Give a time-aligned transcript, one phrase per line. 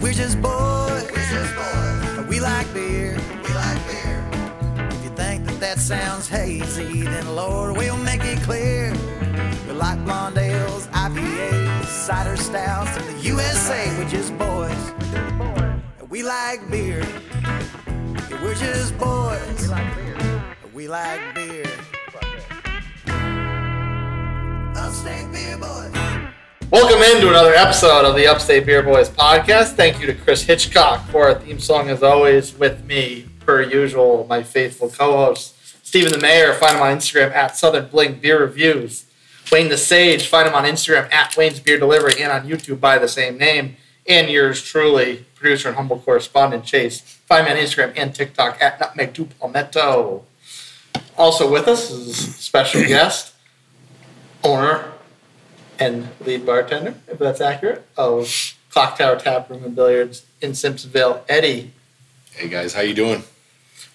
[0.00, 1.04] We're just boys.
[1.12, 2.26] We're just boys.
[2.26, 3.18] We like beer.
[3.44, 4.30] We like beer.
[4.90, 8.92] If you think that that sounds hazy, then Lord, we'll make it clear.
[9.66, 13.94] We like blonde ales, IPAs, cider stouts, and the USA.
[13.98, 14.92] We're just boys.
[16.08, 17.04] We like beer.
[17.42, 19.62] Yeah, we're just boys.
[19.62, 20.44] We like beer.
[20.72, 21.66] We like beer.
[24.74, 26.09] Upstate Beer Boys.
[26.70, 29.72] Welcome into another episode of the Upstate Beer Boys podcast.
[29.72, 34.24] Thank you to Chris Hitchcock for our theme song, as always, with me, per usual,
[34.28, 36.54] my faithful co host, Stephen the Mayor.
[36.54, 39.06] Find him on Instagram at Southern Bling Beer Reviews.
[39.50, 42.98] Wayne the Sage, find him on Instagram at Wayne's Beer Delivery and on YouTube by
[42.98, 43.74] the same name.
[44.06, 47.00] And yours truly, producer and humble correspondent Chase.
[47.00, 50.22] Find me on Instagram and TikTok at Nutmeg to Palmetto.
[51.18, 53.34] Also with us is a special guest,
[54.44, 54.92] owner
[55.80, 61.22] and lead bartender, if that's accurate, of Clock Tower Tap Room and Billiards in Simpsonville,
[61.28, 61.72] Eddie.
[62.34, 63.24] Hey guys, how you doing?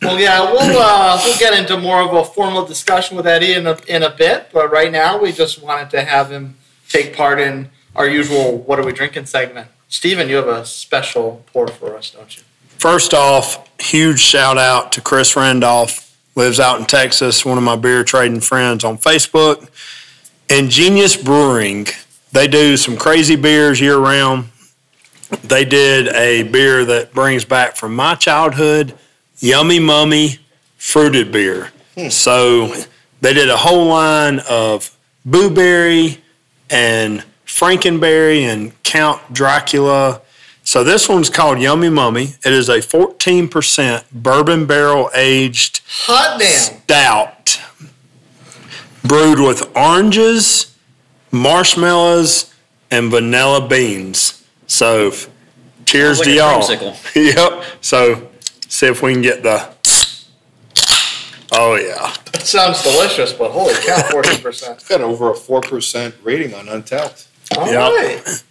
[0.02, 3.66] Well, yeah, we'll uh, we'll get into more of a formal discussion with Eddie in
[3.66, 6.58] a in a bit, but right now we just wanted to have him
[6.90, 9.70] take part in our usual "What are we drinking?" segment.
[9.88, 12.44] Steven, you have a special pour for us, don't you?
[12.78, 17.76] First off, huge shout out to Chris Randolph, lives out in Texas, one of my
[17.76, 19.70] beer trading friends on Facebook.
[20.50, 21.88] Ingenious Brewing,
[22.32, 24.50] they do some crazy beers year round.
[25.44, 28.94] They did a beer that brings back from my childhood,
[29.40, 30.40] Yummy Mummy
[30.78, 31.72] fruited beer.
[31.98, 32.10] Hmm.
[32.10, 32.74] So
[33.22, 36.22] they did a whole line of blueberry
[36.70, 40.22] and Frankenberry and Count Dracula.
[40.64, 42.36] So this one's called Yummy Mummy.
[42.46, 46.50] It is a 14% bourbon barrel aged Hot damn!
[46.50, 47.60] stout
[49.08, 50.76] brewed with oranges,
[51.32, 52.54] marshmallows,
[52.92, 54.46] and vanilla beans.
[54.68, 55.12] So
[55.86, 56.96] cheers Sounds to y'all.
[57.16, 57.64] yep.
[57.82, 58.28] So
[58.68, 59.74] see if we can get the
[61.52, 62.14] Oh yeah.
[62.34, 64.84] It sounds delicious, but holy cow, forty percent.
[64.90, 67.28] Got over a four percent rating on Untappd.
[67.58, 67.78] All Yep.
[67.78, 68.44] right,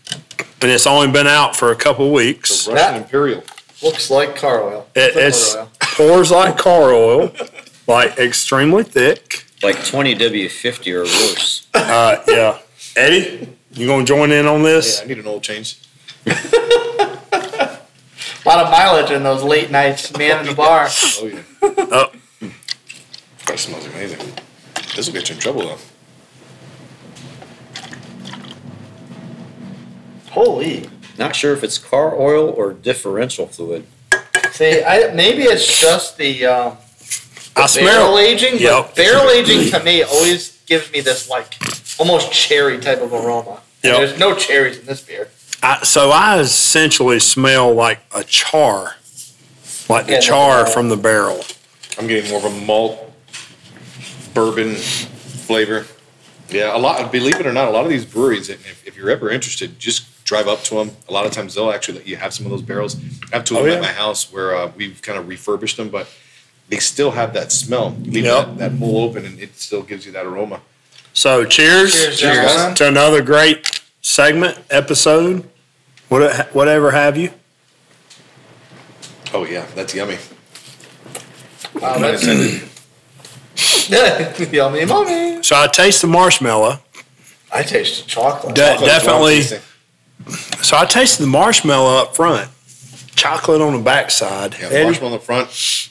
[0.63, 2.65] And it's only been out for a couple weeks.
[2.67, 3.43] The Russian That- Imperial.
[3.83, 4.87] looks like car oil.
[4.95, 5.71] It, Liquid it's oil.
[5.81, 7.33] pours like car oil,
[7.89, 9.45] like extremely thick.
[9.65, 11.67] Like 20 W50 or worse.
[11.73, 12.59] Uh, yeah.
[12.97, 14.99] Eddie, you gonna join in on this?
[14.99, 15.05] Yeah.
[15.05, 15.81] I need an oil change.
[16.27, 16.31] a
[18.45, 20.89] lot of mileage in those late nights, man in the bar.
[20.91, 21.41] Oh yeah.
[21.63, 22.13] Oh.
[23.47, 24.19] That smells amazing.
[24.95, 25.79] This will get you in trouble though.
[30.33, 30.91] Holy.
[31.17, 33.87] Not sure if it's car oil or differential fluid.
[34.53, 36.77] See, I, maybe it's just the, um,
[37.57, 38.19] I barrel smell.
[38.19, 38.95] aging, but Yep.
[38.97, 41.55] barrel aging to me always gives me this like
[41.99, 43.61] almost cherry type of aroma.
[43.83, 43.97] Yep.
[43.97, 45.29] There's no cherries in this beer.
[45.63, 48.97] I, so I essentially smell like a char,
[49.89, 50.71] like the Yeah, char no.
[50.71, 51.45] from the barrel.
[51.99, 52.99] I'm getting more of a malt
[54.35, 55.87] bourbon flavor.
[56.51, 57.11] Yeah, a lot.
[57.11, 60.25] Believe it or not, a lot of these breweries, if, if you're ever interested, just
[60.25, 60.91] drive up to them.
[61.09, 62.97] A lot of times they'll actually let you have some of those barrels.
[63.33, 63.77] I have two of Oh, them yeah.
[63.77, 66.09] at my house where uh, we've kind of refurbished them, but
[66.69, 67.95] they still have that smell.
[68.03, 68.47] You leave Yep.
[68.47, 70.61] that, that bowl open, and it still gives you that aroma.
[71.13, 72.75] So cheers, Cheers, Cheers, gentlemen.
[72.77, 75.49] to another great segment episode,
[76.09, 77.31] what- whatever have you.
[79.33, 80.19] Oh yeah, that's yummy.
[81.75, 82.25] Wow, that's
[84.53, 85.43] yummy, mommy.
[85.43, 86.79] So I taste the marshmallow.
[87.53, 88.55] I tasted chocolate.
[88.55, 89.35] De- Chocolate's definitely.
[89.39, 90.63] wild tasting.
[90.65, 92.49] So I tasted the marshmallow up front,
[93.17, 94.55] chocolate on the backside.
[94.59, 95.91] Yeah, Eddie, marshmallow in the front.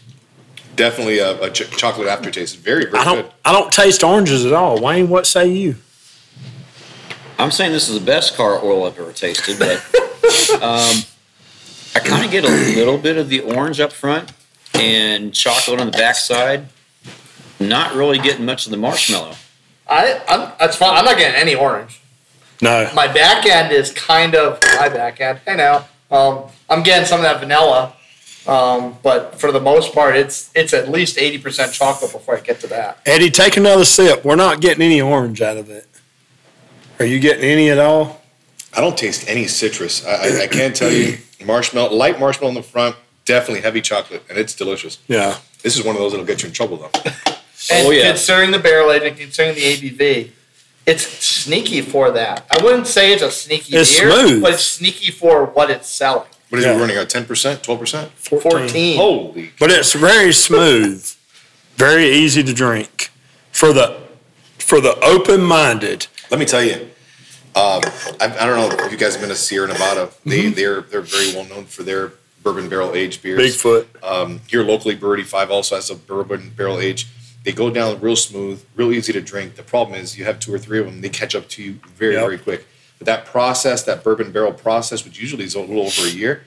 [0.76, 2.58] Definitely a, a ch- chocolate aftertaste.
[2.58, 3.16] Very, very I don't.
[3.24, 3.32] good.
[3.46, 4.82] I don't taste oranges at all.
[4.82, 5.76] Wayne, what say you?
[7.38, 9.78] I'm saying this is the best car oil I've ever tasted, but
[10.62, 11.04] um,
[11.96, 14.32] I kind of get a little bit of the orange up front
[14.74, 16.68] and chocolate on the backside.
[17.60, 19.36] Not really getting much of the marshmallow.
[19.88, 20.96] I, I'm, that's fine.
[20.96, 22.02] I'm not getting any orange.
[22.62, 22.90] No.
[22.96, 25.40] My back end is kind of my back end.
[25.46, 27.94] Hey now, um, I'm getting some of that vanilla,
[28.48, 32.42] um, but for the most part, it's it's at least eighty percent chocolate before I
[32.42, 33.00] get to that.
[33.06, 34.24] Eddie, take another sip.
[34.26, 35.88] We're not getting any orange out of it.
[37.00, 38.22] Are you getting any at all?
[38.76, 40.06] I don't taste any citrus.
[40.06, 41.18] I, I, I can't tell you.
[41.46, 42.96] Marshmallow, light marshmallow in the front,
[43.26, 45.00] definitely heavy chocolate, and it's delicious.
[45.08, 45.38] Yeah.
[45.62, 46.90] This is one of those that'll get you in trouble though.
[47.72, 48.10] And Oh, yeah.
[48.10, 50.32] considering the barrel aging, considering the ABV,
[50.86, 52.46] it's sneaky for that.
[52.52, 54.42] I wouldn't say it's a sneaky It's beer, smooth.
[54.42, 56.28] but it's sneaky for what it's selling.
[56.54, 56.76] What is Yeah.
[56.76, 57.10] it running at?
[57.10, 58.12] Ten percent, twelve percent?
[58.12, 58.96] 14.
[58.98, 59.50] Holy!
[59.60, 61.04] But it's very smooth,
[61.78, 63.10] very easy to drink
[63.52, 63.98] for the
[64.60, 66.06] for the open minded.
[66.30, 66.90] Let me tell you,
[67.56, 67.82] I,
[68.22, 70.12] I don't know if you guys have been to Sierra Nevada.
[70.28, 72.12] They they're they're very well known for their
[72.44, 73.40] bourbon barrel aged beers.
[73.40, 73.88] Bigfoot.
[74.04, 77.08] Um, here locally, Brewery Five also has a bourbon barrel age.
[77.46, 79.56] They go down real smooth, real easy to drink.
[79.56, 81.80] The problem is you have two or three of them, they catch up to you
[81.98, 82.22] very Yep.
[82.24, 82.68] very quick.
[83.04, 86.44] But that process, that bourbon barrel process, which usually is a little over a year,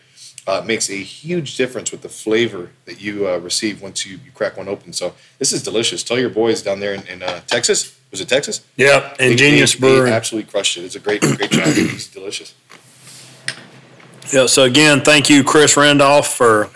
[0.47, 4.31] uh, makes a huge difference with the flavor that you uh, receive once you, you
[4.32, 4.94] crack one open.
[4.94, 6.03] So this is delicious.
[6.03, 7.99] Tell your boys down there in, in uh, Texas.
[8.11, 8.64] Was it Texas?
[8.76, 10.85] They- Ingenious they, they absolutely crushed it.
[10.85, 11.64] It's a great great job.
[11.67, 12.55] It's delicious.
[14.32, 14.47] Yeah.
[14.47, 16.70] So again, thank you, Chris Randolph, for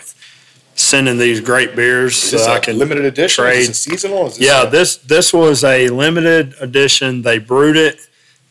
[0.75, 2.33] sending these great beers.
[2.33, 3.43] Is So I a can limited edition?
[3.45, 3.73] trade.
[3.73, 4.27] Seasonal?
[4.27, 7.23] Is this Yeah, this this was a limited edition.
[7.23, 7.97] They brewed it.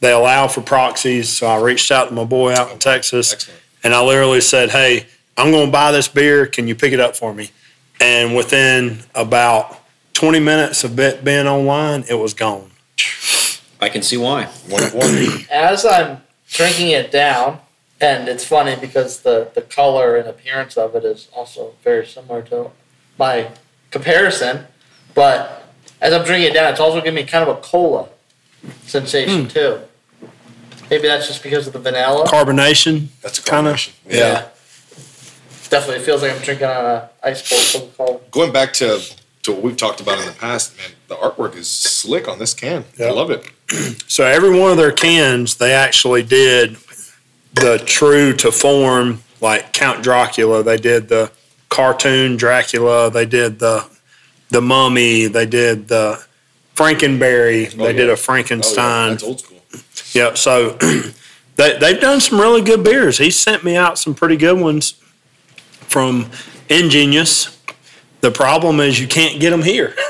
[0.00, 3.60] They allow for proxies, so I reached out to my boy out in Texas, Excellent.
[3.84, 5.06] and I literally said, "Hey,
[5.36, 6.46] I'm going to buy this beer.
[6.46, 7.50] Can you pick it up for me?"
[8.00, 9.78] And within about
[10.14, 12.70] 20 minutes of it being online, it was gone.
[13.80, 14.44] I can see why.
[14.68, 15.46] one of one.
[15.50, 17.60] As I'm drinking it down,
[18.00, 22.42] and it's funny because the, the color and appearance of it is also very similar
[22.42, 22.70] to
[23.18, 23.50] my
[23.90, 24.66] comparison,
[25.14, 25.68] but
[26.00, 28.08] as I'm drinking it down, it's also giving me kind of a cola
[28.82, 29.48] sensation hmm.
[29.48, 29.80] too.
[30.90, 32.26] Maybe that's just because of the vanilla.
[32.26, 33.94] Carbonation, That's a Kinda, combination.
[34.08, 34.48] yeah.
[35.68, 38.20] Definitely feels like I'm drinking on a ice cold Coca-Cola.
[38.32, 39.00] Going back to
[39.44, 42.52] to what we've talked about in the past, man, the artwork is slick on this
[42.52, 42.84] can.
[42.98, 43.46] I love it.
[44.08, 46.76] So every one of their cans, they actually did
[47.54, 50.64] the true to form, like Count Dracula.
[50.64, 51.30] They did the
[51.68, 53.08] cartoon Dracula.
[53.12, 53.86] They did the
[54.48, 55.26] the mummy.
[55.28, 56.20] They did the
[56.74, 57.72] Frankenberry.
[57.78, 58.84] Oh, they did a Frankenstein.
[58.84, 59.58] Oh, yeah, that's old school.
[60.12, 60.36] Yep.
[60.38, 60.70] So
[61.56, 63.18] they they've done some really good beers.
[63.18, 64.94] He sent me out some pretty good ones
[65.88, 66.30] from
[66.68, 67.56] Ingenious.
[68.20, 69.94] The problem is you can't get them here.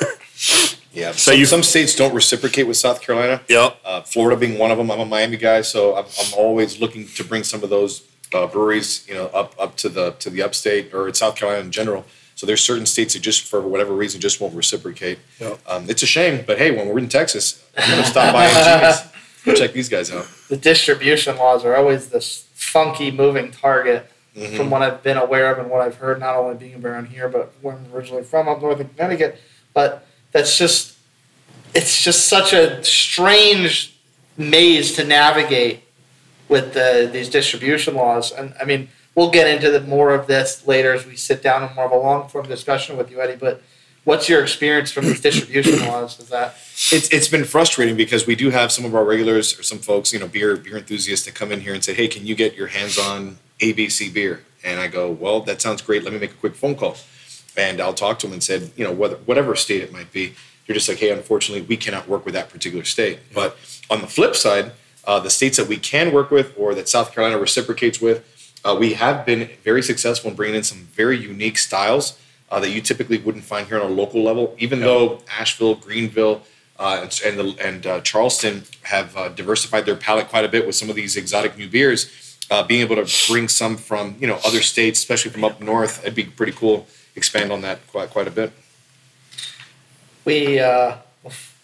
[0.93, 1.13] Yeah.
[1.13, 3.41] So So you- some states don't reciprocate with South Carolina.
[3.49, 3.77] yep.
[3.85, 4.91] Uh, Florida being one of them.
[4.91, 8.03] I'm a Miami guy, so I'm, I'm always looking to bring some of those
[8.35, 11.63] uh, breweries, you know, up up to the to the upstate or in South Carolina
[11.65, 12.05] in general.
[12.35, 15.21] So there's certain states that just for whatever reason just won't reciprocate.
[15.39, 15.61] Yep.
[15.69, 18.51] Um, it's a shame, but hey, when we're in Texas, I'm gonna stop by.
[18.51, 18.95] Go
[19.45, 20.27] check these guys out.
[20.49, 24.57] The distribution laws are always this funky moving target Mm-hmm.
[24.57, 27.29] from what I've been aware of and what I've heard, not only being around here,
[27.29, 29.41] but where I'm originally from up north in Connecticut.
[29.75, 30.97] But that's just,
[31.75, 33.99] it's just such a strange
[34.37, 35.83] maze to navigate
[36.49, 38.31] with the, these distribution laws.
[38.31, 41.69] And I mean, we'll get into the, more of this later as we sit down
[41.69, 43.35] in more of a long form discussion with you, Eddie.
[43.35, 43.61] But
[44.11, 46.19] what's your experience from these distribution laws?
[46.19, 46.57] Is that
[46.91, 50.13] It's it's been frustrating because we do have some of our regulars or some folks,
[50.13, 52.55] you know, beer beer enthusiasts that come in here and say, "Hey, can you get
[52.55, 56.03] your hands on ABC beer?" And I go, "Well, that sounds great.
[56.03, 56.97] Let me make a quick phone call."
[57.57, 60.35] And I'll talk to them and said, you know, whether, whatever state it might be,
[60.67, 63.57] you're just like, "Hey, unfortunately, we cannot work with that particular state." But
[63.89, 64.73] on the flip side,
[65.05, 68.19] uh, the states that we can work with or that South Carolina reciprocates with,
[68.65, 72.19] uh, we have been very successful in bringing in some very unique styles
[72.51, 74.55] uh, that you typically wouldn't find here on a local level.
[74.59, 76.43] Even though Asheville, Greenville,
[76.79, 80.67] uh, and and, the, and uh, Charleston have uh, diversified their palate quite a bit
[80.67, 82.39] with some of these exotic new beers.
[82.51, 86.01] Uh, being able to bring some from you know other states, especially from up north,
[86.03, 86.87] it'd be pretty cool.
[87.17, 88.53] Expand on that quite quite a bit.
[90.25, 90.97] we uh,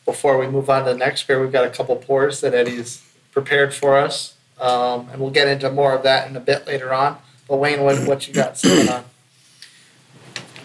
[0.05, 3.03] before we move on to the next beer, we've got a couple pours that Eddie's
[3.33, 6.95] prepared for us, um, and we'll get into more of that in a bit later
[6.95, 7.19] on.
[7.49, 9.05] But Wayne, what, what you got sitting on?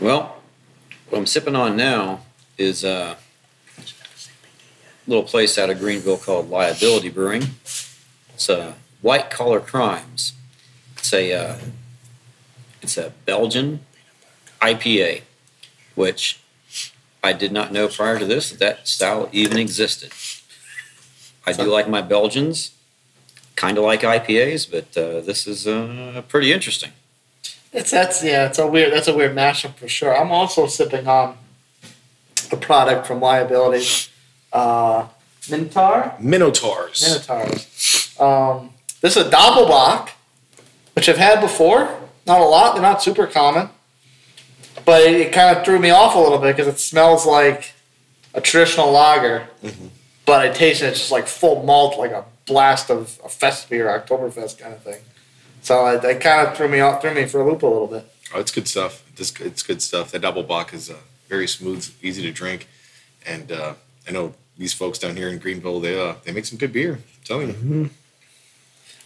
[0.01, 0.41] Well,
[1.09, 2.21] what I'm sipping on now
[2.57, 3.17] is a
[5.05, 7.43] little place out of Greenville called Liability Brewing.
[8.33, 10.33] It's a White Collar Crimes.
[10.97, 11.57] It's a uh,
[12.81, 13.81] it's a Belgian
[14.59, 15.21] IPA,
[15.93, 16.39] which
[17.23, 20.11] I did not know prior to this that that style even existed.
[21.45, 22.71] I do like my Belgians,
[23.55, 26.91] kind of like IPAs, but uh, this is uh, pretty interesting.
[27.73, 30.15] It's that's yeah, it's a weird that's a weird mashup for sure.
[30.15, 31.37] I'm also sipping on
[32.51, 33.85] a product from Liability,
[34.51, 35.07] uh,
[35.43, 36.19] Mintar.
[36.19, 37.01] Minotaurs.
[37.01, 38.15] Minotaurs.
[38.19, 40.09] Um, this is a Doppelbock,
[40.93, 41.97] which I've had before.
[42.27, 42.73] Not a lot.
[42.73, 43.69] They're not super common.
[44.85, 47.73] But it, it kind of threw me off a little bit because it smells like
[48.33, 49.47] a traditional lager.
[50.25, 53.69] But I taste it, it's just like full malt, like a blast of a fest
[53.69, 55.01] beer, Oktoberfest kind of thing.
[55.61, 57.87] So it, it kind of threw me off, threw me for a loop a little
[57.87, 58.05] bit.
[58.33, 59.03] Oh, it's good stuff.
[59.17, 60.11] It's, it's good stuff.
[60.11, 62.67] That double bock is uh, very smooth, easy to drink,
[63.25, 63.73] and uh,
[64.07, 65.79] I know these folks down here in Greenville.
[65.79, 66.93] They uh, they make some good beer.
[66.93, 67.89] I'm telling you.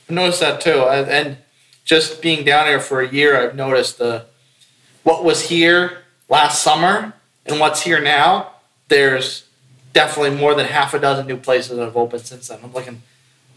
[0.09, 1.37] I noticed that too, and, and
[1.83, 4.25] just being down here for a year, I've noticed the
[5.03, 7.13] what was here last summer
[7.45, 8.51] and what's here now.
[8.87, 9.45] There's
[9.93, 12.59] definitely more than half a dozen new places that have opened since then.
[12.63, 13.01] I'm looking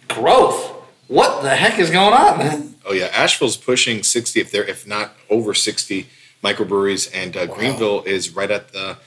[0.09, 0.78] growth.
[1.09, 2.75] What the heck is going on, man?
[2.85, 6.07] Oh yeah, Asheville's pushing sixty if they're if not over sixty
[6.45, 8.99] microbreweries, and uh, Greenville is right at the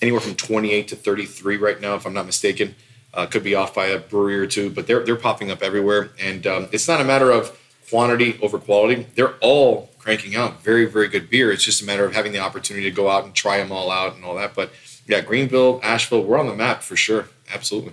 [0.00, 2.74] anywhere from twenty eight to thirty three right now, if I'm not mistaken.
[3.12, 6.10] Uh, could be off by a brewery or two, but they're they're popping up everywhere,
[6.18, 7.58] and um, it's not a matter of
[7.90, 9.06] quantity over quality.
[9.16, 11.52] They're all cranking out very very good beer.
[11.52, 13.90] It's just a matter of having the opportunity to go out and try them all
[13.90, 14.54] out and all that.
[14.54, 14.70] But
[15.06, 17.28] yeah, Greenville, Asheville, we're on the map for sure.
[17.52, 17.92] Absolutely.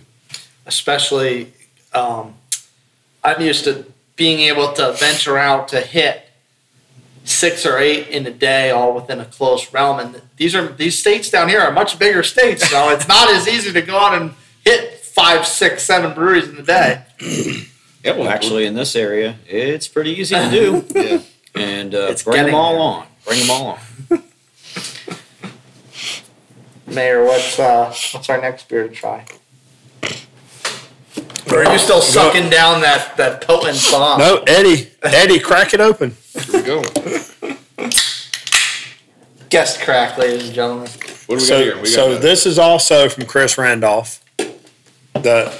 [0.67, 1.51] Especially,
[1.93, 2.35] um,
[3.23, 6.23] I'm used to being able to venture out to hit
[7.23, 9.99] six or eight in a day, all within a close realm.
[9.99, 13.47] And these are these states down here are much bigger states, so it's not as
[13.47, 14.33] easy to go out and
[14.65, 17.03] hit five, six, seven breweries in a day.
[18.03, 20.85] Yeah, well, Actually, in this area, it's pretty easy to do.
[20.95, 21.19] yeah.
[21.55, 22.81] And uh, It's bring them all there.
[22.81, 23.07] on.
[23.25, 24.23] Bring them all on.
[26.87, 29.25] Mayor, what's uh, what's our next beer to try?
[31.51, 34.19] Or are you still sucking down that that potent bomb?
[34.19, 36.15] No, Eddie, Eddie, crack it open.
[36.33, 36.83] Here we go.
[39.49, 40.89] Guest crack, ladies and gentlemen.
[41.27, 41.75] What do we got So, here?
[41.75, 44.23] We got so uh, this is also from Chris Randolph.
[45.13, 45.53] The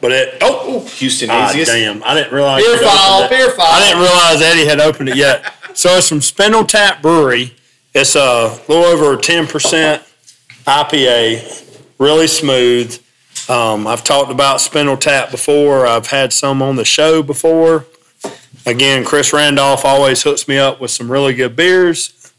[0.00, 1.64] but it oh Houston ah, Haziest.
[1.66, 3.30] damn I didn't realize Beer he'd opened foul, it.
[3.30, 3.66] beer foul.
[3.66, 5.50] I didn't realize Eddie had opened it yet.
[5.74, 7.54] so it's from Spindle Tap Brewery.
[7.94, 10.02] It's a little over ten percent
[10.66, 11.63] IPA,
[11.98, 13.00] really smooth.
[13.48, 15.86] Um, I've talked about Spindle Tap before.
[15.86, 17.86] I've had some on the show before.
[18.66, 22.32] Again, Chris Randolph always hooks me up with some really good beers.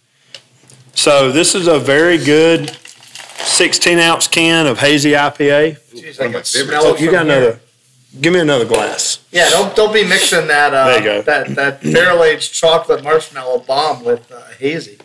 [0.95, 2.75] So this is a very good
[3.38, 5.77] 16 ounce can of hazy IPA.
[5.93, 7.38] Jeez, I can smell Oh, it you from got here.
[7.38, 7.59] another?
[8.21, 9.19] Give me another glass.
[9.31, 11.21] Yeah, don't don't be mixing that uh, There you go.
[11.24, 14.97] that that barrel aged chocolate marshmallow bomb with uh, hazy.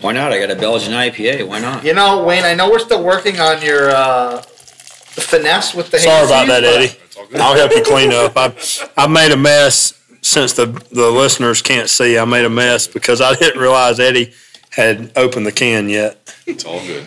[0.00, 0.32] Why not?
[0.32, 1.46] I got a Belgian IPA.
[1.46, 1.84] Why not?
[1.84, 6.26] You know, Wayne, I know we're still working on your uh, finesse with the Sorry
[6.26, 6.96] about that, Eddie.
[7.04, 7.40] It's all good.
[7.40, 8.32] I'll help you clean up.
[8.36, 8.54] I
[8.96, 12.18] I made a mess since the the listeners can't see.
[12.18, 14.32] I made a mess because I didn't realize Eddie
[14.70, 16.34] had opened the can yet.
[16.46, 17.06] It's all good.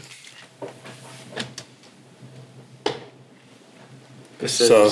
[4.39, 4.91] This is So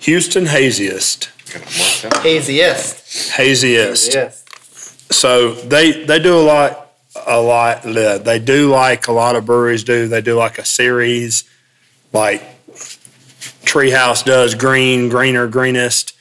[0.00, 3.32] Houston haziest, Got it haziest.
[3.36, 4.12] haziest.
[4.14, 4.44] Yes.
[5.10, 6.83] So they they do a lot
[7.26, 7.82] a lot.
[7.82, 10.08] They do like a lot of breweries do.
[10.08, 11.44] They do like a series,
[12.12, 12.42] like
[13.64, 16.16] Treehouse does green, greener, greenest.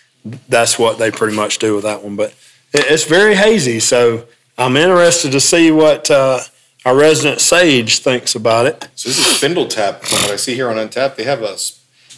[0.47, 2.15] That's what they pretty much do with that one.
[2.15, 2.31] But
[2.73, 3.79] it, it's very hazy.
[3.79, 4.25] So
[4.57, 6.39] I'm interested to see what uh,
[6.85, 8.87] our resident sage thinks about it.
[8.95, 10.01] So this is Spindle Tap.
[10.03, 11.57] From what I see here on Untappd, they have a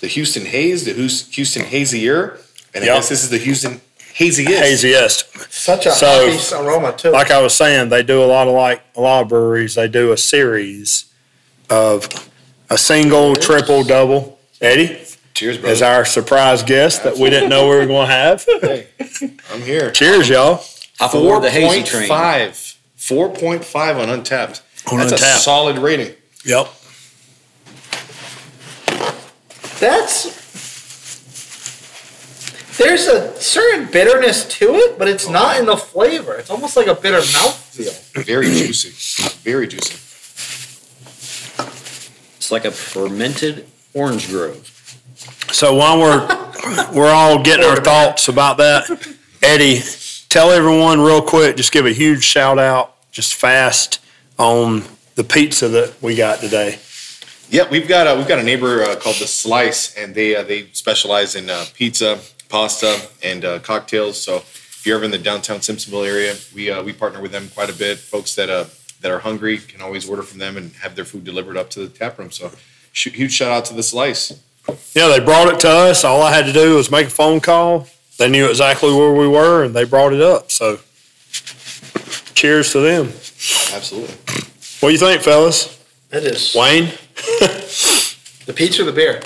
[0.01, 2.37] the Houston Haze, the Hous- Houston Hazier,
[2.73, 2.95] and I Yep.
[2.97, 3.81] guess this is the Houston
[4.17, 4.61] Haziest.
[4.61, 5.51] Haziest.
[5.51, 7.09] Such a So- hoppy aroma too.
[7.11, 9.75] like I was saying, they do a lot of like a lot of breweries.
[9.75, 11.05] They do a series
[11.69, 12.07] of
[12.69, 14.39] a single, triple, double.
[14.61, 14.97] Eddie
[15.33, 15.85] Cheers, is brother.
[15.85, 18.45] our surprise guest that we didn't know we were going to have.
[18.61, 18.87] Hey,
[19.53, 19.91] I'm here.
[19.91, 20.63] Cheers, y'all.
[20.99, 22.09] Hop aboard the hazy train.
[22.09, 22.77] 4.5.
[22.97, 24.61] 4.5 on Untappd.
[24.91, 26.13] On That's a solid rating.
[26.45, 26.67] Yep.
[29.79, 30.44] That's
[32.77, 36.35] there's a certain bitterness to it, but it's not in the flavor.
[36.35, 38.23] It's almost like a bitter mouthfeel.
[38.25, 38.89] Very juicy.
[39.43, 39.95] Very juicy.
[42.37, 44.71] It's like a fermented orange grove.
[45.51, 46.27] So while we're
[46.93, 48.89] we're all getting our thoughts about that,
[49.41, 49.81] Eddie,
[50.29, 51.57] tell everyone real quick.
[51.57, 53.99] Just give a huge shout out, just fast,
[54.37, 54.83] on
[55.15, 56.79] the pizza that we got today.
[57.49, 60.43] Yeah, we've got a, we've got a neighbor uh, called the Slice, and they uh,
[60.43, 64.21] they specialize in uh, pizza, pasta, and uh, cocktails.
[64.21, 67.49] So if you're ever in the downtown Simpsonville area, we uh, we partner with them
[67.49, 67.97] quite a bit.
[67.97, 68.65] Folks that uh,
[69.01, 71.79] that are hungry can always order from them and have their food delivered up to
[71.81, 72.31] the tap room.
[72.31, 72.51] So
[72.91, 74.41] sh- huge shout out to the Slice.
[74.95, 76.03] Yeah, they brought it to us.
[76.03, 77.87] All I had to do was make a phone call.
[78.17, 80.49] They knew exactly where we were, and they brought it up.
[80.49, 80.79] So,
[82.33, 83.07] cheers to them.
[83.73, 84.15] Absolutely.
[84.79, 85.83] What do you think, fellas?
[86.11, 86.85] It is Wayne?
[88.45, 89.21] the pizza or the beer.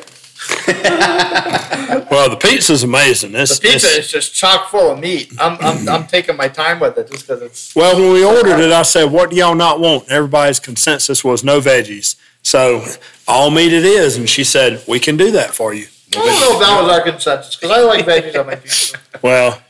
[2.11, 3.31] Well, the pizza's amazing.
[3.33, 5.31] The It's, pizza it's- is just chock full of meat.
[5.39, 8.59] I'm I'm, I'm taking my time with it just because it's well, when we ordered
[8.59, 12.15] it, I said, "What do y'all not want?" Everybody's consensus was no veggies.
[12.43, 12.83] So
[13.27, 16.25] all meat it is, and she said, "We can do that for you." I don't
[16.25, 18.97] know if that was our consensus because I like veggies on my pizza.
[19.21, 19.61] Well,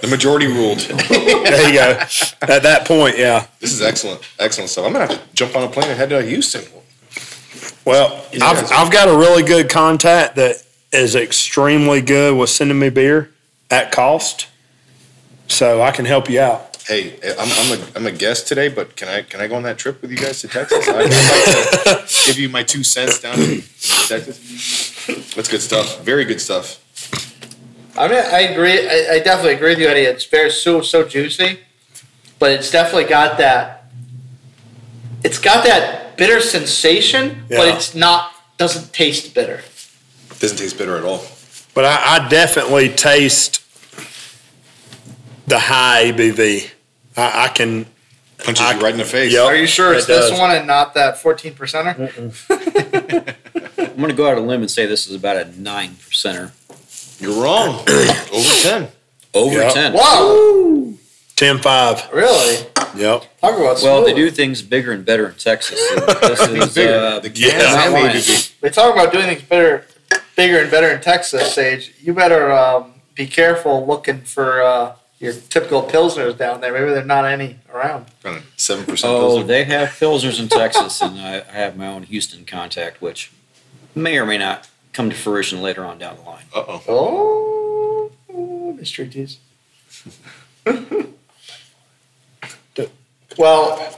[0.00, 0.78] The majority ruled.
[1.08, 1.98] there you go.
[2.42, 3.46] At that point, yeah.
[3.60, 4.86] This is excellent, excellent stuff.
[4.86, 6.62] I'm gonna have to jump on a plane and head to Houston.
[7.84, 12.90] Well, I've, I've got a really good contact that is extremely good with sending me
[12.90, 13.30] beer
[13.70, 14.48] at cost.
[15.48, 16.76] So I can help you out.
[16.86, 19.62] Hey, I'm, I'm a I'm a guest today, but can I can I go on
[19.64, 20.88] that trip with you guys to Texas?
[20.88, 23.62] I, I'd like to give you my two cents down in
[24.08, 25.34] Texas.
[25.34, 26.00] That's good stuff.
[26.02, 26.80] Very good stuff.
[27.96, 28.88] I mean, I agree.
[28.88, 30.00] I, I definitely agree with you, Eddie.
[30.00, 31.60] It's very so so juicy,
[32.38, 33.84] but it's definitely got that.
[35.22, 38.32] It's got that bitter sensation, but it's not.
[38.56, 39.60] Doesn't taste bitter.
[40.38, 41.24] Doesn't taste bitter at all.
[41.74, 43.60] But I, I definitely taste
[45.48, 46.70] the high ABV.
[47.16, 47.86] I, I can.
[48.38, 49.32] Punches I- you right in the face.
[49.32, 49.44] Yep.
[49.46, 51.96] Are you sure it's It this one and not that fourteen percenter?
[53.78, 55.90] I'm going to go out on a limb and say this is about a nine
[55.90, 56.52] percenter.
[57.20, 57.80] You're wrong.
[58.32, 58.88] Over ten.
[59.34, 59.70] Over Yeah.
[59.70, 59.92] ten.
[59.94, 60.92] Wow,
[61.36, 62.10] 10 5.
[62.12, 62.66] really?
[62.96, 63.22] Yep.
[63.40, 65.80] Talk about Well, they do things bigger and better in Texas.
[65.92, 66.94] and This is Bigger.
[66.98, 68.16] uh, the yeah, cans not and lying.
[68.16, 68.60] ABV.
[68.60, 69.86] They talk about doing things better,
[70.36, 71.94] bigger and better in Texas, Sage.
[72.00, 76.72] You better um, be careful looking for uh, your typical pilsners down there.
[76.72, 78.06] Maybe there's not any around.
[78.56, 79.12] Seven percent.
[79.12, 83.30] Oh, they have pilsners in Texas, and I, I have my own Houston contact, which
[83.94, 86.44] may or may not come to fruition later on down the line.
[86.54, 88.10] Uh oh.
[88.34, 89.38] Oh, mystery teas.
[93.38, 93.96] well,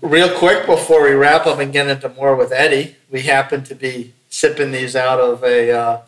[0.00, 3.74] real quick before we wrap up and get into more with Eddie, we happen to
[3.74, 6.00] be sipping these out of a uh,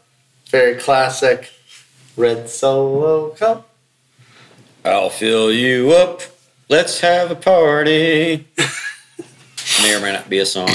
[0.48, 1.50] very classic
[2.16, 3.68] red solo cup.
[4.84, 6.22] I'll fill you up.
[6.68, 8.46] Let's have a party.
[9.82, 10.70] may or may not be a song.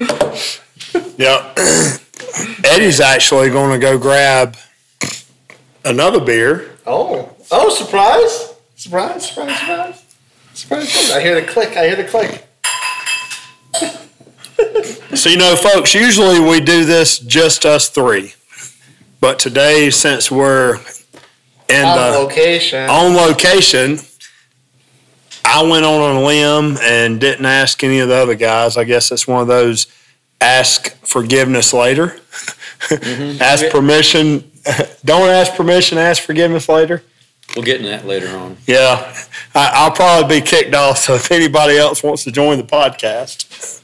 [0.00, 1.58] Yep.
[2.64, 4.56] Eddie's actually going to go grab
[5.84, 6.76] another beer.
[6.86, 8.54] Oh, oh, surprise!
[8.76, 10.07] Surprise, surprise, surprise.
[10.58, 11.10] Surprise.
[11.12, 11.76] I hear the click.
[11.76, 12.44] I hear the click.
[15.14, 18.34] So, you know, folks, usually we do this just us three.
[19.20, 20.76] But today, since we're
[21.68, 22.88] in On the location.
[22.90, 23.98] on location,
[25.44, 28.76] I went on a limb and didn't ask any of the other guys.
[28.76, 29.86] I guess it's one of those
[30.40, 32.18] ask forgiveness later.
[32.80, 33.42] Mm-hmm.
[33.42, 34.50] ask permission.
[35.04, 37.02] Don't ask permission, ask forgiveness later.
[37.56, 38.56] We'll get into that later on.
[38.66, 39.14] Yeah,
[39.54, 40.98] I, I'll probably be kicked off.
[40.98, 43.82] So if anybody else wants to join the podcast,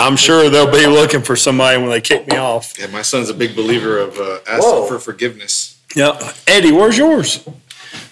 [0.00, 2.78] I'm sure they'll be looking for somebody when they kick me off.
[2.78, 4.86] Yeah, my son's a big believer of uh, asking Whoa.
[4.86, 5.78] for forgiveness.
[5.94, 6.22] Yep.
[6.46, 7.46] Eddie, where's yours?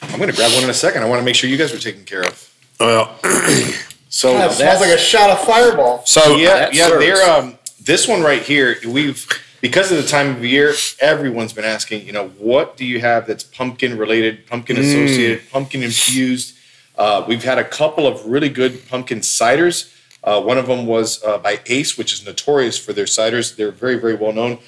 [0.02, 1.02] I'm gonna grab one in a second.
[1.02, 2.50] I want to make sure you guys are taken care of.
[2.80, 3.18] Well,
[4.14, 6.02] So That smells like a shot of fireball.
[6.06, 6.86] so yeah, yeah.
[6.86, 7.04] serves.
[7.04, 8.76] They're um, this one right here.
[8.86, 9.26] We've
[9.64, 12.06] because of the time of year, everyone's been asking.
[12.06, 16.54] You know, what do you have that's pumpkin related, pumpkin associated, pumpkin infused?
[16.98, 19.90] Uh, we've had a couple of really good pumpkin ciders.
[20.22, 23.56] Uh, one of them was uh, by Ace, which is notorious for their ciders.
[23.56, 24.58] They're very, very well known.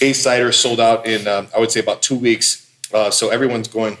[0.00, 2.72] Ace cider sold out in, um, I would say, about two weeks.
[2.94, 3.98] Uh, so everyone's going,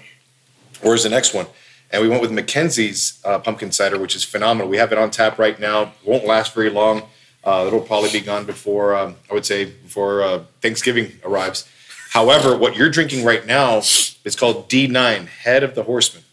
[0.82, 1.46] where's the next one?
[1.90, 4.68] And we went with McKenzie's uh, pumpkin cider, which is phenomenal.
[4.68, 5.94] We have it on tap right now.
[6.04, 7.02] Won't last very long.
[7.44, 11.68] Uh, it'll probably be gone before, um, I would say, before uh, Thanksgiving arrives.
[12.10, 16.24] However, what you're drinking right now is called D9, Head of the Horseman.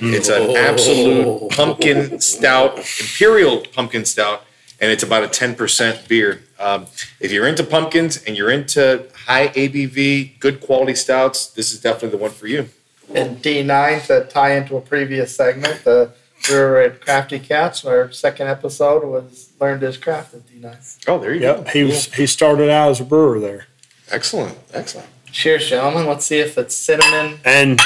[0.00, 4.44] It's an absolute pumpkin stout, imperial pumpkin stout,
[4.80, 6.42] and it's about a 10% beer.
[6.58, 6.86] Um,
[7.20, 12.10] if you're into pumpkins and you're into high ABV, good quality stouts, this is definitely
[12.10, 12.68] the one for you.
[13.14, 17.84] And D9 to tie into a previous segment, the we were at Crafty Cats.
[17.84, 21.08] Our second episode was learned his craft at D9.
[21.08, 23.66] Oh, there you yep, he was he started out as a brewer there.
[24.10, 25.08] Excellent, excellent.
[25.30, 26.06] Cheers, gentlemen.
[26.06, 27.38] Let's see if it's cinnamon.
[27.44, 27.80] And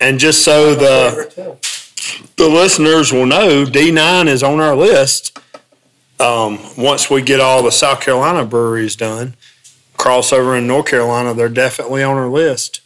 [0.00, 1.58] and just so the
[2.36, 5.38] the listeners will know, D9 is on our list.
[6.20, 9.34] Um, once we get all the South Carolina breweries done,
[9.98, 12.80] crossover in North Carolina, they're definitely on our list.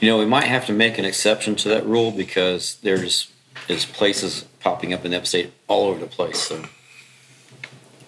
[0.00, 3.32] You know, we might have to make an exception to that rule because there's
[3.68, 6.38] there's places popping up in the upstate all over the place.
[6.40, 6.64] So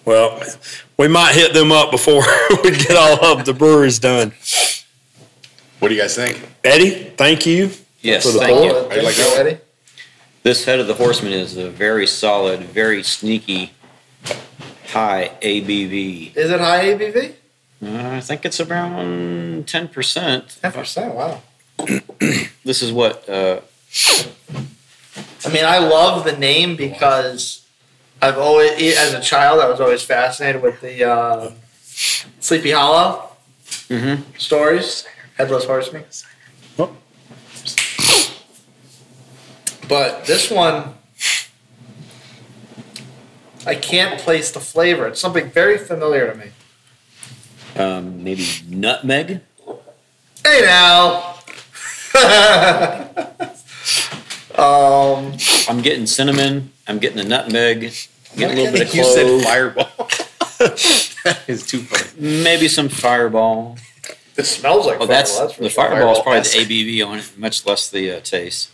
[0.05, 0.41] Well,
[0.97, 2.23] we might hit them up before
[2.63, 4.33] we get all of the breweries done.
[5.79, 6.41] What do you guys think?
[6.63, 7.71] Eddie, thank you.
[8.01, 8.65] yes, For the thank poll.
[8.65, 8.89] you.
[8.89, 9.37] Thank like that?
[9.39, 9.57] Eddie.
[10.43, 13.71] This head of the horseman is a very solid, very sneaky,
[14.87, 16.35] high ABV.
[16.35, 17.33] Is it high ABV?
[17.83, 20.59] Uh, I think it's around ten percent.
[20.63, 21.13] 10%.
[21.15, 21.41] Wow.
[22.63, 23.61] This is what uh,
[25.45, 27.65] I mean, I love the name because
[28.21, 31.51] I've always, as a child, I was always fascinated with the uh,
[32.39, 33.29] Sleepy Hollow
[33.89, 34.23] Mhm.
[34.39, 35.05] stories,
[35.37, 36.03] Headless Horseman.
[36.77, 36.95] Oh.
[39.87, 40.93] But this one,
[43.65, 45.07] I can't place the flavor.
[45.07, 46.51] It's something very familiar to me.
[47.77, 49.41] um, maybe nutmeg.
[50.45, 51.35] Hey now!
[54.57, 55.37] Um,
[55.69, 56.71] I'm getting cinnamon.
[56.87, 57.93] I'm getting the nutmeg.
[58.35, 59.43] Getting a little bit of you said clove.
[59.43, 60.07] fireball.
[61.23, 62.09] that is too funny.
[62.43, 63.77] Maybe some fireball.
[64.37, 65.83] it smells like Oh, that's Fireball, for the sure.
[65.83, 66.65] fireball is probably Fireball.
[66.67, 68.69] the ABV on it, much less the uh, taste.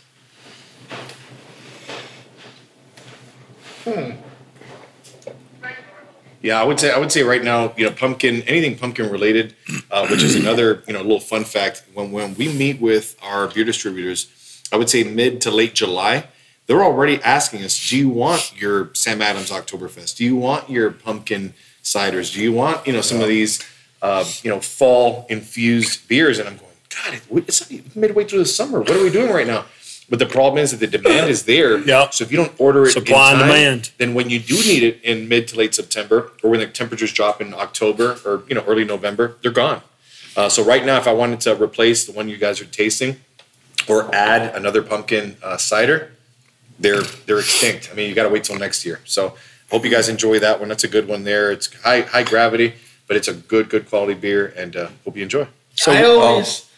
[6.40, 9.56] Yeah, I would say I would say right now, you know, pumpkin, anything pumpkin related,
[9.90, 11.82] uh, which is another you know little fun fact.
[11.94, 14.28] When when we meet with our beer distributors,
[14.72, 16.26] I would say mid to late July,
[16.66, 20.16] they're already asking us, do you want your Sam Adams Oktoberfest?
[20.16, 22.34] Do you want your pumpkin ciders?
[22.34, 23.62] Do you want you know some of these
[24.02, 26.38] uh, you know fall infused beers?
[26.38, 26.68] And I'm going,
[27.04, 28.80] God, it- it's midway through the summer.
[28.80, 29.64] What are we doing right now?
[30.10, 31.78] But the problem is that the demand is there.
[31.86, 32.14] Yep.
[32.14, 33.90] So if you don't order it, in Supply and demand.
[33.98, 37.12] then when you do need it in mid to late September, or when the temperatures
[37.12, 39.82] drop in October or you know early November, they're gone.
[40.36, 43.16] Uh, so right now, if I wanted to replace the one you guys are tasting,
[43.88, 46.12] or add another pumpkin uh, cider,
[46.78, 47.88] they're they're extinct.
[47.90, 49.00] I mean, you got to wait till next year.
[49.04, 49.34] So
[49.70, 50.68] hope you guys enjoy that one.
[50.68, 51.50] That's a good one there.
[51.50, 52.74] It's high high gravity,
[53.06, 55.48] but it's a good good quality beer, and uh, hope you enjoy.
[55.74, 56.70] So I oh, always,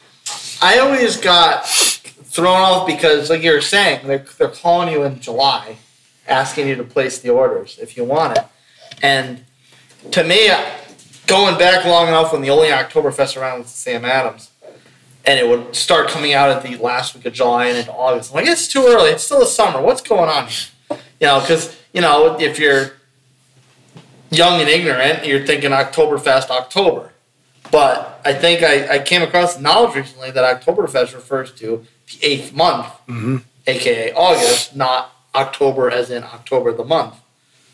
[0.61, 5.21] I always got thrown off because, like you were saying, they're, they're calling you in
[5.21, 5.79] July,
[6.29, 8.45] asking you to place the orders if you want it.
[9.03, 9.45] And
[10.13, 10.51] to me,
[11.27, 14.50] going back long enough when the only Oktoberfest around was Sam Adams,
[15.25, 18.31] and it would start coming out at the last week of July and into August.
[18.31, 19.11] I'm like, it's too early.
[19.11, 19.81] It's still the summer.
[19.81, 20.99] What's going on here?
[21.21, 22.93] You know, because you know, if you're
[24.31, 27.13] young and ignorant, you're thinking Oktoberfest, October.
[27.71, 32.53] But I think I, I came across knowledge recently that Oktoberfest refers to the eighth
[32.53, 33.37] month, mm-hmm.
[33.67, 37.15] aka August, not October as in October the month.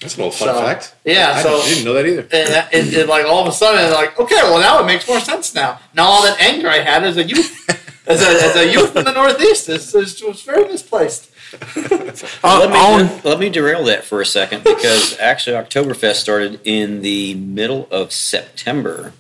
[0.01, 0.95] That's a little fun So, fact.
[1.05, 2.23] yeah, I so- didn't know that either.
[2.33, 5.09] And that, it, it, like all of a sudden, like okay, well now it makes
[5.09, 5.81] more sense now.
[5.95, 7.65] Now all that anger I had as a youth,
[8.07, 11.31] as a, as a youth in the Northeast, is, is was very misplaced.
[11.77, 16.61] uh, let, me, on, let me derail that for a second because actually Oktoberfest started
[16.65, 19.13] in the middle of September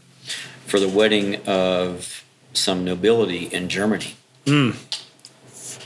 [0.66, 4.16] for the wedding of some nobility in Germany.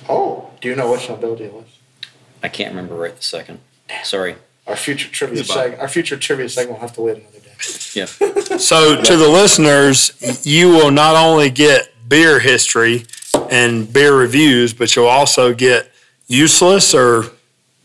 [0.09, 1.67] Oh, do you know which nobility it was?
[2.43, 3.61] I can't remember right the second.
[4.03, 4.37] Sorry.
[4.71, 7.51] Our future trivia seg- our future trivia segment will have to wait another day.
[7.95, 8.05] Yeah.
[8.59, 10.13] so to the listeners,
[10.47, 13.05] you will not only get beer history
[13.51, 15.91] and beer reviews, but you'll also get
[16.29, 17.25] useless or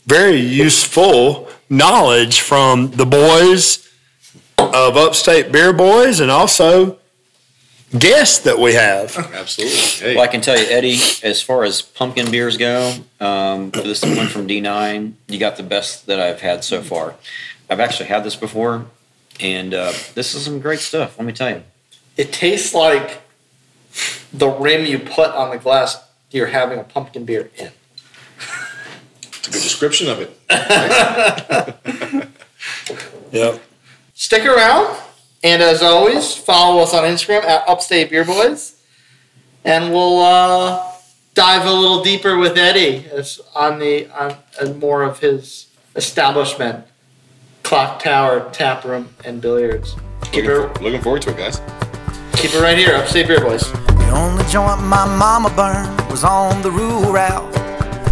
[0.06, 3.90] very useful knowledge from the boys
[4.58, 7.00] of Upstate Beer Boys and also
[7.98, 9.16] guests that we have.
[9.18, 9.78] Absolutely.
[9.78, 14.04] Hey, Well, I can tell you, Eddie, as far as pumpkin beers go, um, this
[14.04, 17.16] one from D9, you got the best that I've had so far.
[17.70, 18.86] I've actually had this before,
[19.40, 21.18] and uh, this is some great stuff.
[21.18, 21.64] Let me tell you.
[22.18, 23.22] It tastes like
[24.32, 27.72] the rim you put on the glass you're having a pumpkin beer in.
[29.24, 30.38] it's a good description of it.
[33.32, 33.62] Yep.
[34.14, 34.96] Stick around,
[35.46, 38.82] and as always, follow us on Instagram at Upstate Beer Boys,
[39.64, 40.92] and we'll uh,
[41.36, 46.84] dive a little deeper with Eddie as on the on, on more of his establishment,
[47.64, 49.96] clock tower, tap room, and billiards.
[50.32, 51.60] Keep Looking, it, for- looking forward to it, guys.
[52.34, 53.72] keep it right here, Upstate Beer Boys.
[53.72, 57.54] The only joint my mama burned was on the rural route.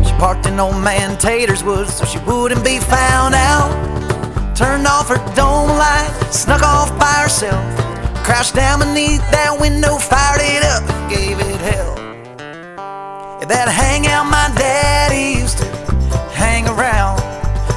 [0.06, 3.93] She parked in old man Tater's woods so she wouldn't be found out.
[7.44, 8.26] By herself.
[8.26, 11.96] Crouched down beneath that window, fired it up, gave it hell.
[13.40, 15.66] Yeah, that hangout my daddy used to
[16.32, 17.20] hang around.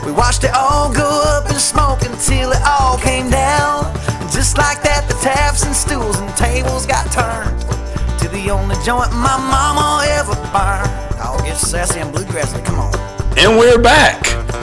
[0.06, 3.86] We watched it all go up in smoke until it all came down.
[4.20, 7.60] And just like that, the taps and stools and tables got turned
[8.20, 10.90] to the only joint my mama ever burned.
[11.18, 12.94] Oh, get sassy and bluegrass, come on.
[13.36, 14.22] And we're back.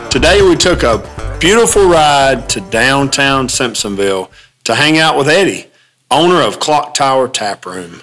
[0.10, 1.04] Today we took a
[1.40, 4.30] beautiful ride to downtown Simpsonville
[4.64, 5.68] to hang out with Eddie,
[6.10, 8.02] owner of Clock Tower Tap Room.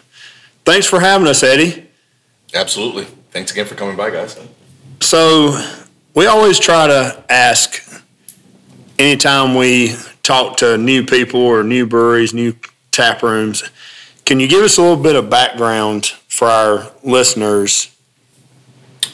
[0.64, 1.86] Thanks for having us, Eddie.
[2.54, 3.04] Absolutely.
[3.30, 4.38] Thanks again for coming by, guys.
[5.00, 5.58] So,
[6.14, 7.82] we always try to ask
[8.98, 12.54] anytime we talk to new people or new breweries, new
[12.90, 13.64] tap rooms,
[14.24, 17.96] can you give us a little bit of background for our listeners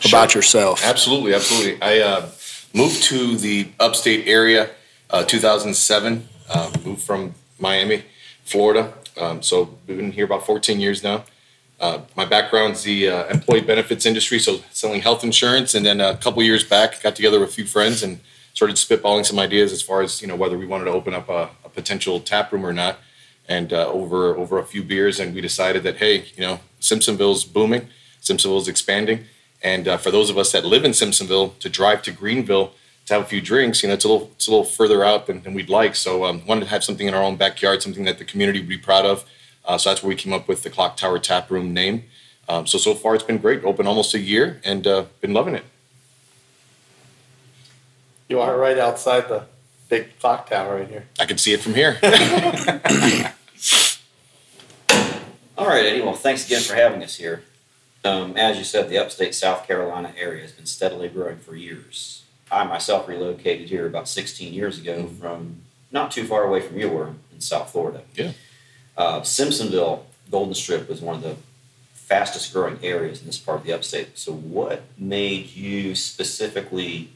[0.04, 0.84] about yourself?
[0.84, 1.80] Absolutely, absolutely.
[1.80, 2.28] I uh,
[2.74, 4.70] moved to the upstate area
[5.08, 6.28] uh, 2007.
[6.48, 8.04] Uh, moved from Miami,
[8.44, 8.92] Florida.
[9.20, 11.24] Um, so been here about 14 years now.
[11.78, 15.74] Uh, my background's the uh, employee benefits industry, so selling health insurance.
[15.74, 18.20] And then a couple years back, got together with a few friends and
[18.54, 21.28] started spitballing some ideas as far as you know whether we wanted to open up
[21.28, 22.98] a, a potential tap room or not.
[23.48, 27.44] And uh, over over a few beers, and we decided that hey, you know, Simpsonville's
[27.44, 27.88] booming,
[28.22, 29.26] Simpsonville's expanding,
[29.62, 32.72] And uh, for those of us that live in Simpsonville, to drive to Greenville
[33.06, 35.26] to have a few drinks, you know, it's a little it's a little further out
[35.26, 35.94] than, than we'd like.
[35.94, 38.68] So um, wanted to have something in our own backyard, something that the community would
[38.68, 39.24] be proud of.
[39.64, 42.04] Uh, so that's where we came up with the Clock Tower Tap Room name.
[42.48, 43.64] Um, so so far it's been great.
[43.64, 45.64] Open almost a year and uh, been loving it.
[48.28, 49.44] You are right outside the
[49.88, 51.06] big clock tower right here.
[51.20, 51.98] I can see it from here.
[55.58, 56.02] All right, Eddie.
[56.02, 57.44] Well, thanks again for having us here.
[58.04, 62.24] Um, as you said, the upstate South Carolina area has been steadily growing for years.
[62.50, 66.88] I myself relocated here about 16 years ago from not too far away from you
[66.88, 68.02] were in South Florida.
[68.14, 68.32] Yeah.
[68.96, 71.36] Uh, Simpsonville, Golden Strip was one of the
[71.92, 74.16] fastest growing areas in this part of the upstate.
[74.16, 77.10] So, what made you specifically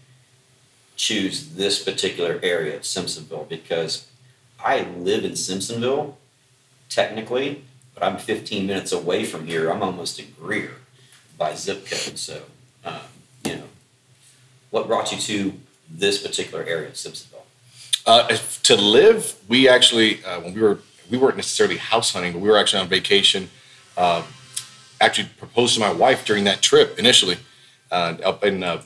[0.97, 3.49] choose this particular area of Simpsonville?
[3.49, 4.09] Because
[4.63, 6.15] I live in Simpsonville,
[6.89, 7.65] technically,
[7.95, 9.71] but I'm 15 minutes away from here.
[9.71, 10.73] I'm almost in Greer
[11.39, 12.19] by zip code.
[12.19, 12.43] So,
[12.85, 13.01] know,
[14.71, 15.53] what brought you to
[15.89, 17.43] this particular area of Simpsonville?
[18.07, 18.29] Uh,
[18.63, 20.79] to live, we actually uh, when we were
[21.11, 23.51] we weren't necessarily house hunting, but we were actually on vacation.
[23.97, 24.23] Uh,
[25.01, 27.39] actually proposed to my wife during that trip initially,
[27.91, 28.83] uh, up in uh,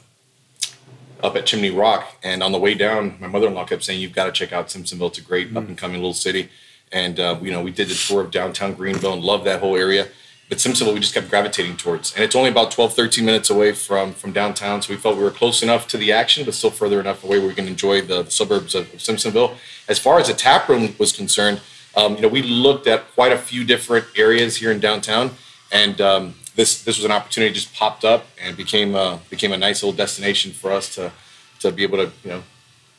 [1.22, 4.26] up at Chimney Rock, and on the way down, my mother-in-law kept saying, "You've got
[4.26, 5.08] to check out Simpsonville.
[5.08, 6.48] It's a great up and coming little city."
[6.92, 9.76] And uh, you know, we did the tour of downtown Greenville and loved that whole
[9.76, 10.08] area.
[10.58, 14.12] Simpsonville, we just kept gravitating towards, and it's only about 12, 13 minutes away from
[14.12, 14.82] from downtown.
[14.82, 17.38] So we felt we were close enough to the action, but still further enough away
[17.38, 19.56] where we can enjoy the suburbs of, of Simpsonville.
[19.88, 21.60] As far as the tap room was concerned,
[21.96, 25.30] um, you know, we looked at quite a few different areas here in downtown,
[25.70, 29.58] and um, this this was an opportunity just popped up and became uh, became a
[29.58, 31.12] nice little destination for us to
[31.60, 32.42] to be able to you know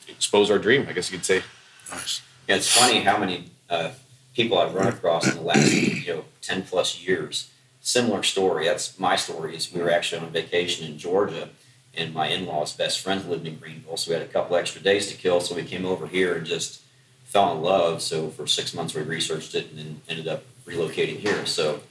[0.08, 0.86] expose our dream.
[0.90, 1.44] I guess you could say.
[1.92, 2.22] Nice.
[2.48, 3.92] Yeah, it's funny how many uh,
[4.36, 7.50] people I've run across in the last you know ten plus years.
[7.82, 8.66] Similar story.
[8.66, 9.56] That's my story.
[9.56, 11.50] Is we were actually on vacation in Georgia,
[11.94, 15.08] and my in-laws' best friends lived in Greenville, so we had a couple extra days
[15.08, 15.40] to kill.
[15.40, 16.82] So we came over here and just
[17.24, 18.02] fell in love.
[18.02, 21.46] So for six months we researched it and then ended up relocating here.
[21.46, 21.82] So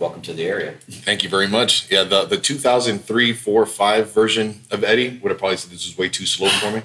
[0.00, 0.72] welcome to the area.
[0.88, 1.88] Thank you very much.
[1.90, 5.96] Yeah, the the 2003, 4, 5 version of Eddie would have probably said this was
[5.96, 6.82] way too slow for me.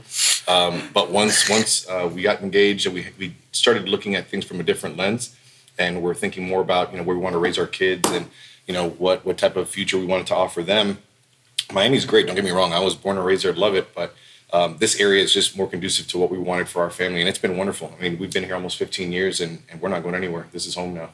[0.48, 4.46] Um, but once once uh, we got engaged and we we started looking at things
[4.46, 5.36] from a different lens,
[5.80, 8.28] and we're thinking more about you know where we want to raise our kids and
[8.68, 11.00] you know what what type of future we wanted to offer them.
[11.74, 12.28] Miami's great.
[12.28, 12.74] Don't get me wrong.
[12.74, 13.54] I was born and raised there.
[13.54, 14.14] I love it, but
[14.54, 17.30] um, this area is just more conducive to what we wanted for our family, and
[17.30, 17.96] it's been wonderful.
[17.98, 20.48] I mean, we've been here almost 15 years, and, and we're not going anywhere.
[20.52, 21.10] This is home now.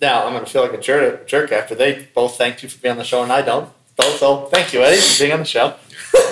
[0.00, 2.92] Now I'm gonna feel like a jerk, jerk after they both thanked you for being
[2.92, 3.70] on the show and I don't.
[3.98, 5.74] So, so thank you, Eddie, for being on the show.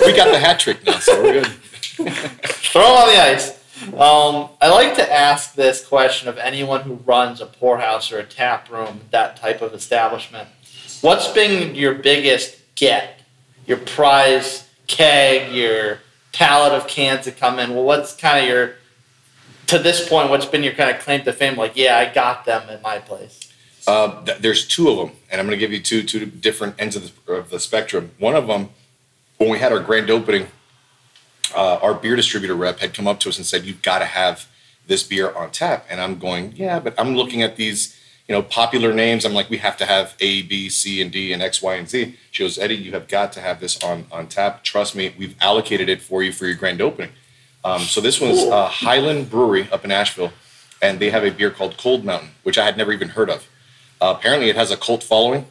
[0.05, 1.47] We got the hat trick now, so we're good.
[1.97, 3.51] Throw them on the ice.
[3.93, 8.23] Um, I like to ask this question of anyone who runs a poorhouse or a
[8.23, 10.47] tap room, that type of establishment.
[11.01, 13.19] What's been your biggest get?
[13.65, 15.99] Your prize keg, your
[16.31, 17.73] pallet of cans that come in.
[17.73, 18.75] Well, what's kind of your,
[19.67, 21.55] to this point, what's been your kind of claim to fame?
[21.55, 23.44] Like, yeah, I got them at my place.
[23.87, 26.75] Uh, th- there's two of them, and I'm going to give you two two different
[26.79, 28.11] ends of the, of the spectrum.
[28.17, 28.69] One of them,
[29.37, 30.47] when we had our grand opening,
[31.55, 34.05] uh, our beer distributor rep had come up to us and said, "You've got to
[34.05, 34.47] have
[34.87, 37.95] this beer on tap." And I'm going, "Yeah," but I'm looking at these,
[38.27, 39.23] you know, popular names.
[39.23, 41.87] I'm like, "We have to have A, B, C, and D, and X, Y, and
[41.87, 44.63] Z." She goes, "Eddie, you have got to have this on on tap.
[44.63, 47.11] Trust me, we've allocated it for you for your grand opening."
[47.63, 50.33] Um, so this one's uh, Highland Brewery up in Asheville,
[50.81, 53.47] and they have a beer called Cold Mountain, which I had never even heard of.
[54.01, 55.45] Uh, apparently, it has a cult following,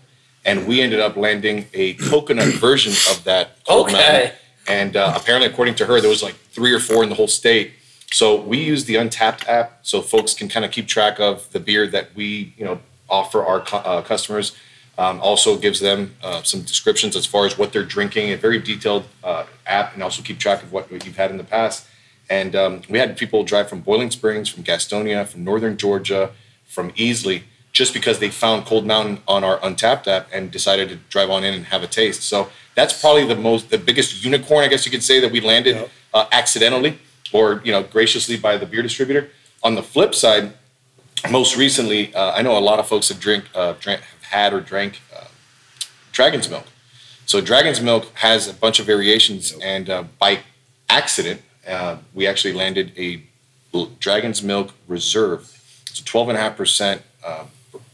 [0.45, 3.93] and we ended up landing a coconut version of that Cold Okay.
[3.95, 4.31] Mountain.
[4.67, 7.29] And uh, apparently, according to her, there was like three or four in the whole
[7.29, 7.73] state.
[8.13, 11.61] So we use the Untappd app, so folks can kind of keep track of the
[11.61, 12.81] beer that we, you know,
[13.11, 14.57] offer our cu- uh, customers.
[14.97, 18.61] Um, also gives them uh, some descriptions as far as what they're drinking, a very
[18.61, 21.89] detailed uh, app, and also keep track of what you've had in the past.
[22.31, 26.31] And um, we had people drive from Boiling Springs, from Gastonia, from Northern Georgia,
[26.65, 27.43] from Easley,
[27.75, 31.45] just because they found Cold Mountain on our Untappd app and decided to drive on
[31.45, 32.23] in and have a taste.
[32.23, 35.41] So that's probably the most, the biggest unicorn, I guess you could say, that we
[35.41, 35.91] landed Yep.
[36.15, 36.99] uh, accidentally
[37.33, 39.29] or you know graciously by the beer distributor.
[39.63, 40.53] On the flip side,
[41.31, 44.61] most recently, uh, I know a lot of folks have drink, uh, have had or
[44.61, 45.25] drank uh,
[46.13, 46.67] Dragon's Milk.
[47.27, 50.41] So Dragon's Milk has a bunch of variations, and uh, by
[50.89, 53.23] accident, uh, we actually landed a
[53.99, 55.51] Dragon's Milk Reserve.
[55.91, 57.45] It's a 12.5% uh,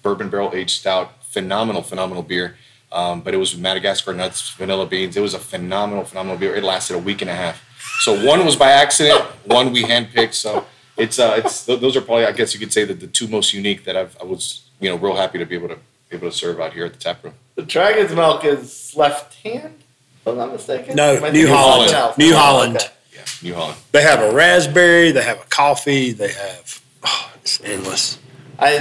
[0.02, 1.24] bourbon barrel aged stout.
[1.24, 2.56] Phenomenal, phenomenal beer.
[2.92, 5.16] Um, but it was Madagascar nuts, vanilla beans.
[5.16, 6.56] It was a phenomenal, phenomenal beer.
[6.56, 7.62] It lasted a week and a half.
[8.00, 10.34] So one was by accident, one we handpicked.
[10.34, 10.64] So
[10.96, 13.54] it's uh, it's those are probably I guess you could say that the two most
[13.54, 15.76] unique that I've I was you know real happy to be able to
[16.08, 17.34] be able to serve out here at the tap room.
[17.54, 19.82] The Dragon's Milk is left hand,
[20.20, 20.96] if I'm not mistaken.
[20.96, 22.14] No, New thinking of Holland.
[22.18, 22.76] New Holland.
[22.76, 22.86] okay.
[23.14, 23.78] Yeah, New Holland.
[23.92, 28.18] They have a raspberry, they have a coffee, they have, oh, it's endless.
[28.60, 28.78] I, I,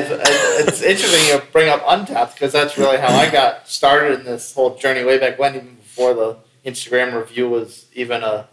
[0.68, 4.54] it's interesting you bring up Untappd because that's really how I got started in this
[4.54, 8.48] whole journey way back when, even before the Instagram review was even a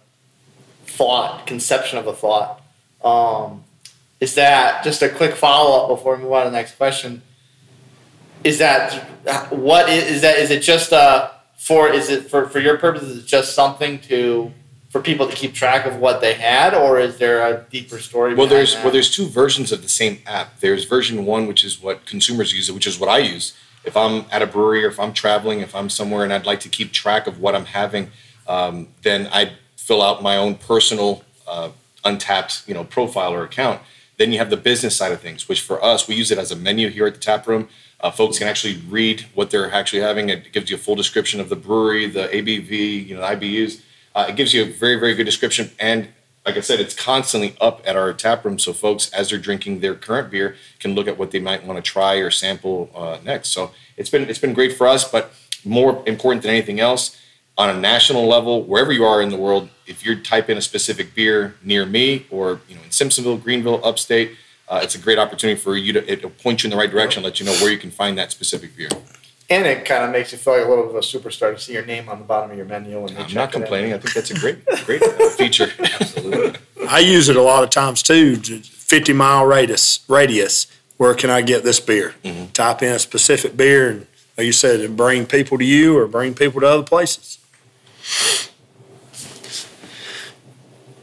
[0.84, 2.62] thought, conception of a thought.
[3.04, 3.64] Um,
[4.20, 7.22] is that just a quick follow up before we move on to the next question?
[8.44, 8.94] Is that
[9.52, 10.38] what is, is that?
[10.38, 13.10] Is it just uh for is it for for your purposes?
[13.10, 14.52] Is it just something to
[14.96, 18.34] for people to keep track of what they had, or is there a deeper story?
[18.34, 18.82] Well, there's that?
[18.82, 20.60] well, there's two versions of the same app.
[20.60, 23.54] There's version one, which is what consumers use, which is what I use.
[23.84, 26.60] If I'm at a brewery or if I'm traveling, if I'm somewhere and I'd like
[26.60, 28.10] to keep track of what I'm having,
[28.48, 31.70] um, then I fill out my own personal uh,
[32.02, 33.82] Untappd, you know, profile or account.
[34.16, 36.50] Then you have the business side of things, which for us, we use it as
[36.50, 37.68] a menu here at the tap room.
[38.00, 40.30] Uh, folks can actually read what they're actually having.
[40.30, 43.82] It gives you a full description of the brewery, the ABV, you know, the IBUs.
[44.16, 45.70] Uh, it gives you a very, very good description.
[45.78, 46.08] And
[46.46, 48.58] like I said, it's constantly up at our tap room.
[48.58, 51.76] So folks, as they're drinking their current beer, can look at what they might want
[51.76, 53.50] to try or sample uh, next.
[53.50, 55.08] So it's been it's been great for us.
[55.08, 55.32] But
[55.64, 57.20] more important than anything else,
[57.58, 60.62] on a national level, wherever you are in the world, if you type in a
[60.62, 64.36] specific beer near me or you know in Simpsonville, Greenville, upstate,
[64.68, 67.22] uh, it's a great opportunity for you to it'll point you in the right direction,
[67.22, 68.88] let you know where you can find that specific beer.
[69.48, 71.58] And it kind of makes you feel like a little bit of a superstar to
[71.60, 73.00] see your name on the bottom of your menu.
[73.00, 73.92] When they I'm not complaining.
[73.92, 75.68] I think that's a great great uh, feature.
[75.78, 76.60] Absolutely.
[76.88, 78.36] I use it a lot of times too.
[78.36, 80.00] Fifty mile radius.
[80.08, 80.66] Radius.
[80.96, 82.14] Where can I get this beer?
[82.54, 84.06] Type in a specific beer, and
[84.36, 87.38] like you said, it bring people to you or bring people to other places.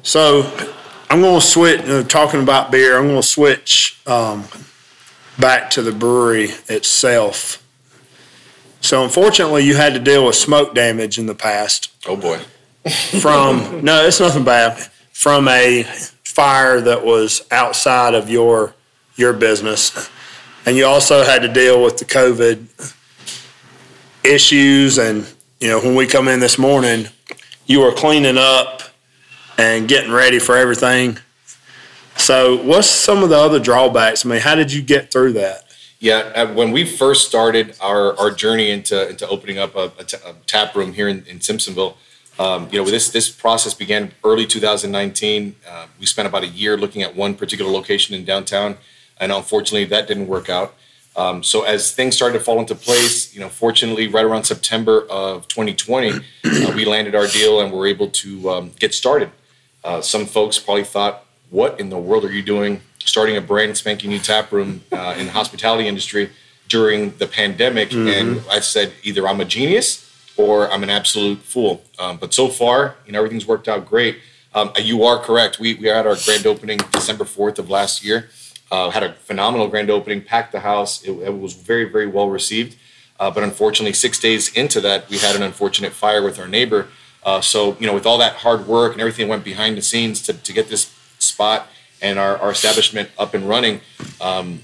[0.01, 0.51] So,
[1.09, 1.81] I'm going to switch.
[1.81, 4.45] Uh, talking about beer, I'm going to switch um,
[5.39, 7.62] back to the brewery itself.
[8.83, 12.39] So, unfortunately, you had to deal with smoke damage in the past Oh boy.
[13.21, 14.77] from no, it's nothing bad.
[15.13, 15.83] From a
[16.23, 18.75] fire that was outside of your
[19.15, 20.09] your business,
[20.65, 22.93] and you also had to deal with the COVID
[24.23, 24.97] issues.
[24.97, 27.07] And you know, when we come in this morning,
[27.65, 28.81] you were cleaning up
[29.57, 31.19] and getting ready for everything.
[32.17, 34.25] So, what's some of the other drawbacks?
[34.25, 35.63] I mean, how did you get through that?
[36.03, 39.89] Yeah, uh, when we first started our, our journey into into opening up a,
[40.25, 41.95] a, tap room here in, in Simpsonville,
[42.37, 45.55] um, you know, this this process began early 2019.
[45.65, 48.75] Uh, we spent about a year looking at one particular location in downtown,
[49.17, 50.73] and unfortunately, that didn't work out.
[51.15, 55.07] Um, so as things started to fall into place, you know, fortunately, right around September
[55.09, 56.19] of 2020, uh,
[56.75, 59.31] we landed our deal and were able to um, get started.
[59.85, 63.77] Uh, some folks probably thought, "What in the world are you doing, starting a brand
[63.77, 66.29] spanking new tap room uh, in the hospitality industry
[66.67, 71.83] during the pandemic?" And I said, "Either I'm a genius or I'm an absolute fool."
[71.99, 74.19] Um, but so far, you know, everything's worked out great.
[74.55, 75.59] Um, you are correct.
[75.59, 78.29] We we had our grand opening December 4th of last year.
[78.71, 81.03] Uh, had a phenomenal grand opening, packed the house.
[81.03, 82.77] It, it was very very well received.
[83.19, 86.87] Uh, but unfortunately, six days into that, we had an unfortunate fire with our neighbor.
[87.23, 89.81] Uh, so, you know, with all that hard work and everything that went behind the
[89.81, 91.67] scenes to, to get this spot
[92.03, 93.81] and our, our establishment up and running,
[94.21, 94.59] um,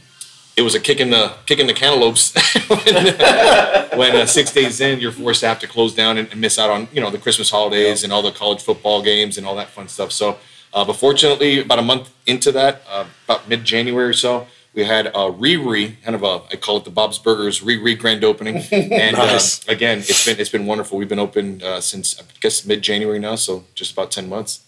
[0.57, 2.33] it was a kick in the kick in the cantaloupes
[2.67, 2.79] when,
[3.97, 6.59] when uh, six days in you're forced to have to close down and, and miss
[6.59, 9.55] out on you know the Christmas holidays and all the college football games and all
[9.55, 10.11] that fun stuff.
[10.11, 10.37] So,
[10.73, 14.83] uh, but fortunately, about a month into that, uh, about mid January or so, we
[14.83, 18.57] had a re-re kind of a I call it the Bob's Burgers re-re grand opening,
[18.71, 19.67] and Nice.
[19.67, 20.97] uh, again it's been it's been wonderful.
[20.97, 24.65] We've been open uh, since I guess mid January now, so just about ten months.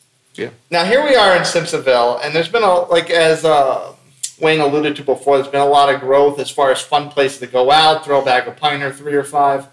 [0.70, 3.94] Now here we are in Simpsonville, and there's been a like as uh,
[4.40, 5.38] Wayne alluded to before.
[5.38, 8.24] There's been a lot of growth as far as fun places to go out, throw
[8.24, 9.68] back a pint or three or five.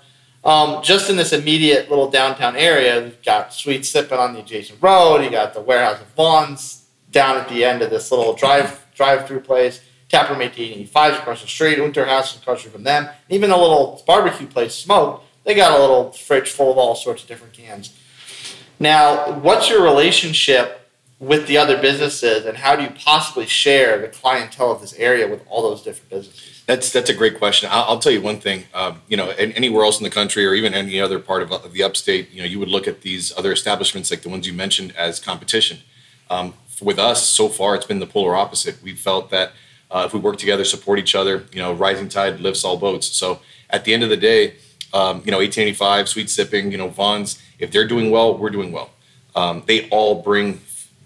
[0.44, 4.82] Um, just in this immediate little downtown area, you've got Sweet Sipping on the adjacent
[4.82, 5.22] road.
[5.22, 9.40] You got the Warehouse of Vaughn's down at the end of this little drive drive-through
[9.40, 9.80] place.
[10.08, 11.78] Taproom 1885 is across the street.
[11.78, 13.08] Unterhaus across the from them.
[13.28, 17.22] Even the little barbecue place, Smoke, they got a little fridge full of all sorts
[17.22, 17.97] of different cans.
[18.81, 20.74] Now, what's your relationship
[21.20, 25.26] with the other businesses, and how do you possibly share the clientele of this area
[25.26, 26.62] with all those different businesses?
[26.66, 27.68] That's that's a great question.
[27.72, 28.64] I'll, I'll tell you one thing.
[28.72, 31.51] Um, you know, an- anywhere else in the country, or even any other part of,
[31.51, 34.47] of the upstate, you know, you would look at these other establishments like the ones
[34.47, 35.79] you mentioned as competition.
[36.31, 38.81] Um, with us, so far, it's been the polar opposite.
[38.83, 39.53] We felt that
[39.91, 43.09] uh, if we work together, support each other, you know, rising tide lifts all boats.
[43.09, 44.55] So at the end of the day,
[44.93, 48.72] um, you know, 1885, Sweet Sipping, you know, Vaughn's, if they're doing well, we're doing
[48.72, 48.91] well.
[49.34, 50.61] Um, they all bring,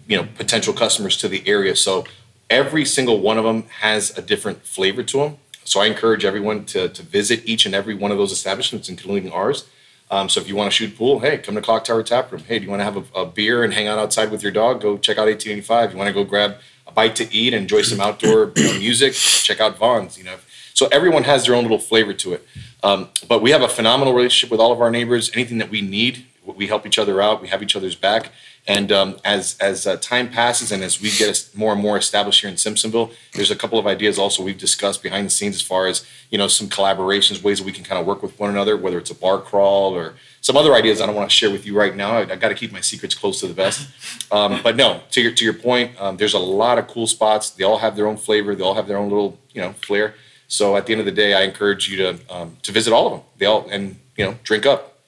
[0.07, 1.74] you know, potential customers to the area.
[1.76, 2.05] So
[2.49, 5.37] every single one of them has a different flavor to them.
[5.64, 9.33] So I encourage everyone to, to visit each and every one of those establishments, including
[9.33, 9.68] ours.
[10.11, 12.43] Um, so if you want to shoot pool, hey, come to Clock Tower Tap Room.
[12.47, 14.53] Hey, do you want to have a, a beer and hang out outside with your
[14.53, 14.83] dog?
[14.83, 15.93] Go check out 1885.
[15.93, 16.57] You want to go grab
[16.87, 19.14] a bite to eat and enjoy some outdoor you know, music?
[19.14, 20.18] Check out Vaughn's.
[20.18, 20.37] You know,
[20.74, 22.47] so everyone has their own little flavor to it.
[22.83, 25.30] Um, but we have a phenomenal relationship with all of our neighbors.
[25.35, 27.41] Anything that we need, we help each other out.
[27.41, 28.30] We have each other's back.
[28.66, 32.43] And um, as as uh, time passes and as we get more and more established
[32.43, 35.62] here in Simpsonville, there's a couple of ideas also we've discussed behind the scenes as
[35.62, 38.51] far as you know some collaborations, ways that we can kind of work with one
[38.51, 41.51] another, whether it's a bar crawl or some other ideas I don't want to share
[41.51, 42.18] with you right now.
[42.18, 43.89] I, I got to keep my secrets close to the vest.
[44.30, 47.51] Um, but no, to your to your point, um, there's a lot of cool spots.
[47.51, 48.55] They all have their own flavor.
[48.55, 50.14] They all have their own little you know flair.
[50.53, 53.07] So at the end of the day, I encourage you to um, to visit all
[53.07, 53.22] of them.
[53.38, 54.98] They all and you know drink up.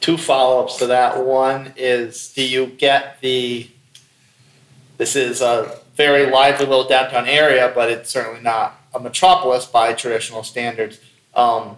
[0.00, 1.24] Two follow ups to that.
[1.24, 3.70] One is do you get the,
[4.98, 9.92] this is a very lively little downtown area, but it's certainly not a metropolis by
[9.92, 10.98] traditional standards.
[11.34, 11.76] Um,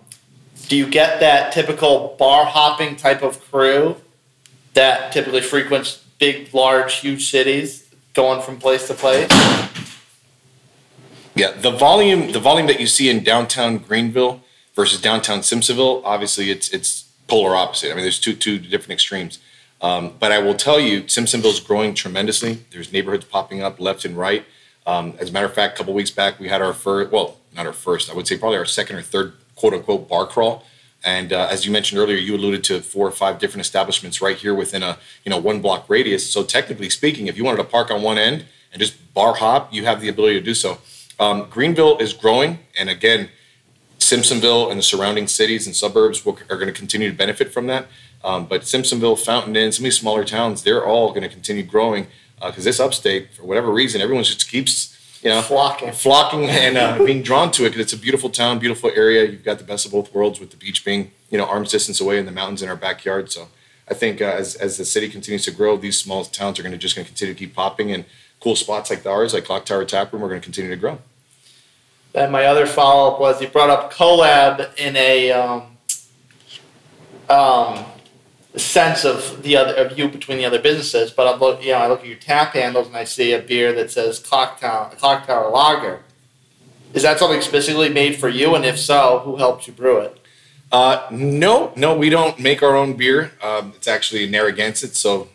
[0.69, 3.97] do you get that typical bar hopping type of crew
[4.73, 9.29] that typically frequents big, large, huge cities going from place to place?
[11.39, 14.41] Yeah, the volume the volume that you see in downtown Greenville
[14.75, 17.93] versus downtown Simpsonville, obviously it's it's polar opposite.
[17.93, 19.39] I mean, there's two two different extremes.
[19.81, 22.65] Um, but I will tell you, Simpsonville is growing tremendously.
[22.73, 24.45] There's neighborhoods popping up left and right.
[24.85, 27.37] Um, as a matter of fact, a couple weeks back, we had our first, well,
[27.55, 30.65] not our first, I would say probably our second or third quote unquote bar crawl.
[31.05, 34.37] And uh, as you mentioned earlier, you alluded to four or five different establishments right
[34.37, 36.29] here within a you know one block radius.
[36.29, 39.73] So technically speaking, if you wanted to park on one end and just bar hop,
[39.73, 40.79] you have the ability to do so.
[41.21, 43.29] Um, Greenville is growing, and again,
[43.99, 47.67] Simpsonville and the surrounding cities and suburbs will, are going to continue to benefit from
[47.67, 47.87] that.
[48.25, 51.63] Um, but Simpsonville, Fountain Inn, some of these smaller towns, they're all going to continue
[51.63, 52.07] growing
[52.45, 55.93] because this upstate, for whatever reason, everyone just keeps you know Flocking.
[55.93, 59.25] flocking and uh, being drawn to it because it's a beautiful town, beautiful area.
[59.25, 62.01] You've got the best of both worlds with the beach being you know arm's distance
[62.01, 63.31] away and the mountains in our backyard.
[63.33, 63.49] So
[63.89, 66.73] I think uh, as as the city continues to grow, these small towns are going
[66.73, 68.05] to just going to continue to keep popping and
[68.41, 70.99] cool spots like ours, like Clock Tower Tap Room, are going to continue to grow.
[72.13, 75.77] Then my other follow up was you brought up collab in a um,
[77.29, 77.85] um,
[78.57, 81.11] sense of the other of you between the other businesses.
[81.11, 83.41] But I look, you know, I look at your tap handles and I see a
[83.41, 86.03] beer that says Clock Tower, Clock Tower Lager.
[86.95, 88.55] Is that something specifically made for you?
[88.55, 90.19] And if so, who helped you brew it?
[90.73, 93.33] Uh, no, no, we don't make our own beer.
[93.43, 95.29] Um, it's actually Narragansett, so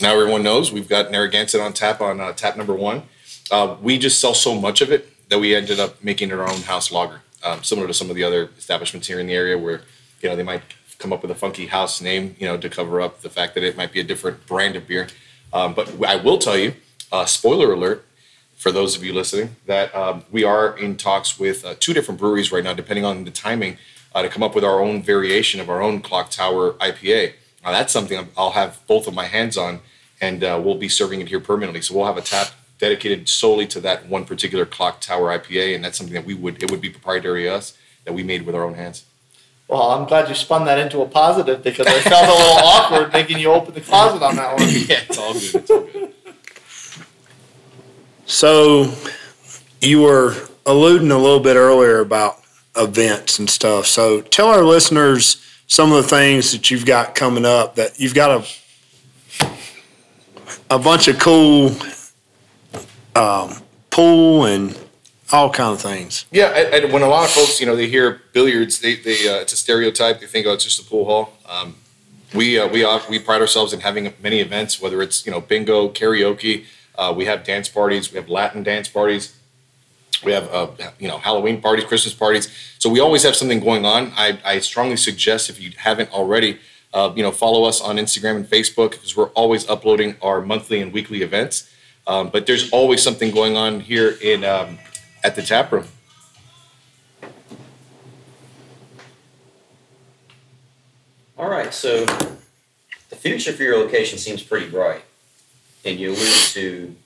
[0.00, 3.02] now everyone knows we've got Narragansett on tap on uh, tap number one.
[3.50, 6.62] Uh, we just sell so much of it that we ended up making our own
[6.62, 9.82] house lager, um, similar to some of the other establishments here in the area where
[10.20, 10.62] you know they might
[10.98, 13.62] come up with a funky house name, you know, to cover up the fact that
[13.62, 15.08] it might be a different brand of beer.
[15.52, 16.74] Um, but I will tell you,
[17.12, 18.04] uh, spoiler alert,
[18.56, 22.18] for those of you listening, that um, we are in talks with uh, two different
[22.18, 23.76] breweries right now, depending on the timing,
[24.14, 27.34] uh, to come up with our own variation of our own Clock Tower IPA.
[27.66, 29.80] Now, that's something I'll have both of my hands on,
[30.20, 31.82] and uh, we'll be serving it here permanently.
[31.82, 35.84] So we'll have a tap dedicated solely to that one particular Clock Tower IPA, and
[35.84, 38.54] that's something that we would it would be proprietary to us that we made with
[38.54, 39.04] our own hands.
[39.66, 43.12] Well, I'm glad you spun that into a positive because I felt a little awkward
[43.12, 44.68] making you open the closet on that one.
[44.68, 45.54] yeah, it's all good.
[45.56, 46.12] It's all good.
[48.26, 48.92] So
[49.80, 52.42] you were alluding a little bit earlier about
[52.76, 53.86] events and stuff.
[53.86, 58.14] So tell our listeners some of the things that you've got coming up that you've
[58.14, 58.46] got a
[60.70, 61.76] a bunch of cool
[63.14, 63.56] um,
[63.90, 64.78] pool and
[65.32, 66.26] all kind of things.
[66.30, 69.40] Yeah, and, when a lot of folks, you know, they hear billiards, they, they uh,
[69.40, 70.20] it's a stereotype.
[70.20, 71.32] They think, oh, it's just a pool hall.
[71.48, 71.76] Um,
[72.34, 75.40] we uh, we uh, we pride ourselves in having many events, whether it's you know
[75.40, 76.64] bingo, karaoke.
[76.96, 78.12] Uh, we have dance parties.
[78.12, 79.36] We have Latin dance parties.
[80.24, 82.50] We have uh, you know Halloween parties, Christmas parties.
[82.78, 84.12] So we always have something going on.
[84.16, 86.58] I, I strongly suggest if you haven't already,
[86.94, 90.80] uh, you know, follow us on Instagram and Facebook because we're always uploading our monthly
[90.80, 91.70] and weekly events.
[92.06, 94.78] Um, but there's always something going on here in um,
[95.24, 95.86] at the tap room.
[101.38, 102.06] All right, so
[103.10, 105.02] the future for your location seems pretty bright.
[105.84, 106.96] And you alluded to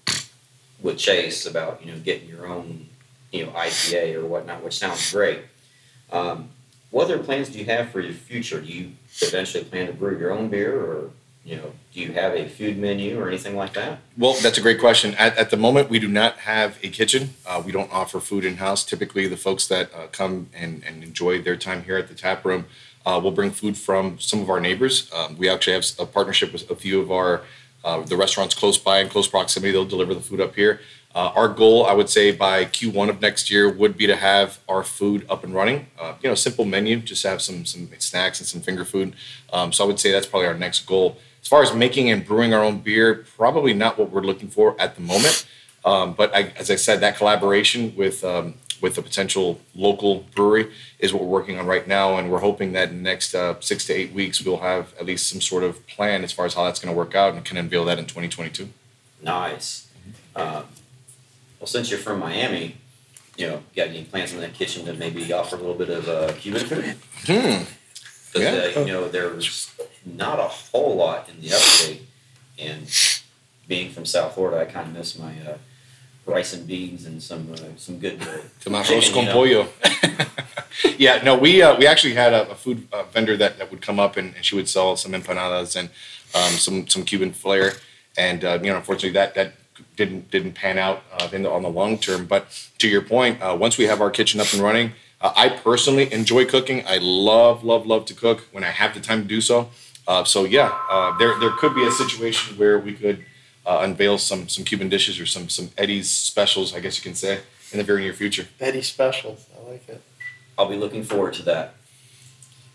[0.81, 2.87] with Chase about, you know, getting your own,
[3.33, 5.41] you know, IPA or whatnot, which sounds great.
[6.13, 6.51] Um,
[6.91, 8.61] what other plans do you have for your future?
[8.61, 11.11] Do you eventually plan to brew your own beer or,
[11.45, 14.01] you know, do you have a food menu or anything like that?
[14.19, 15.15] Well, that's a great question.
[15.15, 17.31] At, at the moment, we do not have a kitchen.
[17.47, 18.85] Uh, we don't offer food in house.
[18.85, 22.45] Typically, the folks that uh, come and, and enjoy their time here at the tap
[22.45, 22.67] room
[23.07, 25.11] uh, will bring food from some of our neighbors.
[25.13, 27.43] Um, we actually have a partnership with a few of our
[27.83, 29.73] uh, the restaurants close by in close proximity.
[29.73, 30.81] They'll deliver the food up here.
[31.13, 34.61] Uh, our goal, I would say, by Q1 of next year would be to have
[34.69, 35.89] our food up and running.
[35.99, 39.15] Uh, you know, simple menu, just have some some snacks and some finger food.
[39.53, 41.19] Um, so I would say that's probably our next goal.
[41.43, 44.81] As far as making and brewing our own beer, probably not what we're looking for
[44.81, 45.47] at the moment.
[45.85, 50.71] Um, but I, as I said, that collaboration with um, with a potential local brewery
[50.99, 53.59] is what we're working on right now, and we're hoping that in the next uh,
[53.61, 56.55] six to eight weeks we'll have at least some sort of plan as far as
[56.55, 58.69] how that's going to work out, and can unveil that in 2022.
[59.23, 59.89] Nice.
[60.37, 60.65] Um,
[61.61, 62.77] well, since you're from Miami,
[63.37, 66.09] you know, got any plans in that kitchen to maybe offer a little bit of
[66.09, 66.85] uh, Cuban food?
[67.27, 67.65] Hmm.
[68.33, 68.81] Because Yeah.
[68.81, 69.71] uh, you know, there's
[70.05, 72.03] not a whole lot in the upstate,
[72.59, 72.87] and
[73.69, 75.59] being from South Florida, I kind of miss my uh,
[76.27, 78.23] rice and beans and some uh, some good.
[78.23, 79.69] Uh, Some arroz con pollo.
[80.99, 83.83] yeah, no, we uh, we actually had a, a food uh, vendor that, that would
[83.83, 85.89] come up and, and she would sell some empanadas and
[86.35, 87.73] um, some some Cuban flair,
[88.17, 89.55] and uh, you know, unfortunately, that that
[90.01, 92.27] didn't didn't pan out uh, in the, on the long term.
[92.27, 92.43] But
[92.79, 96.13] to your point, uh, once we have our kitchen up and running, uh, I personally
[96.13, 96.83] enjoy cooking.
[96.87, 99.69] I love love love to cook when I have the time to do so.
[100.09, 103.25] Uh, so yeah, uh, there there could be a situation where we could
[103.67, 107.15] uh, unveil some some Cuban dishes or some some Eddie's specials, I guess you can
[107.15, 107.41] say,
[107.73, 108.47] in the very near future.
[108.59, 109.47] Betty specials.
[109.57, 110.01] I like it.
[110.57, 111.75] I'll be looking forward to that.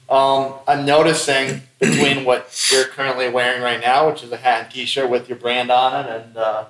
[0.07, 4.71] Um, I'm noticing between what you're currently wearing right now, which is a hat and
[4.71, 6.65] T-shirt with your brand on it, and uh,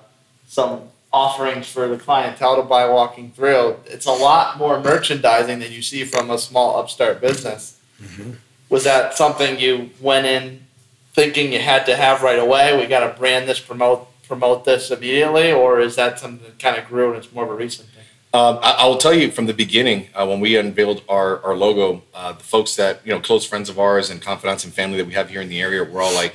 [0.46, 0.82] some
[1.12, 3.76] offerings for the clientele to buy walking through.
[3.86, 7.80] It's a lot more merchandising than you see from a small upstart business.
[8.68, 10.66] Was that something you went in
[11.12, 12.76] thinking you had to have right away?
[12.76, 16.76] We got to brand this, promote promote this immediately, or is that something that kind
[16.76, 18.04] of grew and it's more of a recent thing?
[18.34, 21.56] Um, I, I will tell you from the beginning uh, when we unveiled our, our
[21.56, 24.98] logo, uh, the folks that you know, close friends of ours and confidants and family
[24.98, 26.34] that we have here in the area, we're all like,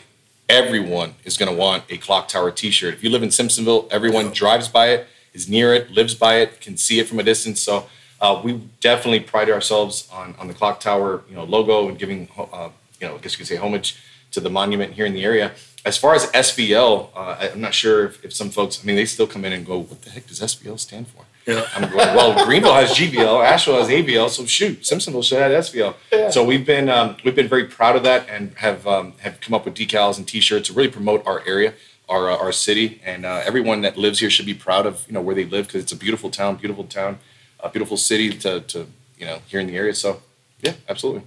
[0.51, 2.93] everyone is going to want a clock tower T-shirt.
[2.93, 6.59] If you live in Simpsonville, everyone drives by it, is near it, lives by it,
[6.59, 7.61] can see it from a distance.
[7.61, 7.87] So
[8.19, 12.27] uh, we definitely pride ourselves on on the clock tower, you know, logo and giving,
[12.37, 13.97] uh, you know, I guess you could say homage
[14.31, 15.53] to the monument here in the area.
[15.83, 19.05] As far as SVL, uh, I'm not sure if, if some folks, I mean, they
[19.05, 21.67] still come in and go, "What the heck does SVL stand for?" Yeah.
[21.75, 25.95] I'm going, well, Greenville has GVL, Asheville has AVL, so shoot, Simpsonville should have SVL.
[26.11, 26.29] Yeah.
[26.29, 29.53] So we've been um, we've been very proud of that and have um, have come
[29.53, 31.73] up with decals and T-shirts to really promote our area,
[32.07, 35.13] our uh, our city, and uh, everyone that lives here should be proud of you
[35.13, 37.17] know where they live because it's a beautiful town, beautiful town,
[37.59, 38.87] a beautiful city to to
[39.17, 39.95] you know here in the area.
[39.95, 40.21] So
[40.61, 41.23] yeah, absolutely.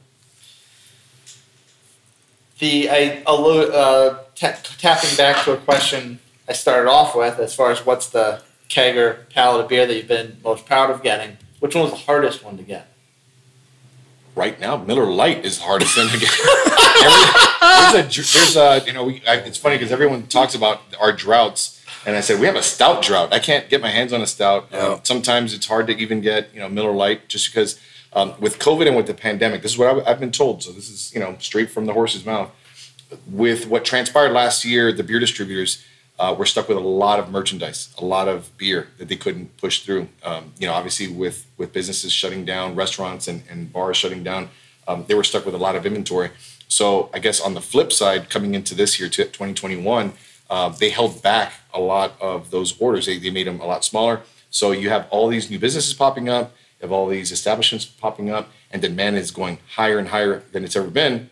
[2.60, 7.72] the I uh, ta- tapping back to a question I started off with, as far
[7.72, 11.38] as what's the kegger pallet of beer that you've been most proud of getting.
[11.60, 12.94] Which one was the hardest one to get?
[14.34, 16.30] right now, Miller Lite is the hardest thing to get.
[17.04, 20.80] Every, there's a, there's a, you know, we, I, it's funny because everyone talks about
[21.00, 23.32] our droughts, and I said we have a stout drought.
[23.32, 24.68] I can't get my hands on a stout.
[24.72, 24.78] Yeah.
[24.78, 27.78] Um, sometimes it's hard to even get, you know, Miller Lite just because
[28.12, 29.62] um, with COVID and with the pandemic.
[29.62, 30.62] This is what I, I've been told.
[30.62, 32.50] So this is, you know, straight from the horse's mouth.
[33.26, 35.84] With what transpired last year, the beer distributors
[36.18, 39.56] uh, were stuck with a lot of merchandise, a lot of beer that they couldn't
[39.56, 40.08] push through.
[40.22, 44.48] Um, you know, obviously with with businesses shutting down, restaurants and, and bars shutting down,
[44.86, 46.30] um, they were stuck with a lot of inventory.
[46.68, 50.12] So I guess on the flip side, coming into this year, 2021,
[50.50, 53.06] uh, they held back a lot of those orders.
[53.06, 54.22] They, they made them a lot smaller.
[54.50, 58.30] So you have all these new businesses popping up, you have all these establishments popping
[58.30, 61.30] up, and demand is going higher and higher than it's ever been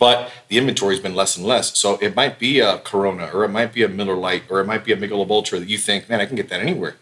[0.00, 1.78] but the inventory has been less and less.
[1.78, 4.64] So it might be a Corona, or it might be a Miller Lite, or it
[4.64, 6.96] might be a Michelob Ultra that you think, man, I can get that anywhere.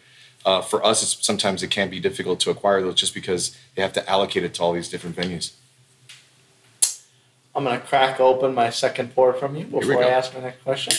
[0.45, 3.83] Uh, for us, it's, sometimes it can be difficult to acquire those just because they
[3.83, 5.53] have to allocate it to all these different venues.
[7.55, 10.93] I'm gonna crack open my second pour from you before I ask my next question.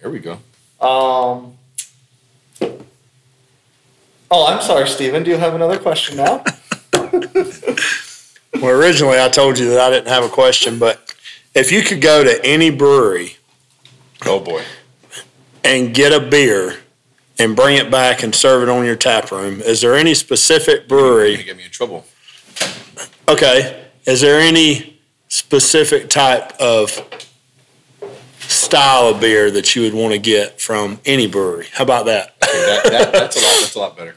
[0.00, 0.32] Here we go.
[0.80, 1.58] Um.
[4.32, 5.22] Oh, I'm sorry, Stephen.
[5.22, 6.44] Do you have another question now?
[8.60, 10.99] Well, originally I told you that I didn't have a question, but
[11.54, 13.36] if you could go to any brewery
[14.26, 14.62] Oh boy.
[15.64, 16.76] and get a beer
[17.38, 20.80] and bring it back and serve it on your tap room, is there any specific
[20.80, 21.32] You're brewery?
[21.34, 22.04] gonna get me in trouble.
[23.28, 26.98] Okay, is there any specific type of
[28.40, 31.66] style of beer that you would want to get from any brewery?
[31.72, 32.34] How about that?
[32.50, 33.60] Okay, that, that, that's a lot.
[33.60, 34.10] That's a lot better.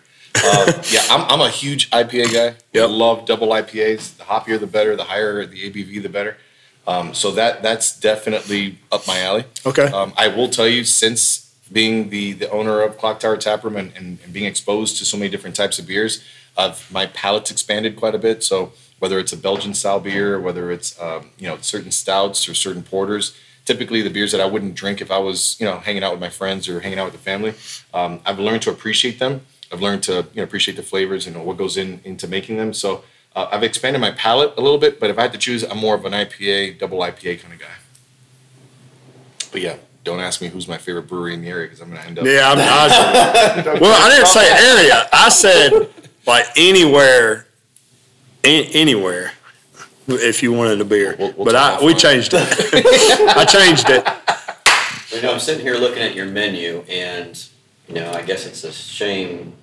[0.44, 2.56] Um, yeah, I'm, I'm a huge IPA guy.
[2.74, 2.90] Yep.
[2.90, 4.18] I love double IPAs.
[4.18, 4.96] The hoppier, the better.
[4.96, 6.38] The higher the ABV, the better.
[6.86, 9.46] Um, so that that's definitely up my alley.
[9.66, 9.86] Okay.
[9.86, 13.94] Um, I will tell you, since being the the owner of Clock Tower Taproom and,
[13.96, 16.24] and, and being exposed to so many different types of beers,
[16.58, 18.44] I've my palate's expanded quite a bit.
[18.44, 22.54] So whether it's a Belgian style beer, whether it's um, you know certain stouts or
[22.54, 26.04] certain porters, typically the beers that I wouldn't drink if I was, you know, hanging
[26.04, 27.54] out with my friends or hanging out with the family.
[27.94, 29.42] Um, I've learned to appreciate them.
[29.72, 32.74] I've learned to, you know, appreciate the flavors and what goes in into making them.
[32.74, 33.04] So
[33.36, 35.78] uh, I've expanded my palate a little bit, but if I had to choose, I'm
[35.78, 37.66] more of an IPA, double IPA kind of guy.
[39.52, 42.02] But yeah, don't ask me who's my favorite brewery in the area because I'm going
[42.02, 42.26] to end up.
[42.26, 45.08] Yeah, I'm, I, well, I didn't say area.
[45.14, 45.90] I said
[46.28, 47.48] like anywhere,
[48.44, 49.32] a- anywhere.
[50.06, 52.00] If you wanted a beer, We'll- we'll but I we offline.
[52.00, 52.48] changed it.
[53.38, 54.06] I changed it.
[55.16, 57.42] You know, I'm sitting here looking at your menu, and
[57.88, 59.54] you know, I guess it's a shame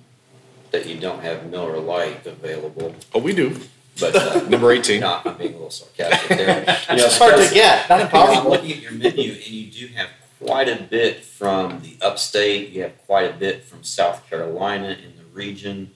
[0.71, 2.95] that you don't have Miller Lite available.
[3.13, 3.55] Oh, we do.
[3.99, 4.15] But
[4.45, 5.01] uh, Number 18.
[5.01, 6.59] not I'm being a little sarcastic there.
[6.89, 8.51] You know, It's hard to get, not I'm impossible.
[8.51, 10.09] looking at your menu, and you do have
[10.43, 12.69] quite a bit from the upstate.
[12.69, 15.91] You have quite a bit from South Carolina in the region.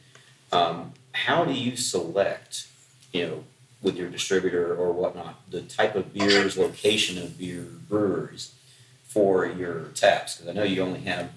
[0.51, 2.67] Um, how do you select,
[3.13, 3.43] you know,
[3.81, 8.53] with your distributor or whatnot, the type of beers, location of beer breweries
[9.07, 10.37] for your taps?
[10.37, 11.29] Because I know you only have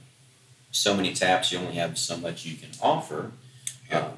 [0.71, 3.33] so many taps, you only have so much you can offer.
[3.91, 4.01] Yeah.
[4.01, 4.13] Um,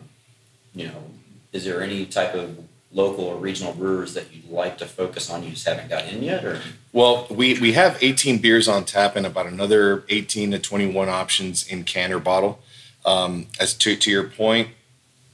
[0.75, 1.05] you know,
[1.53, 2.59] is there any type of
[2.93, 6.23] local or regional brewers that you'd like to focus on you just haven't got in
[6.23, 6.61] yet or
[6.93, 11.67] Well, we, we have 18 beers on tap and about another 18 to 21 options
[11.67, 12.61] in can or bottle.
[13.07, 14.71] Um, as to, to your point,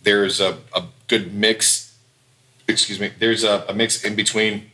[0.02, 1.96] there's a, a good mix.
[2.68, 3.10] Excuse me.
[3.18, 4.70] There's a, a mix in between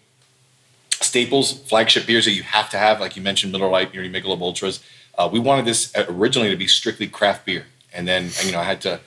[0.90, 4.40] staples, flagship beers that you have to have, like you mentioned, Miller Lite, your Michelob
[4.40, 4.82] Ultras.
[5.16, 8.64] Uh, we wanted this originally to be strictly craft beer, and then you know I
[8.64, 9.00] had to,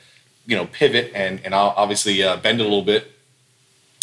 [0.45, 3.11] you know, pivot and and I'll obviously uh, bend it a little bit.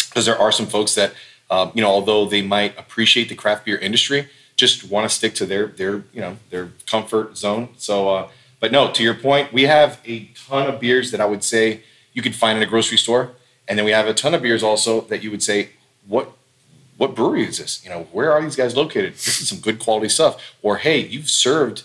[0.09, 1.13] Because there are some folks that
[1.49, 5.33] um, you know although they might appreciate the craft beer industry just want to stick
[5.35, 7.69] to their their you know their comfort zone.
[7.77, 8.29] So uh,
[8.59, 11.81] but no to your point we have a ton of beers that i would say
[12.13, 13.31] you could find in a grocery store.
[13.67, 15.69] And then we have a ton of beers also that you would say
[16.07, 16.31] what
[16.97, 17.83] what brewery is this?
[17.83, 19.13] You know where are these guys located?
[19.13, 20.55] This is some good quality stuff.
[20.61, 21.83] Or hey you've served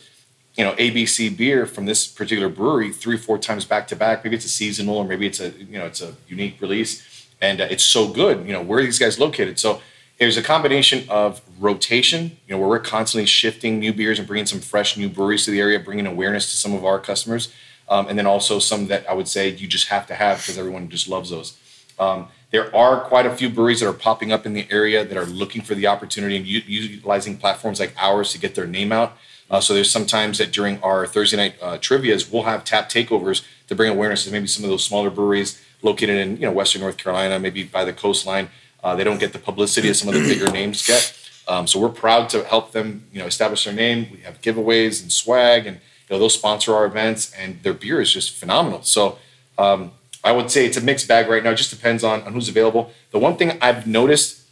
[0.59, 4.25] you know ABC beer from this particular brewery three four times back to back.
[4.25, 7.61] Maybe it's a seasonal or maybe it's a you know it's a unique release, and
[7.61, 8.45] uh, it's so good.
[8.45, 9.61] You know where are these guys located?
[9.61, 9.81] So
[10.19, 12.37] there's a combination of rotation.
[12.49, 15.53] You know where we're constantly shifting new beers and bringing some fresh new breweries to
[15.53, 17.55] the area, bringing awareness to some of our customers,
[17.89, 20.59] um, and then also some that I would say you just have to have because
[20.59, 21.57] everyone just loves those.
[22.01, 25.17] Um, there are quite a few breweries that are popping up in the area that
[25.17, 28.91] are looking for the opportunity and u- utilizing platforms like ours to get their name
[28.91, 29.17] out.
[29.51, 33.45] Uh, so there's sometimes that during our Thursday night uh, trivia's, we'll have tap takeovers
[33.69, 36.83] to bring awareness to maybe some of those smaller breweries located in you know Western
[36.83, 38.49] North Carolina, maybe by the coastline.
[38.83, 41.15] Uh, they don't get the publicity as some of the bigger names get.
[41.49, 44.09] Um, so we're proud to help them you know establish their name.
[44.13, 48.01] We have giveaways and swag, and you know they'll sponsor our events, and their beer
[48.01, 48.83] is just phenomenal.
[48.83, 49.19] So
[49.57, 49.93] um,
[50.23, 51.51] I would say it's a mixed bag right now.
[51.51, 52.93] It just depends on, on who's available.
[53.13, 54.43] The one thing I've noticed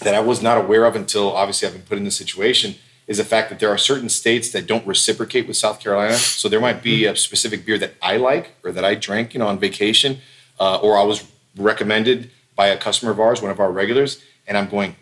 [0.00, 2.74] that I was not aware of until obviously I've been put in this situation
[3.06, 6.14] is the fact that there are certain states that don't reciprocate with South Carolina.
[6.14, 9.40] So there might be a specific beer that I like or that I drank, you
[9.40, 10.18] know, on vacation,
[10.58, 11.24] uh, or I was
[11.56, 14.96] recommended by a customer of ours, one of our regulars, and I'm going,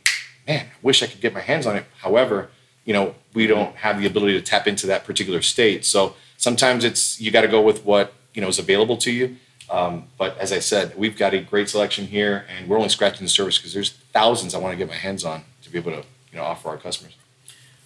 [0.47, 1.85] man, I wish I could get my hands on it.
[1.99, 2.51] However,
[2.85, 5.85] you know, we don't have the ability to tap into that particular state.
[5.85, 9.37] So sometimes it's you got to go with what you know is available to you.
[9.71, 13.25] Um, but as I said, we've got a great selection here, and we're only scratching
[13.25, 15.93] the surface because there's thousands I want to get my hands on to be able
[15.93, 17.15] to you know offer our customers.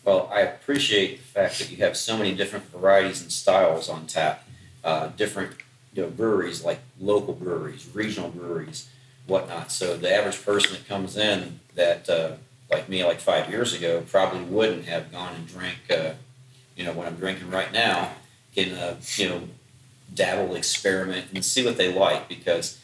[0.07, 4.07] Well, I appreciate the fact that you have so many different varieties and styles on
[4.07, 4.45] tap.
[4.85, 5.51] Uh, different
[5.95, 8.89] you know, breweries, like local breweries, regional breweries,
[9.27, 9.73] whatnot.
[9.73, 12.37] So the average person that comes in that, uh,
[12.71, 16.13] like me, like five years ago, probably wouldn't have gone and drank, uh,
[16.77, 18.13] you know, what I'm drinking right now,
[18.55, 19.43] can, uh, you know,
[20.15, 22.79] dabble, experiment, and see what they like because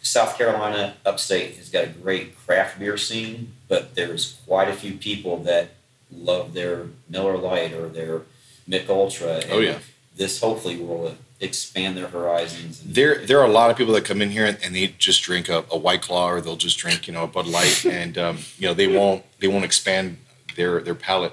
[0.00, 4.94] South Carolina, upstate, has got a great craft beer scene, but there's quite a few
[4.94, 5.72] people that
[6.12, 8.22] love their Miller Lite or their
[8.68, 9.36] Mick Ultra.
[9.36, 9.78] and Oh, yeah.
[10.16, 12.82] This hopefully will expand their horizons.
[12.82, 14.88] And, There, there are a lot of people that come in here and, and they
[14.98, 17.84] just drink a, a White Claw or they'll just drink, you know, a Bud Light,
[18.00, 20.18] and um, you know they won't, they won't expand
[20.56, 21.32] their their palate.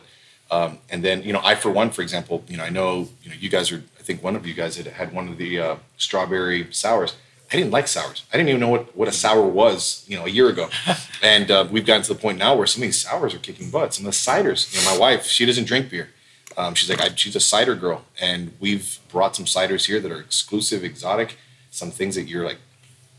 [0.49, 3.29] Um, and then, you know, I for one, for example, you know, I know, you
[3.29, 5.59] know, you guys are, I think one of you guys had had one of the
[5.59, 7.15] uh, strawberry sours.
[7.51, 8.25] I didn't like sours.
[8.33, 10.69] I didn't even know what, what a sour was, you know, a year ago.
[11.23, 13.71] And uh, we've gotten to the point now where some of these sours are kicking
[13.71, 13.91] butt.
[13.91, 16.09] Some of the ciders, you know, my wife, she doesn't drink beer.
[16.55, 18.05] Um, she's like, I, she's a cider girl.
[18.21, 21.37] And we've brought some ciders here that are exclusive, exotic,
[21.71, 22.59] some things that you're like,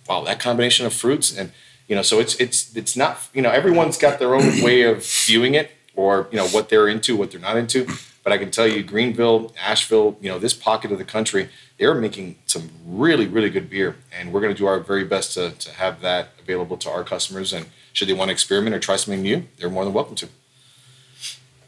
[0.08, 1.36] wow, that combination of fruits.
[1.36, 1.50] And,
[1.88, 5.04] you know, so it's, it's, it's not, you know, everyone's got their own way of
[5.04, 7.88] viewing it or, you know, what they're into, what they're not into.
[8.22, 11.48] But I can tell you, Greenville, Asheville, you know, this pocket of the country,
[11.78, 13.96] they're making some really, really good beer.
[14.12, 17.04] And we're going to do our very best to, to have that available to our
[17.04, 17.52] customers.
[17.52, 20.28] And should they want to experiment or try something new, they're more than welcome to.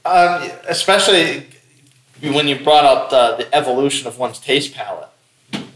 [0.04, 1.46] Um, especially
[2.22, 5.08] when you brought up the, the evolution of one's taste palette.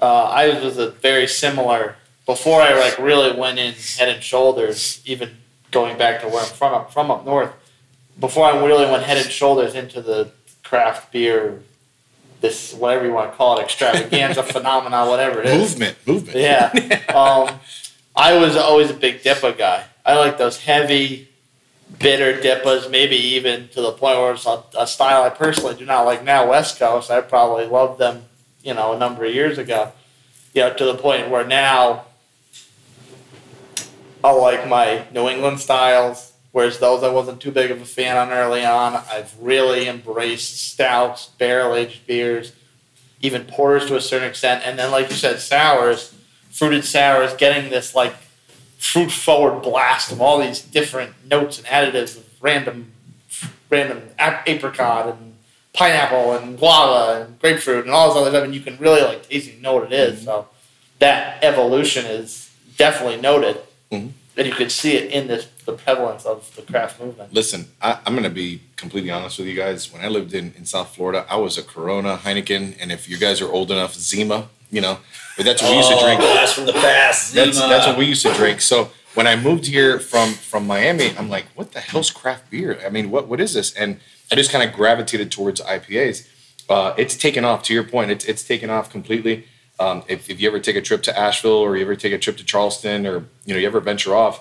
[0.00, 5.02] Uh, I was a very similar before I like really went in head and shoulders,
[5.04, 5.30] even
[5.70, 7.52] going back to where I'm from up from up north.
[8.18, 10.30] Before I really went head and shoulders into the
[10.62, 11.62] craft beer,
[12.44, 15.78] this whatever you want to call it, extravaganza phenomena, whatever it is.
[15.78, 16.36] Movement, movement.
[16.38, 17.00] Yeah.
[17.14, 17.60] Um,
[18.16, 19.84] I was always a big DIPA guy.
[20.04, 21.28] I like those heavy,
[22.00, 25.86] bitter DIPAs, maybe even to the point where it's a, a style I personally do
[25.86, 27.10] not like now, West Coast.
[27.10, 28.24] I probably loved them,
[28.62, 29.92] you know, a number of years ago.
[30.54, 32.06] You know, to the point where now
[34.22, 38.16] I like my New England styles, whereas those I wasn't too big of a fan
[38.16, 38.94] on early on.
[39.10, 42.52] I've really embraced stouts, barrel aged beers,
[43.20, 46.14] even porters to a certain extent, and then like you said, sours,
[46.52, 48.14] fruited sours, getting this like
[48.78, 52.92] fruit forward blast of all these different notes and additives of random,
[53.68, 54.02] random
[54.46, 55.34] apricot and
[55.72, 59.28] pineapple and guava and grapefruit and all this other stuff, and you can really like
[59.28, 60.22] taste and know what it is.
[60.22, 60.46] So
[61.00, 63.58] that evolution is definitely noted,
[63.90, 64.10] Mhm.
[64.36, 67.32] And you could see it in this the prevalence of the craft movement.
[67.32, 69.92] Listen, I, I'm going to be completely honest with you guys.
[69.92, 73.16] When I lived in, in South Florida, I was a Corona, Heineken, and if you
[73.16, 74.98] guys are old enough, Zima, you know,
[75.36, 76.20] but that's what we used to drink.
[76.20, 77.32] Blast from the past.
[77.32, 78.60] That's, that's what we used to drink.
[78.60, 82.78] So when I moved here from, from Miami, I'm like, what the hell's craft beer?
[82.84, 83.72] I mean, what, what is this?
[83.74, 86.28] And I just kind of gravitated towards IPAs.
[86.68, 89.46] Uh, it's taken off, to your point, it's, it's taken off completely.
[89.80, 92.18] Um, if, if you ever take a trip to Asheville or you ever take a
[92.18, 94.40] trip to Charleston or, you know, you ever venture off,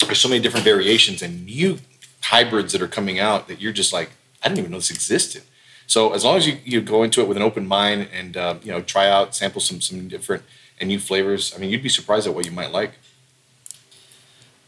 [0.00, 1.78] there's so many different variations and new
[2.22, 4.10] hybrids that are coming out that you're just like,
[4.42, 5.42] I didn't even know this existed.
[5.86, 8.54] So as long as you, you go into it with an open mind and uh,
[8.62, 10.44] you know try out, sample some some different
[10.78, 12.92] and new flavors, I mean you'd be surprised at what you might like.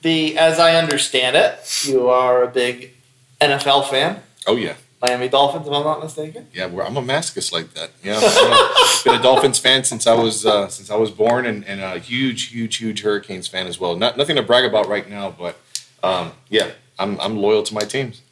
[0.02, 2.94] The as I understand it, you are a big
[3.40, 6.46] NFL fan, Oh yeah, Miami Dolphins, if I'm not mistaken.
[6.54, 6.66] yeah.
[6.66, 7.90] We're, I'm a masochist like that.
[8.04, 11.64] Yeah, I've been a Dolphins fan since I was uh, since I was born, and,
[11.66, 13.96] and a huge, huge, huge Hurricanes fan as well.
[13.96, 15.58] Not nothing to brag about right now, but
[16.04, 18.22] um, yeah, I'm I'm loyal to my teams.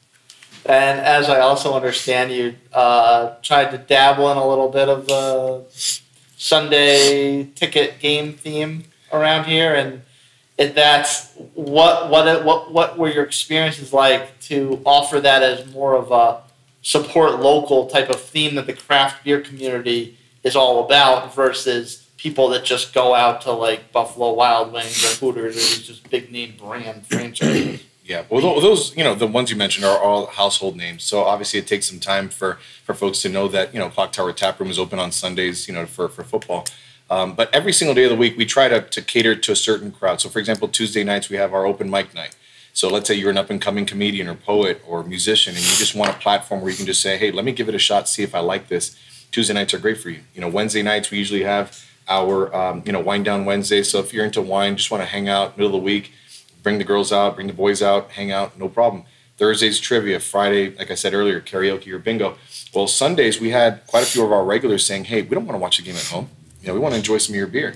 [0.64, 5.06] And as I also understand, you uh, tried to dabble in a little bit of
[5.06, 5.64] the
[6.36, 10.02] Sunday ticket game theme around here, and
[10.56, 15.96] if that's what what what what were your experiences like to offer that as more
[15.96, 16.42] of a
[16.82, 22.48] support local type of theme that the craft beer community is all about versus people
[22.48, 26.30] that just go out to like Buffalo Wild Wings or Hooters or these just big
[26.30, 27.82] name brand franchises.
[28.02, 31.04] Yeah, well, those you know the ones you mentioned are all household names.
[31.04, 34.10] So obviously, it takes some time for for folks to know that you know Clock
[34.10, 36.66] Tower Tap Room is open on Sundays, you know, for for football.
[37.08, 39.56] Um, but every single day of the week, we try to to cater to a
[39.56, 40.20] certain crowd.
[40.20, 42.34] So, for example, Tuesday nights we have our open mic night.
[42.72, 45.76] So let's say you're an up and coming comedian or poet or musician, and you
[45.76, 47.78] just want a platform where you can just say, "Hey, let me give it a
[47.78, 48.96] shot, see if I like this."
[49.30, 50.20] Tuesday nights are great for you.
[50.34, 53.82] You know, Wednesday nights we usually have our um, you know wine down Wednesday.
[53.82, 56.12] So if you're into wine, just want to hang out middle of the week,
[56.62, 59.04] bring the girls out, bring the boys out, hang out, no problem.
[59.36, 62.36] Thursdays trivia, Friday, like I said earlier, karaoke or bingo.
[62.74, 65.54] Well, Sundays we had quite a few of our regulars saying, "Hey, we don't want
[65.54, 66.28] to watch the game at home.
[66.60, 67.74] You know, we want to enjoy some of your beer.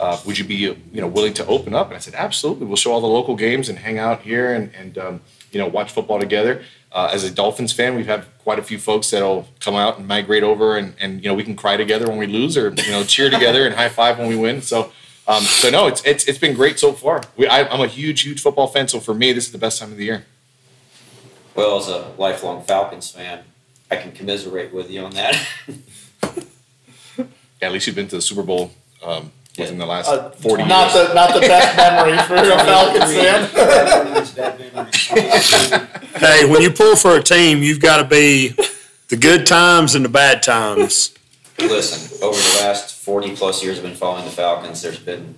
[0.00, 2.66] Uh, would you be you know willing to open up?" And I said, "Absolutely.
[2.66, 5.20] We'll show all the local games and hang out here and and um,
[5.50, 8.78] you know watch football together." Uh, as a Dolphins fan, we've had quite a few
[8.78, 12.06] folks that'll come out and migrate over, and, and you know we can cry together
[12.06, 14.60] when we lose, or you know cheer together and high five when we win.
[14.60, 14.92] So,
[15.26, 17.22] um, so no, it's it's it's been great so far.
[17.36, 19.80] We, I, I'm a huge huge football fan, so for me, this is the best
[19.80, 20.26] time of the year.
[21.54, 23.44] Well, as a lifelong Falcons fan,
[23.90, 25.46] I can commiserate with you on that.
[27.62, 28.72] Yeah, at least you've been to the Super Bowl
[29.04, 31.08] um, within the last Uh, 40 not years.
[31.08, 33.12] the not the best memory for a Falcons
[34.32, 34.62] fan.
[36.16, 38.54] Hey, when you pull for a team, you've got to be
[39.08, 41.14] the good times and the bad times.
[41.58, 45.36] Listen, over the last 40 plus years I've been following the Falcons, there's been.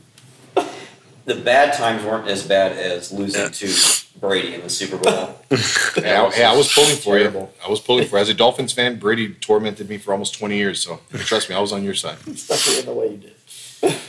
[1.26, 5.30] The bad times weren't as bad as losing to Brady in the Super Bowl.
[5.96, 7.48] Yeah, I, hey, I was pulling for you.
[7.64, 8.22] I was pulling for you.
[8.22, 10.80] As a Dolphins fan, Brady tormented me for almost 20 years.
[10.82, 12.16] So trust me, I was on your side.
[12.26, 13.33] Especially in the way you did.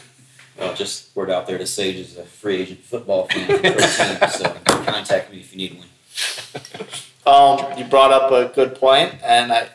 [0.58, 4.54] Well, just word out there to Sage is a free agent football fan team, so
[4.64, 5.88] contact me if you need one.
[7.26, 9.70] Um, you brought up a good point, and I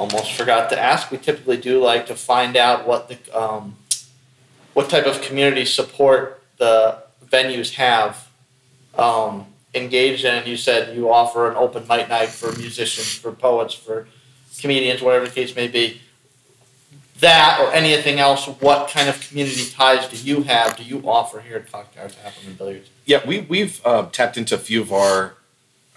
[0.00, 1.12] almost forgot to ask.
[1.12, 3.76] We typically do like to find out what the um,
[4.74, 8.28] what type of community support the venues have
[8.96, 10.44] um, engaged in.
[10.44, 14.08] You said you offer an open mic night for musicians, for poets, for
[14.60, 16.00] comedians, whatever the case may be.
[17.20, 20.76] That or anything else, what kind of community ties do you have?
[20.76, 22.90] Do you offer here at Tap Room and Billiards?
[23.06, 25.34] Yeah, we, we've uh, tapped into a few of our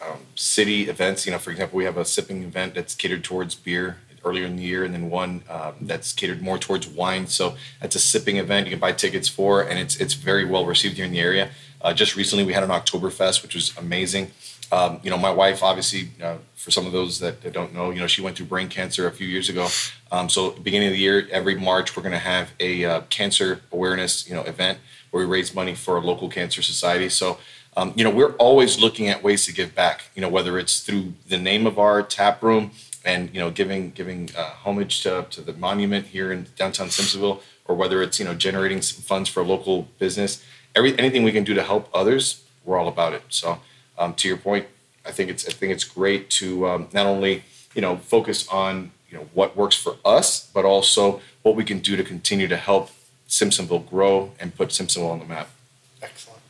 [0.01, 1.26] um, city events.
[1.26, 4.55] You know, for example, we have a sipping event that's catered towards beer earlier in
[4.55, 7.28] the year, and then one um, that's catered more towards wine.
[7.28, 10.65] So that's a sipping event you can buy tickets for, and it's it's very well
[10.65, 11.51] received here in the area.
[11.82, 14.32] Uh, just recently, we had an Oktoberfest, which was amazing.
[14.72, 17.91] Um, you know, my wife, obviously, uh, for some of those that, that don't know,
[17.91, 19.67] you know, she went through brain cancer a few years ago.
[20.11, 23.61] Um, so, beginning of the year, every March, we're going to have a uh, cancer
[23.72, 27.09] awareness, you know, event where we raise money for a local cancer society.
[27.09, 27.38] So,
[27.76, 30.09] um, you know, we're always looking at ways to give back.
[30.15, 32.72] You know, whether it's through the name of our tap room
[33.03, 37.41] and you know giving giving uh, homage to, to the monument here in downtown Simpsonville,
[37.65, 40.43] or whether it's you know generating some funds for a local business.
[40.76, 43.24] Every anything we can do to help others, we're all about it.
[43.30, 43.59] So
[43.98, 44.68] um, to your point,
[45.06, 48.92] I think it's I think it's great to um, not only you know focus on
[49.10, 52.58] you know what works for us, but also what we can do to continue to
[52.58, 52.89] help
[53.28, 55.50] Simpsonville grow and put Simpsonville on the map.
[56.02, 56.42] Excellent.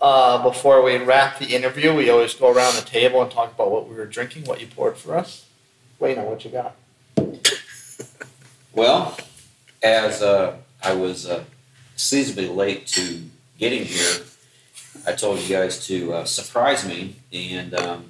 [0.00, 3.70] Uh, before we wrap the interview, we always go around the table and talk about
[3.70, 5.46] what we were drinking, what you poured for us.
[5.98, 6.76] Wait, what you got?
[8.72, 9.16] Well,
[9.82, 11.44] as uh, I was uh,
[11.96, 13.22] seasonably late to
[13.58, 14.22] getting here,
[15.06, 18.04] I told you guys to uh, surprise me, and um,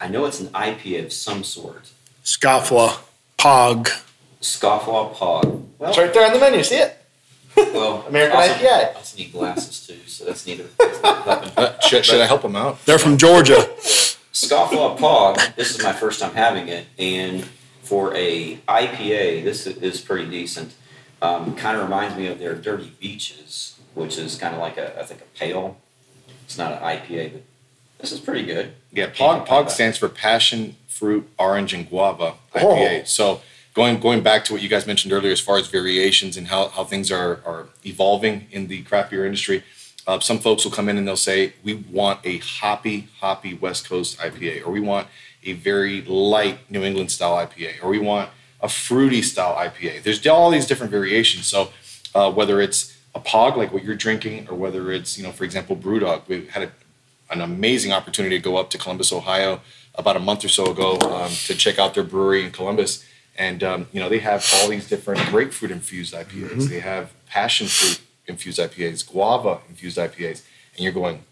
[0.00, 1.90] I know it's an IPA of some sort.
[2.24, 2.98] Scofflaw,
[3.38, 3.88] Pog.
[4.40, 5.64] Scofflaw Pog.
[5.78, 6.62] Well, It's right there on the menu.
[6.62, 6.96] See it?
[7.56, 8.66] well, American also, IPA.
[8.72, 10.64] I also need glasses too, so that's neither.
[10.78, 11.52] that's not helping.
[11.56, 12.84] Uh, should, should I help them out?
[12.86, 13.68] They're from Georgia.
[14.32, 15.54] Scofflaw Pog.
[15.56, 17.44] This is my first time having it, and
[17.82, 20.74] for a IPA, this is pretty decent.
[21.22, 24.98] Um, kind of reminds me of their Dirty Beaches, which is kind of like a
[24.98, 25.76] I think a pale.
[26.44, 27.42] It's not an IPA, but
[27.98, 28.72] this is pretty good.
[28.92, 33.00] Yeah, POG, POG stands for Passion Fruit Orange and Guava IPA.
[33.00, 33.04] Oh.
[33.04, 33.40] So
[33.74, 36.68] going going back to what you guys mentioned earlier, as far as variations and how,
[36.68, 39.62] how things are are evolving in the craft beer industry,
[40.06, 43.88] uh, some folks will come in and they'll say we want a hoppy hoppy West
[43.88, 45.06] Coast IPA, or we want
[45.44, 48.30] a very light New England style IPA, or we want
[48.60, 50.02] a fruity style IPA.
[50.02, 51.46] There's all these different variations.
[51.46, 51.70] So
[52.14, 55.44] uh, whether it's a POG like what you're drinking, or whether it's you know for
[55.44, 56.72] example BrewDog, we had a
[57.30, 59.60] an amazing opportunity to go up to Columbus, Ohio,
[59.94, 63.04] about a month or so ago um, to check out their brewery in Columbus.
[63.38, 66.68] And um, you know they have all these different grapefruit infused IPAs.
[66.68, 70.42] They have passion fruit infused IPAs, guava infused IPAs,
[70.74, 71.24] and you're going,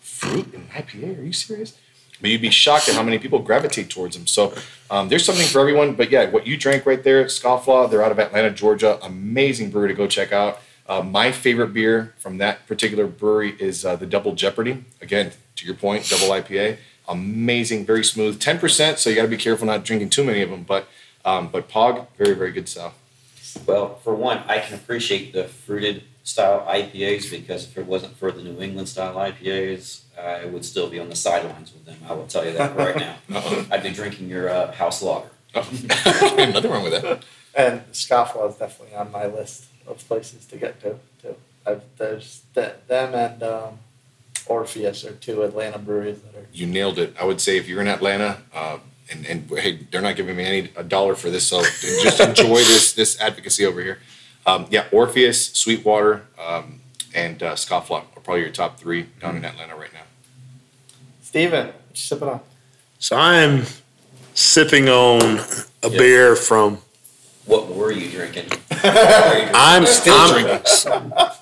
[0.00, 1.18] fruit in IPA?
[1.18, 1.78] Are you serious?
[2.20, 4.26] But you'd be shocked at how many people gravitate towards them.
[4.26, 4.54] So
[4.90, 5.94] um, there's something for everyone.
[5.94, 8.98] But yeah, what you drank right there, Scofflaw, they're out of Atlanta, Georgia.
[9.02, 10.60] Amazing brewery to go check out.
[10.88, 14.84] Uh, my favorite beer from that particular brewery is uh, the Double Jeopardy.
[15.00, 16.78] Again, to your point, double IPA.
[17.08, 18.40] Amazing, very smooth.
[18.40, 20.62] 10%, so you got to be careful not drinking too many of them.
[20.62, 20.88] But
[21.24, 22.94] um, but Pog, very, very good stuff.
[23.66, 28.30] Well, for one, I can appreciate the fruited style IPAs because if it wasn't for
[28.30, 31.98] the New England style IPAs, I would still be on the sidelines with them.
[32.08, 33.16] I will tell you that right now.
[33.70, 35.28] I'd be drinking your uh, house lager.
[35.54, 37.24] Nothing wrong with that.
[37.54, 40.98] And Scofflaw is definitely on my list of places to get to.
[41.22, 41.36] Too.
[41.66, 43.78] I've, there's th- them and um,
[44.46, 46.46] Orpheus are two Atlanta breweries that are.
[46.52, 47.14] You nailed it.
[47.20, 48.78] I would say if you're in Atlanta, uh,
[49.10, 52.56] and, and hey, they're not giving me any a dollar for this, so just enjoy
[52.56, 53.98] this this advocacy over here.
[54.44, 56.80] Um, yeah, Orpheus, Sweetwater, um,
[57.14, 60.02] and uh, Scofflaw are probably your top three down in Atlanta right now.
[61.30, 62.40] Steven, what you sipping on?
[63.00, 63.64] So I'm
[64.34, 65.40] sipping on
[65.82, 66.78] a beer from.
[67.46, 68.48] What were you drinking?
[68.48, 69.50] Were you drinking?
[69.54, 70.66] I'm Still I'm, drinking.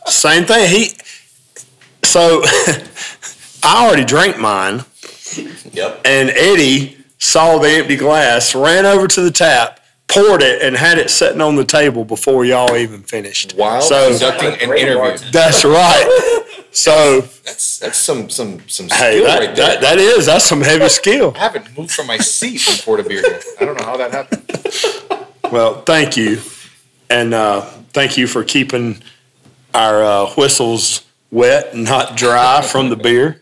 [0.06, 0.68] Same thing.
[0.70, 0.90] He.
[2.02, 2.40] So
[3.62, 4.84] I already drank mine,
[5.72, 6.00] Yep.
[6.06, 10.98] and Eddie saw the empty glass, ran over to the tap, poured it, and had
[10.98, 13.54] it sitting on the table before y'all even finished.
[13.56, 15.30] While So conducting an interview.
[15.32, 16.40] that's right.
[16.70, 19.66] So That's that's some some some skill hey, that, right there.
[19.68, 21.32] that, that is that's some heavy skill.
[21.36, 23.40] I haven't moved from my seat and poured a beer here.
[23.60, 25.30] I don't know how that happened.
[25.52, 26.40] Well, thank you,
[27.10, 27.60] and uh,
[27.92, 29.00] thank you for keeping
[29.72, 33.40] our uh, whistles wet and not dry from the beer.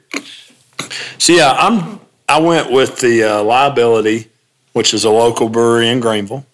[1.19, 2.01] So yeah, I'm.
[2.29, 4.31] I went with the uh, Liability,
[4.75, 6.45] which is a local brewery in Greenville.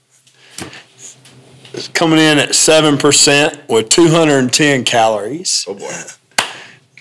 [1.79, 5.65] It's coming in at seven percent with 210 calories.
[5.69, 5.95] Oh boy.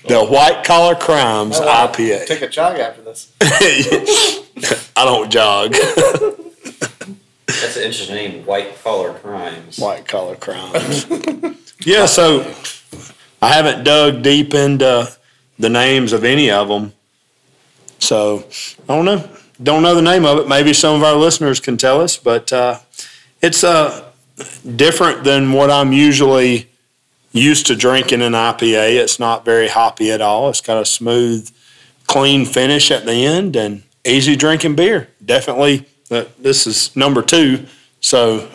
[0.07, 2.27] The White Collar Crimes I wanna IPA.
[2.27, 3.33] Take a jog after this.
[3.41, 5.71] I don't jog.
[7.47, 9.79] That's an interesting name, White Collar Crimes.
[9.79, 11.07] White collar crimes.
[11.83, 12.41] yeah, so
[13.41, 15.11] I haven't dug deep into
[15.57, 16.93] the names of any of them.
[17.97, 18.45] So
[18.87, 19.27] I don't know.
[19.63, 20.47] Don't know the name of it.
[20.47, 22.77] Maybe some of our listeners can tell us, but uh,
[23.41, 24.06] it's uh,
[24.75, 26.69] different than what I'm usually
[27.31, 28.97] used to drinking an IPA.
[28.97, 30.49] It's not very hoppy at all.
[30.49, 31.49] It's got a smooth
[32.07, 35.09] clean finish at the end and easy drinking beer.
[35.23, 37.65] Definitely, uh, this is number two,
[37.99, 38.49] so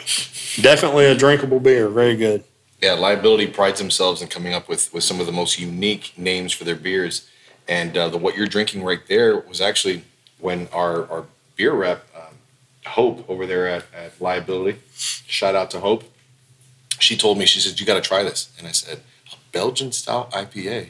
[0.60, 1.88] definitely a drinkable beer.
[1.88, 2.44] Very good.
[2.80, 6.52] Yeah, liability prides themselves in coming up with, with some of the most unique names
[6.52, 7.28] for their beers.
[7.68, 10.02] And uh, the what you're drinking right there was actually
[10.40, 12.04] when our, our beer rep,
[12.86, 16.04] Hope, over there at, at Liability, shout out to Hope.
[16.98, 18.52] She told me, she said, You got to try this.
[18.58, 19.00] And I said,
[19.32, 20.88] A Belgian style IPA.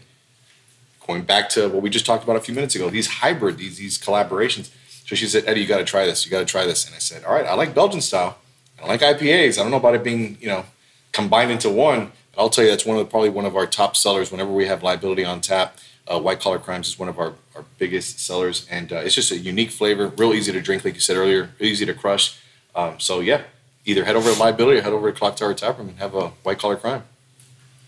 [1.07, 3.79] Going back to what we just talked about a few minutes ago, these hybrid, these,
[3.79, 4.71] these collaborations.
[5.07, 6.25] So she said, Eddie, you got to try this.
[6.25, 6.87] You got to try this.
[6.87, 8.39] And I said, All right, I like Belgian style.
[8.83, 9.59] I like IPAs.
[9.59, 10.65] I don't know about it being, you know,
[11.13, 12.13] combined into one.
[12.35, 14.51] But I'll tell you that's one of the, probably one of our top sellers whenever
[14.51, 15.77] we have liability on tap.
[16.11, 19.31] Uh, White Collar Crimes is one of our, our biggest sellers, and uh, it's just
[19.31, 22.39] a unique flavor, real easy to drink, like you said earlier, easy to crush.
[22.75, 23.43] Um, so yeah,
[23.85, 26.15] either head over to Liability or head over to Clock Tower Tap Room and have
[26.15, 27.05] a White Collar Crime.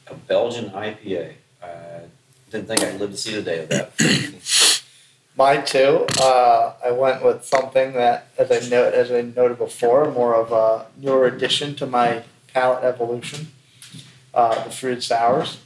[0.06, 1.32] A Belgian IPA.
[1.62, 2.00] I
[2.50, 3.92] didn't think I'd live to see the day of that.
[5.36, 6.06] Mine too.
[6.20, 10.52] Uh, I went with something that, as I note, as I noted before, more of
[10.52, 13.48] a newer addition to my palate evolution.
[14.32, 15.58] Uh, the fruit sours,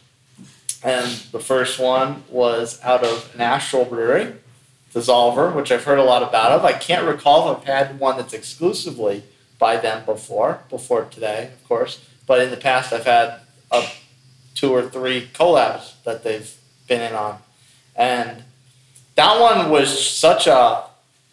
[0.83, 4.35] and the first one was out of an Astral Brewery,
[4.95, 6.53] Dissolver, which I've heard a lot about.
[6.53, 9.25] Of I can't recall if I've had one that's exclusively
[9.59, 12.05] by them before, before today, of course.
[12.27, 13.87] But in the past, I've had a
[14.55, 16.55] two or three collabs that they've
[16.87, 17.39] been in on,
[17.97, 18.45] and
[19.17, 20.85] that one was such a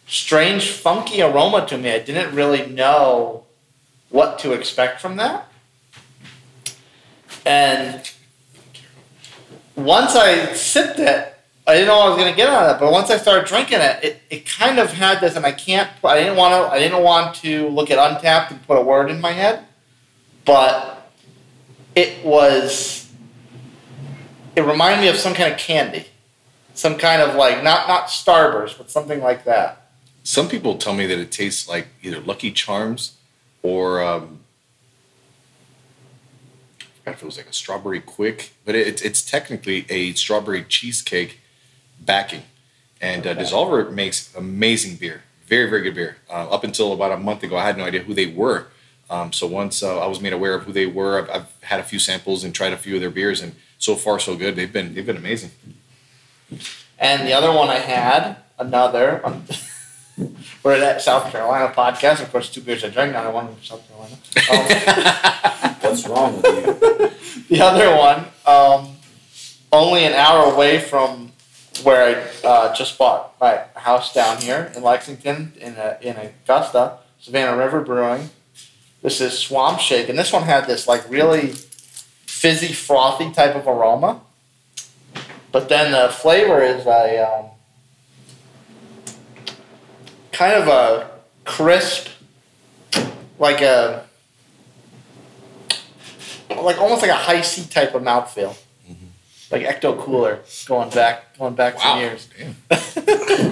[0.08, 1.90] strange, funky aroma to me.
[1.90, 3.44] I didn't really know
[4.10, 5.48] what to expect from that.
[7.44, 8.10] And
[9.76, 11.34] once I sipped it,
[11.66, 12.80] I didn't know what I was gonna get out of it.
[12.80, 15.90] But once I started drinking it, it, it kind of had this, and I can't.
[16.04, 16.72] I didn't want to.
[16.72, 19.64] I didn't want to look at Untappd and put a word in my head,
[20.44, 21.10] but
[21.94, 23.12] it was.
[24.54, 26.06] It reminded me of some kind of candy,
[26.72, 29.90] some kind of like not not Starburst, but something like that.
[30.22, 33.16] Some people tell me that it tastes like either Lucky Charms
[33.62, 34.40] or um,
[37.06, 41.40] If it was like a strawberry quick, but it, it's technically a strawberry cheesecake
[42.00, 42.42] backing.
[43.00, 43.42] And uh, Okay.
[43.42, 46.16] Dissolver makes amazing beer, very very good beer.
[46.28, 48.66] Uh, up until about a month ago, I had no idea who they were.
[49.08, 51.78] Um, so once uh, I was made aware of who they were, I've, I've had
[51.78, 54.56] a few samples and tried a few of their beers, and so far so good.
[54.56, 55.50] They've been they've been amazing.
[56.98, 59.22] And the other one I had, another,
[60.62, 62.22] we're at South Carolina podcast.
[62.22, 64.16] Of course, two beers I drank, now one from South Carolina.
[64.50, 67.46] Um, What's wrong with you?
[67.56, 68.96] the other one, um,
[69.72, 71.32] only an hour away from
[71.82, 76.98] where I uh, just bought my house down here in Lexington, in a, in Augusta,
[77.20, 78.30] Savannah River Brewing.
[79.02, 81.48] This is Swamp Shake, and this one had this like really
[82.26, 84.20] fizzy, frothy type of aroma.
[85.52, 87.50] But then the flavor is a um,
[90.36, 91.10] kind of a
[91.44, 92.08] crisp,
[93.38, 94.04] like a
[96.50, 98.54] like almost like a high C type of mouthfeel,
[99.50, 102.28] like Ecto Cooler, going back going back some years.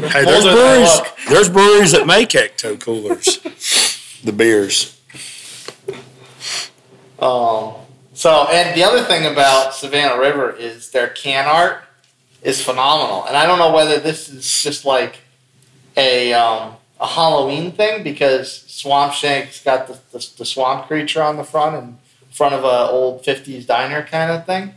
[0.04, 1.00] Hey, there's Older breweries.
[1.28, 3.38] There's breweries that make ecto coolers.
[4.24, 5.00] the beers.
[7.18, 7.74] Um,
[8.12, 11.84] so, and the other thing about Savannah River is their can art
[12.42, 15.18] is phenomenal, and I don't know whether this is just like
[15.96, 21.36] a um, a Halloween thing because Swamp Shank's got the, the, the swamp creature on
[21.36, 21.98] the front in
[22.30, 24.74] front of a old '50s diner kind of thing.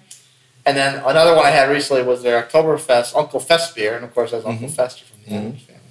[0.66, 4.14] And then another one I had recently was their Oktoberfest Uncle Fest beer, and of
[4.14, 5.82] course that's Uncle Fester from the Addams family.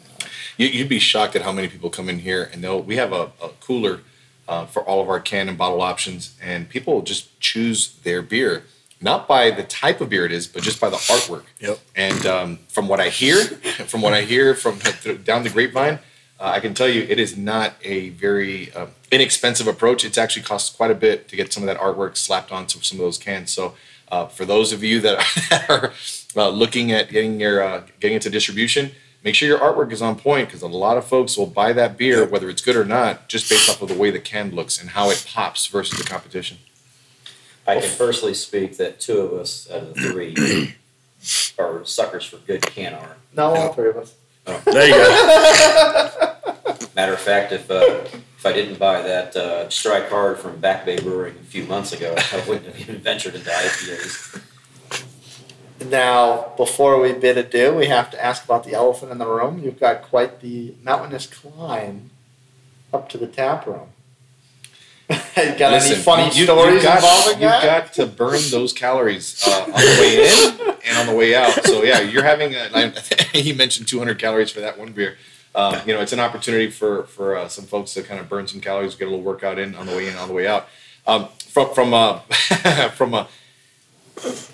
[0.59, 2.83] You, you'd be shocked at how many people come in here and they'll.
[2.83, 4.01] We have a, a cooler
[4.49, 8.64] uh, for all of our can and bottle options, and people just choose their beer
[9.01, 11.45] not by the type of beer it is, but just by the artwork.
[11.61, 11.79] Yep.
[11.95, 13.37] And um, from what I hear,
[13.87, 14.79] from what I hear from
[15.25, 15.99] down the grapevine,
[16.39, 20.05] uh, I can tell you it is not a very uh, inexpensive approach.
[20.05, 22.99] It's actually costs quite a bit to get some of that artwork slapped onto some
[22.99, 23.51] of those cans.
[23.51, 23.75] So
[24.11, 25.93] uh, for those of you that are
[26.37, 28.93] uh, looking at getting your uh, getting into distribution,
[29.25, 31.97] make sure your artwork is on point because a lot of folks will buy that
[31.97, 34.81] beer, whether it's good or not, just based off of the way the can looks
[34.81, 36.59] and how it pops versus the competition.
[37.67, 40.75] I can personally speak that two of us out of the three
[41.59, 43.19] are suckers for good can art.
[43.35, 44.14] No, all three of us.
[44.64, 46.37] There you go.
[46.95, 48.05] Matter of fact, if uh,
[48.39, 51.93] if I didn't buy that uh, strike hard from Back Bay Brewing a few months
[51.93, 54.41] ago, I wouldn't have even ventured into IPAs.
[55.91, 59.59] Now, before we bid adieu, we have to ask about the elephant in the room.
[59.59, 62.11] You've got quite the mountainous climb
[62.93, 63.89] up to the tap room.
[65.37, 68.73] You got any Listen, funny you, stories you've got, involving you've got to burn those
[68.73, 71.53] calories uh, on the way in and on the way out.
[71.65, 72.55] So yeah, you're having.
[72.55, 72.91] A,
[73.33, 75.19] he mentioned 200 calories for that one beer.
[75.55, 78.49] Um, you know, it's an opportunity for for uh, some folks to kind of burn
[78.49, 80.69] some calories, get a little workout in on the way in, on the way out.
[81.07, 82.21] Um, from from a
[82.95, 83.29] from a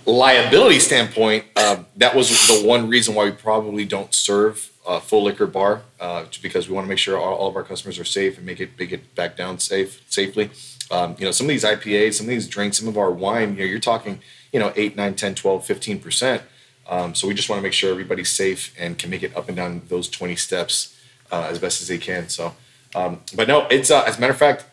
[0.06, 5.24] liability standpoint, um, that was the one reason why we probably don't serve a full
[5.24, 8.04] liquor bar, uh, because we want to make sure all, all of our customers are
[8.04, 10.50] safe and make it make it back down safe safely.
[10.90, 13.52] Um, you know, some of these IPAs, some of these drinks, some of our wine,
[13.52, 14.20] you know, you're talking,
[14.52, 16.42] you know, 8, 9, 10, 12, 15%.
[16.86, 19.48] Um, so we just want to make sure everybody's safe and can make it up
[19.48, 20.94] and down those 20 steps
[21.30, 22.28] uh, as best as they can.
[22.28, 22.54] So,
[22.94, 24.66] um, but no, it's, uh, as a matter of fact,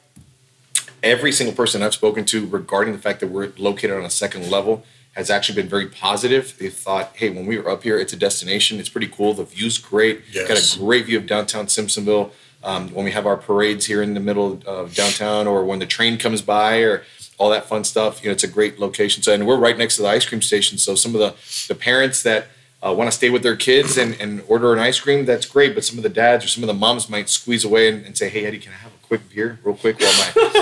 [1.04, 4.50] every single person I've spoken to regarding the fact that we're located on a second
[4.50, 4.84] level
[5.14, 6.56] has actually been very positive.
[6.60, 8.80] They thought, hey, when we were up here, it's a destination.
[8.80, 9.34] It's pretty cool.
[9.34, 10.22] The view's great.
[10.32, 10.48] Yes.
[10.48, 12.32] Got a great view of downtown Simpsonville.
[12.64, 15.86] Um, when we have our parades here in the middle of downtown, or when the
[15.86, 17.04] train comes by, or
[17.38, 19.24] all that fun stuff, you know, it's a great location.
[19.24, 20.78] So, and we're right next to the ice cream station.
[20.78, 21.36] So, some of the
[21.74, 22.48] the parents that
[22.86, 25.74] uh, want to stay with their kids and, and order an ice cream, that's great.
[25.74, 28.18] But some of the dads or some of the moms might squeeze away and, and
[28.18, 30.14] say, "Hey, Eddie, can I have a quick beer, real quick, while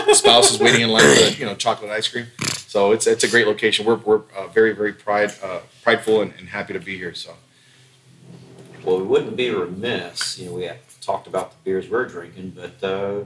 [0.07, 2.25] my spouse is waiting in line for you know chocolate ice cream?"
[2.73, 3.85] So it's it's a great location.
[3.85, 7.13] We're we're uh, very very pride uh, prideful and, and happy to be here.
[7.13, 7.31] So
[8.83, 12.53] Well, we wouldn't be remiss, you know, we have talked about the beers we're drinking,
[12.55, 13.25] but uh,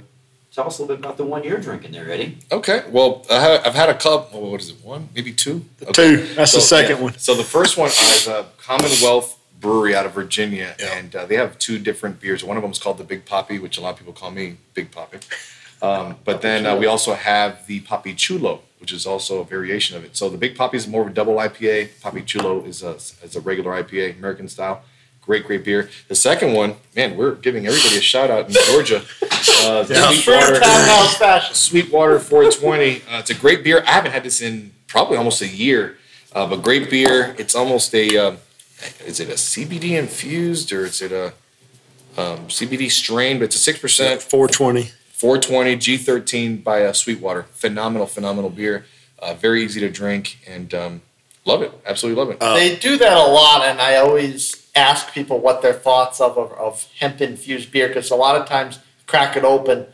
[0.54, 2.38] tell us a little bit about the one you're drinking there, Eddie.
[2.52, 4.32] okay, well I ha- I've had a cup.
[4.34, 4.84] oh, What is it?
[4.84, 5.66] One, maybe two.
[5.84, 5.94] Okay.
[5.94, 6.34] Two.
[6.36, 7.04] That's the second yeah.
[7.04, 7.18] one.
[7.18, 10.98] So the first one is a Commonwealth Brewery out of Virginia, Yeah.
[10.98, 12.44] and uh, they have two different beers.
[12.44, 14.58] One of them is called the Big Poppy, which a lot of people call me
[14.74, 15.20] Big Poppy.
[15.84, 19.98] Um, but then uh, we also have the Poppy Chulo, which is also a variation
[19.98, 20.16] of it.
[20.16, 22.00] So the Big Poppy is more of a double IPA.
[22.02, 22.92] Poppy Chulo is a
[23.26, 24.84] is a regular IPA, American style.
[25.22, 25.90] Great, great beer.
[26.08, 29.02] The second one, man, we're giving everybody a shout out in Georgia.
[29.64, 30.12] Uh, Yeah.
[30.12, 32.98] Sweetwater- Sweetwater 420.
[33.10, 33.84] Uh, it's a great beer.
[33.88, 35.98] I haven't had this in probably almost a year,
[36.34, 37.36] uh, but great beer.
[37.40, 38.38] It's almost a, um,
[39.06, 41.28] is it a CBD infused or is it a
[42.18, 43.40] um, CBD strain?
[43.40, 44.92] But it's a six percent, 420.
[45.14, 47.44] 420 G13 by uh, Sweetwater.
[47.52, 48.86] Phenomenal, phenomenal beer.
[49.20, 51.02] Uh, very easy to drink and um,
[51.46, 51.72] love it.
[51.86, 52.42] Absolutely love it.
[52.42, 56.38] Uh, They do that a lot, and I always ask people what their thoughts of
[56.38, 59.86] of, of hemp infused beer because a lot of times crack it open,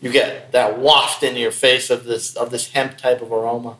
[0.00, 3.76] you get that waft in your face of this of this hemp type of aroma.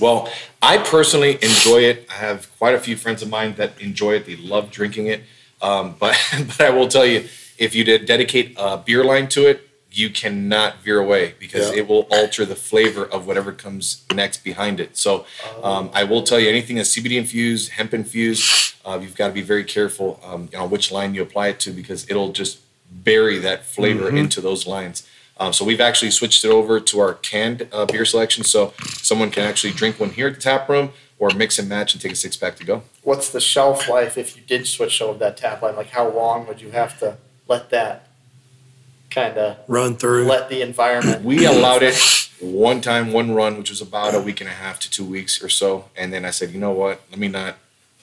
[0.00, 0.30] Well,
[0.60, 2.06] I personally enjoy it.
[2.10, 4.26] I have quite a few friends of mine that enjoy it.
[4.26, 5.22] They love drinking it.
[5.60, 6.16] Um, but
[6.46, 7.28] but I will tell you,
[7.58, 11.78] if you did dedicate a beer line to it, you cannot veer away because Yeah.
[11.80, 14.96] it will alter the flavor of whatever comes next behind it.
[14.96, 15.26] So
[15.62, 19.34] um, I will tell you, anything that's CBD infused, hemp infused, uh, you've got to
[19.34, 22.58] be very careful um, on which line you apply it to because it'll just
[22.90, 25.06] bury that flavor into those lines.
[25.42, 29.32] Um, so we've actually switched it over to our canned uh, beer selection, so someone
[29.32, 32.12] can actually drink one here at the tap room or mix and match and take
[32.12, 32.82] a six pack to go.
[33.02, 35.74] What's the shelf life if you did switch over that tap line?
[35.74, 37.18] Like how long would you have to
[37.48, 38.06] let that
[39.10, 40.26] kind of Run through.
[40.26, 41.24] let the environment?
[41.24, 41.96] We allowed it
[42.40, 45.42] one time, one run, which was about a week and a half to two weeks
[45.42, 47.56] or so, and then I said, you know what, let me not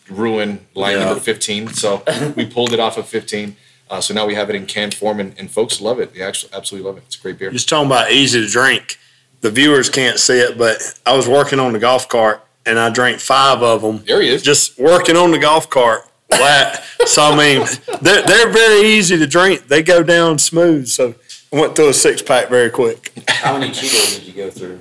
[0.10, 1.06] ruin line Yeah.
[1.06, 1.70] number fifteen.
[1.70, 2.04] So
[2.36, 3.56] we pulled it off of fifteen.
[3.90, 6.14] Uh, so now we have it in canned form, and, and folks love it.
[6.14, 7.04] They actually absolutely love it.
[7.08, 7.52] It's a great beer.
[7.52, 8.98] Just talking about easy to drink.
[9.42, 12.90] The viewers can't see it, but I was working on the golf cart and I
[12.90, 14.04] drank five of them.
[14.06, 14.44] There he is.
[14.44, 16.04] Just working on the golf cart.
[16.30, 16.84] Flat.
[17.06, 17.66] so I mean,
[18.02, 19.68] they're, they're very easy to drink.
[19.68, 20.88] They go down smooth.
[20.88, 21.16] So
[21.52, 23.12] I went through a six pack very quick.
[23.28, 24.80] How many Cheetos did you go through?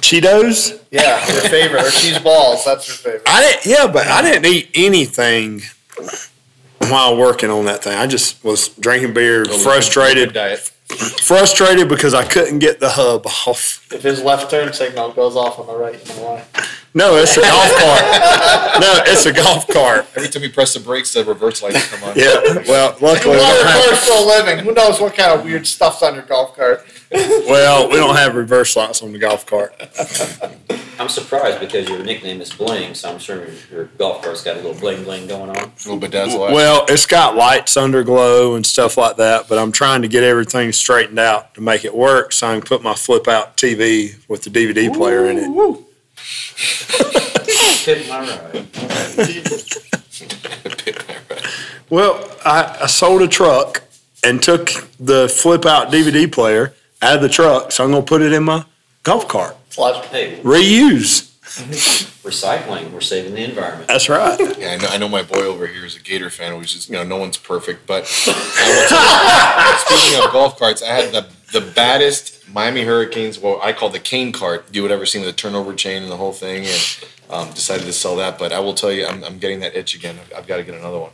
[0.00, 0.82] Cheetos.
[0.90, 2.64] Yeah, your favorite or cheese balls.
[2.64, 3.22] That's your favorite.
[3.26, 3.66] I didn't.
[3.66, 5.62] Yeah, but I didn't eat anything
[6.88, 7.96] while working on that thing.
[7.96, 10.58] I just was drinking beer, frustrated, Diet.
[10.88, 13.86] frustrated because I couldn't get the hub off.
[13.92, 16.44] If his left turn signal goes off on the right, you know why?
[16.92, 18.80] No, it's a golf cart.
[18.80, 20.06] No, it's a golf cart.
[20.16, 22.16] Every time you press the brakes, the reverse lights come on.
[22.16, 22.40] Yeah.
[22.66, 24.58] Well, Your luckily, we water don't have, car's still living.
[24.64, 26.84] Who knows what kind of weird stuff's on your golf cart?
[27.12, 29.74] Well, we don't have reverse lights on the golf cart.
[30.98, 34.56] I'm surprised because your nickname is Bling, so I'm sure your, your golf cart's got
[34.56, 35.56] a little bling bling going on.
[35.56, 36.40] A little bit dazzle.
[36.40, 40.72] Well, it's got lights underglow and stuff like that, but I'm trying to get everything
[40.72, 44.42] straightened out to make it work so I can put my flip out TV with
[44.42, 45.48] the DVD player in it.
[47.82, 48.66] Tip my ride.
[51.88, 53.82] Well, I, I sold a truck
[54.22, 54.70] and took
[55.00, 58.32] the flip out DVD player out of the truck, so I'm going to put it
[58.32, 58.64] in my
[59.02, 59.56] golf cart.
[59.66, 60.08] It's logical.
[60.10, 61.28] Hey, Reuse.
[62.22, 63.88] recycling, we're saving the environment.
[63.88, 64.38] That's right.
[64.56, 66.88] Yeah, I know, I know my boy over here is a Gator fan, which is,
[66.88, 67.86] you know, no one's perfect.
[67.86, 72.84] But I will tell you, speaking of golf carts, I had the the baddest Miami
[72.84, 74.66] Hurricanes, well, I call the cane cart.
[74.72, 77.92] You would ever seen the turnover chain and the whole thing, and um, decided to
[77.92, 78.38] sell that.
[78.38, 80.16] But I will tell you, I'm, I'm getting that itch again.
[80.20, 81.12] I've, I've got to get another one.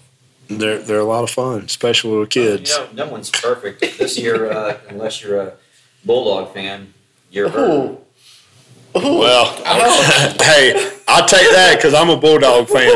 [0.49, 2.71] They're they're a lot of fun, especially with kids.
[2.71, 5.53] You know, no one's perfect this year, uh, unless you're a
[6.07, 6.95] Bulldog fan.
[7.31, 7.99] You're hurt.
[8.95, 9.45] Well,
[10.41, 12.89] hey, I'll take that because I'm a Bulldog fan.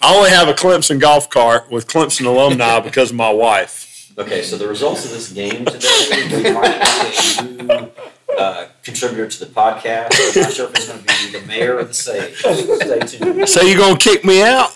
[0.00, 4.12] I only have a Clemson golf cart with Clemson alumni because of my wife.
[4.16, 7.90] Okay, so the results of this game today, we might get a new
[8.38, 10.08] uh, contributor to the podcast.
[10.36, 12.36] I'm not sure if it's going to be the mayor or the sage.
[12.38, 13.48] Stay tuned.
[13.48, 14.70] So you're gonna kick me out?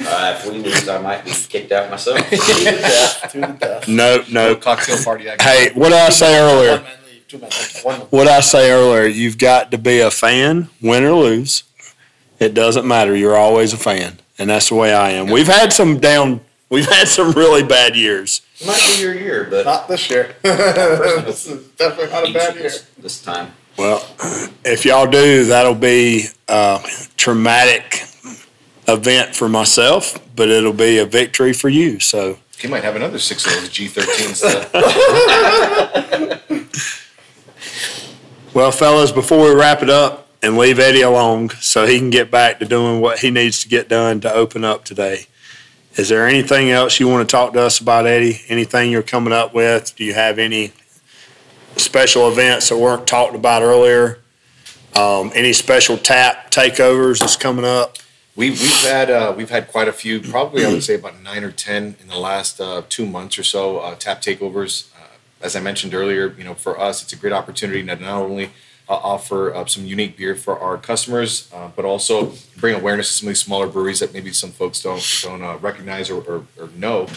[0.00, 2.18] Uh, if we lose, I might be kicked out myself.
[2.30, 3.28] to the death.
[3.32, 3.88] To the death.
[3.88, 4.54] No, no.
[4.56, 5.28] cocktail party.
[5.28, 5.48] action.
[5.48, 6.72] Hey, what did I say earlier?
[6.76, 7.28] One man leave.
[7.28, 7.50] Two men.
[7.82, 8.00] One.
[8.10, 11.64] What I say earlier, you've got to be a fan, win or lose.
[12.38, 13.16] It doesn't matter.
[13.16, 15.28] You're always a fan, and that's the way I am.
[15.28, 16.40] We've had some down.
[16.70, 18.42] We've had some really bad years.
[18.60, 20.36] It might be your year, but Not this year.
[20.42, 22.62] this is definitely not a bad year.
[22.64, 23.52] this, this time.
[23.76, 24.06] Well,
[24.64, 26.80] if y'all do, that'll be a
[27.16, 28.04] traumatic
[28.88, 32.00] event for myself, but it'll be a victory for you.
[32.00, 34.42] So He might have another six of those G13s.
[36.48, 36.64] To,
[38.54, 42.30] Well, fellas, before we wrap it up and leave Eddie alone so he can get
[42.30, 45.26] back to doing what he needs to get done to open up today,
[45.96, 48.40] is there anything else you want to talk to us about, Eddie?
[48.48, 49.94] Anything you're coming up with?
[49.96, 50.72] Do you have any
[51.76, 54.18] special events that weren't talked about earlier?
[54.96, 57.96] Um, any special tap takeovers that's coming up?
[58.38, 60.20] We, we've had uh, we've had quite a few.
[60.20, 63.42] Probably I would say about nine or ten in the last uh, two months or
[63.42, 63.78] so.
[63.80, 64.92] Uh, tap takeovers.
[64.94, 68.22] Uh, as I mentioned earlier, you know, for us, it's a great opportunity to not
[68.22, 68.50] only
[68.88, 73.26] uh, offer some unique beer for our customers, uh, but also bring awareness to some
[73.26, 77.08] of these smaller breweries that maybe some folks don't don't recognize or, or, or know.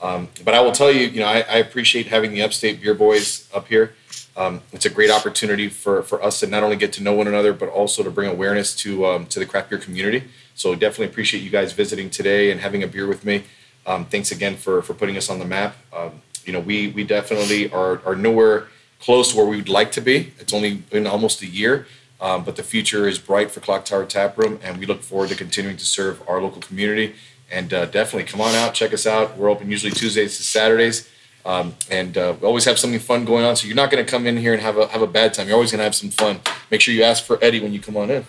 [0.00, 2.94] Um, but I will tell you, you know, I, I appreciate having the Upstate Beer
[2.94, 3.94] Boys up here.
[4.36, 7.26] Um, it's a great opportunity for, for us to not only get to know one
[7.26, 10.22] another, but also to bring awareness to um, to the craft beer community.
[10.58, 13.44] So definitely appreciate you guys visiting today and having a beer with me.
[13.86, 15.76] Um, thanks again for for putting us on the map.
[15.92, 18.66] Um, you know, we we definitely are are nowhere
[19.00, 20.32] close to where we would like to be.
[20.40, 21.86] It's only been almost a year,
[22.20, 25.28] um, but the future is bright for Clock Tower Tap Room, and we look forward
[25.28, 27.14] to continuing to serve our local community.
[27.50, 29.38] And uh, definitely come on out, check us out.
[29.38, 31.08] We're open usually Tuesdays to Saturdays.
[31.46, 33.54] Um, and uh, we always have something fun going on.
[33.56, 35.46] So you're not going to come in here and have a have a bad time.
[35.46, 36.40] You're always going to have some fun.
[36.68, 38.26] Make sure you ask for Eddie when you come on in.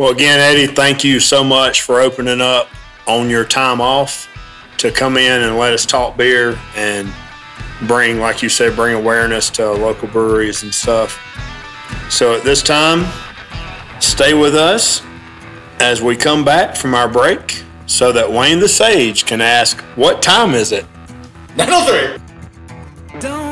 [0.00, 2.70] Well, again, Eddie, thank you so much for opening up
[3.06, 4.30] on your time off
[4.78, 7.12] to come in and let us talk beer and
[7.86, 11.20] bring, like you said, bring awareness to local breweries and stuff.
[12.08, 13.12] So at this time,
[14.00, 15.02] stay with us
[15.80, 20.22] as we come back from our break so that Wayne the Sage can ask, What
[20.22, 20.86] time is it?
[21.56, 23.20] 903.
[23.20, 23.49] Don't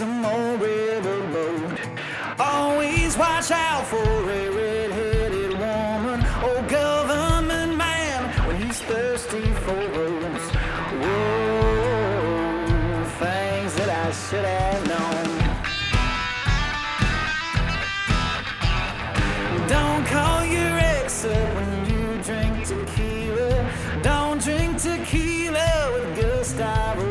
[0.00, 1.78] some old riverboat.
[2.38, 10.46] Always watch out for a red-headed woman or government man when he's thirsty for rose.
[11.02, 12.54] Whoa,
[13.18, 15.28] things that I should have known.
[19.68, 23.52] Don't call your ex up when you drink tequila.
[24.02, 27.09] Don't drink tequila with Gustavo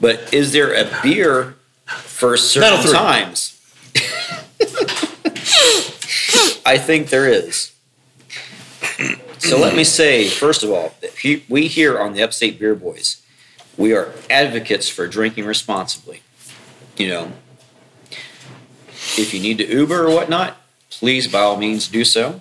[0.00, 3.50] But is there a beer for certain times?
[6.66, 7.72] I think there is.
[9.38, 11.12] So let me say, first of all, that
[11.48, 13.20] we here on the Upstate Beer Boys,
[13.76, 16.22] we are advocates for drinking responsibly.
[16.96, 17.32] You know,
[19.18, 20.56] if you need to Uber or whatnot,
[20.90, 22.40] please by all means do so.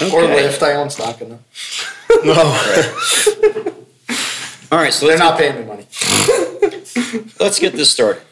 [0.00, 0.46] Or Okay.
[0.48, 0.62] Lyft.
[0.62, 1.44] I own stock in them.
[2.24, 2.34] No.
[4.70, 5.86] All right, so They're not paying me money.
[7.40, 8.22] let's get this started.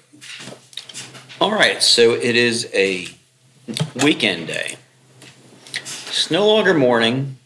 [1.40, 3.08] All right, so it is a
[4.02, 4.76] weekend day.
[5.72, 7.36] It's no longer morning,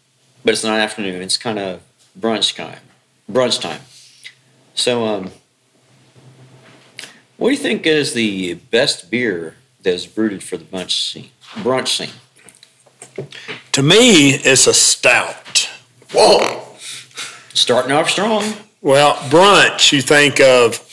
[0.45, 1.23] but it's not afternoon.
[1.23, 1.83] It's kind of
[2.19, 2.81] brunch time.
[3.31, 3.81] Brunch time.
[4.75, 5.31] So, um,
[7.37, 11.31] what do you think is the best beer that is brewed for the brunch scene?
[11.57, 13.27] Brunch scene.
[13.73, 15.71] To me, it's a stout.
[16.13, 16.67] Whoa.
[17.55, 18.45] Starting off strong.
[18.83, 20.87] Well, brunch, you think of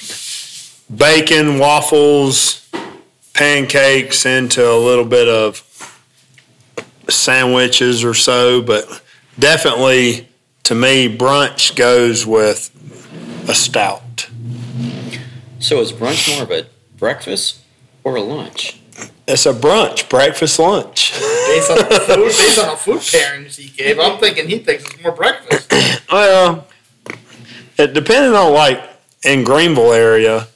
[0.93, 2.66] bacon, waffles,
[3.37, 5.63] pancakes into a little bit of
[7.07, 9.01] sandwiches or so, but
[9.39, 10.27] definitely
[10.67, 12.71] to me, brunch goes with
[13.47, 14.29] a stout.
[15.59, 17.61] So, is brunch more of a breakfast
[18.03, 18.81] or a lunch?
[19.25, 21.13] It's a brunch, breakfast, lunch.
[21.13, 24.83] Based on the food, based on the food pairings he gave, I'm thinking he thinks
[24.85, 25.71] it's more breakfast.
[26.11, 26.67] Well,
[27.77, 28.81] it depending on like
[29.23, 30.47] in Greenville area,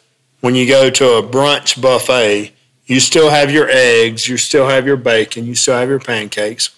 [0.42, 2.54] when you go to a brunch buffet,
[2.92, 6.70] you still have your eggs, you still have your bacon, you still have your pancakes,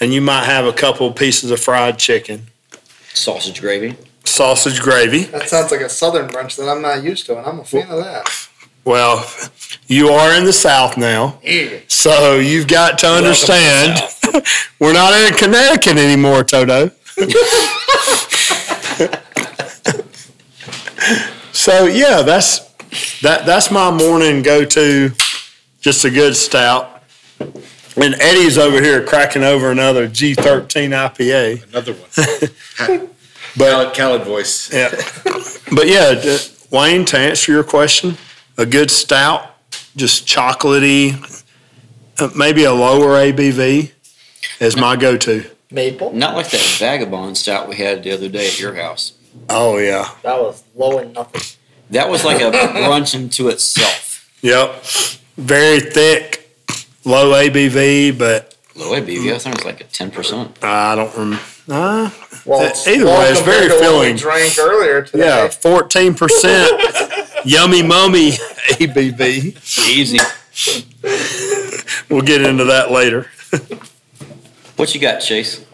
[0.00, 2.48] and you might have a couple pieces of fried chicken,
[3.14, 3.96] Sausage gravy.
[4.24, 5.24] sausage gravy.
[5.24, 7.88] That sounds like a southern brunch that I'm not used to, and I'm a fan
[7.88, 8.28] of that.
[8.84, 9.26] Well,
[9.86, 11.78] you are in the South now, Yeah.
[11.88, 13.98] so you've got to understand
[14.78, 16.90] we're not in Connecticut anymore, Toto.
[21.52, 22.60] so yeah, that's
[23.22, 25.10] that that's my morning go to,
[25.86, 27.00] just a good stout.
[27.38, 31.68] And Eddie's over here cracking over another G13 IPA.
[31.70, 33.08] Another one.
[33.58, 34.70] But Khaled, Khaled voice.
[34.70, 34.90] yeah,
[35.74, 36.36] but yeah,
[36.70, 38.18] Wayne, to answer your question,
[38.58, 39.48] a good stout,
[39.96, 41.14] just chocolatey,
[42.18, 43.92] uh, maybe a lower ABV
[44.60, 45.48] is my go-to.
[45.70, 46.12] Maple.
[46.12, 49.12] Not like that vagabond stout we had the other day at your house.
[49.48, 51.40] Oh yeah, That was low and nothing.
[51.92, 54.30] That was like a brunch into itself.
[54.42, 54.84] yep,
[55.36, 56.50] very thick,
[57.04, 60.62] low ABV, but Low ABV, I think it's like a ten percent.
[60.62, 61.42] I don't remember.
[61.68, 62.10] Uh,
[62.44, 64.16] Well, either low way, it's very compared we filling.
[64.16, 65.24] Drank earlier today.
[65.24, 66.70] yeah, fourteen percent,
[67.44, 69.88] yummy mummy ABV.
[69.88, 70.18] Easy.
[72.10, 73.30] We'll get into that later.
[74.76, 75.64] What you got, Chase?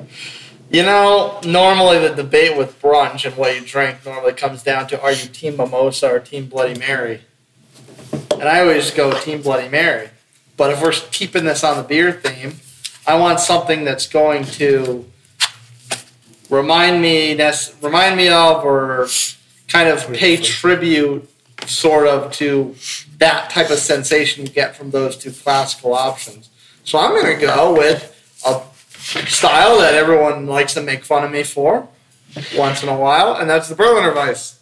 [0.70, 5.02] You know, normally the debate with brunch and what you drink normally comes down to
[5.02, 7.22] are you Team Mimosa or Team Bloody Mary?
[8.42, 10.10] And I always go Team Bloody Mary.
[10.56, 12.56] But if we're keeping this on the beer theme,
[13.06, 15.08] I want something that's going to
[16.50, 17.40] remind me
[17.80, 19.06] remind me of or
[19.68, 21.30] kind of pay tribute
[21.68, 22.74] sort of to
[23.18, 26.50] that type of sensation you get from those two classical options.
[26.82, 28.08] So I'm going to go with
[28.44, 28.60] a
[29.28, 31.86] style that everyone likes to make fun of me for
[32.56, 34.58] once in a while, and that's the Berliner Weiss.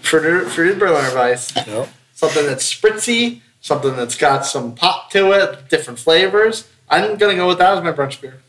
[0.00, 1.54] Fruited, fruited Berliner Weiss.
[1.54, 1.90] Yep.
[2.18, 6.66] Something that's spritzy, something that's got some pop to it, different flavors.
[6.90, 8.40] I'm gonna go with that as my brunch beer.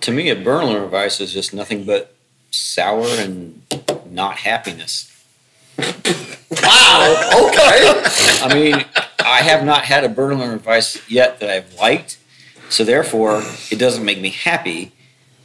[0.00, 2.12] To me, a Berliner Weiss is just nothing but
[2.50, 3.62] sour and
[4.10, 5.08] not happiness.
[5.78, 7.30] Wow.
[7.46, 8.02] Okay.
[8.42, 8.84] I mean,
[9.24, 12.18] I have not had a Berliner Weiss yet that I've liked,
[12.70, 14.90] so therefore it doesn't make me happy.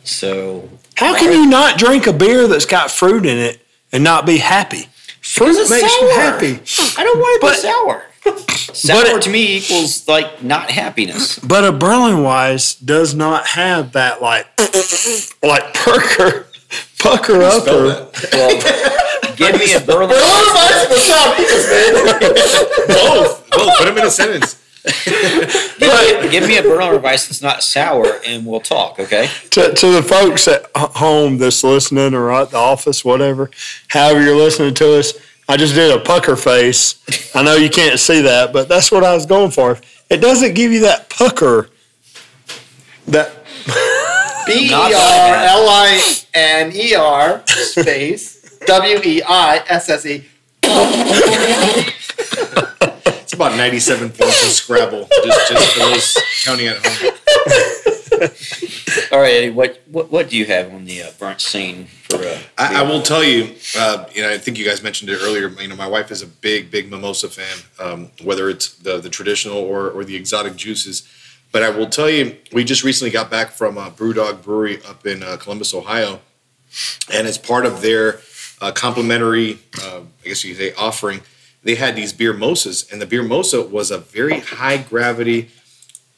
[0.04, 4.26] So How can you not drink a beer that's got fruit in it and not
[4.26, 4.88] be happy?
[5.22, 6.22] Fruit it's makes you sour.
[6.22, 6.60] happy.
[6.98, 8.04] I don't want it But- to be sour.
[8.74, 11.40] Sour it- to me equals like not happiness.
[11.40, 14.48] But a Berlin Weiss does not have that like
[15.42, 16.48] like perker
[17.00, 18.12] pucker up Spell or.
[18.34, 18.62] Well,
[19.36, 21.10] give me a Berliner Berliner Weiss.
[21.10, 22.34] Weiss was man.
[22.88, 23.50] Both.
[23.50, 23.78] Both.
[23.78, 24.56] Put them in a sentence.
[25.80, 29.00] Give me, give me a Berliner Weiss that's not sour, and we'll talk.
[29.00, 29.30] Okay.
[29.52, 33.50] to, to the folks at home that's listening or at the office, whatever,
[33.90, 35.14] however you're listening to us.
[35.50, 37.04] I just did a pucker face.
[37.36, 39.80] I know you can't see that, but that's what I was going for.
[40.10, 41.70] It doesn't give you that pucker.
[43.08, 43.34] That
[44.46, 50.26] B E Not L I N E R space W E I S S E.
[53.40, 57.14] About 97 points of Scrabble, just, just for those counting at home.
[59.14, 59.50] All right, Eddie.
[59.50, 62.18] What what, what do you have on the uh, brunch scene for?
[62.18, 65.20] Uh, I, I will tell you, uh, you know, I think you guys mentioned it
[65.22, 65.48] earlier.
[65.48, 69.10] You know, my wife is a big, big mimosa fan, um, whether it's the the
[69.10, 71.08] traditional or or the exotic juices.
[71.54, 75.08] But I will tell you, we just recently got back from uh, Brewdog Brewery up
[75.08, 76.20] in uh, Columbus, Ohio,
[77.10, 78.20] and as part of their
[78.60, 81.22] uh, complimentary, uh, I guess you could say, offering,
[81.64, 85.50] they had these beer mosas, and the beer mosa was a very high gravity,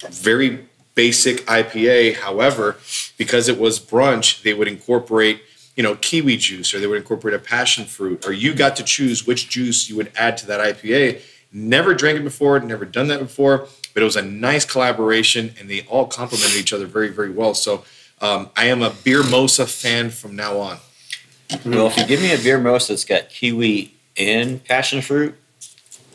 [0.09, 2.15] very basic IPA.
[2.18, 2.77] However,
[3.18, 5.41] because it was brunch, they would incorporate,
[5.76, 8.84] you know, kiwi juice, or they would incorporate a passion fruit, or you got to
[8.84, 11.22] choose which juice you would add to that IPA.
[11.51, 15.69] Never drank it before, never done that before, but it was a nice collaboration, and
[15.69, 17.53] they all complemented each other very, very well.
[17.53, 17.84] So.
[18.23, 20.77] Um, I am a beer mosa fan from now on.
[21.65, 25.35] Well, if you give me a beer most that's got kiwi and passion fruit,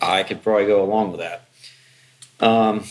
[0.00, 1.48] I could probably go along with that.
[2.40, 2.84] Um,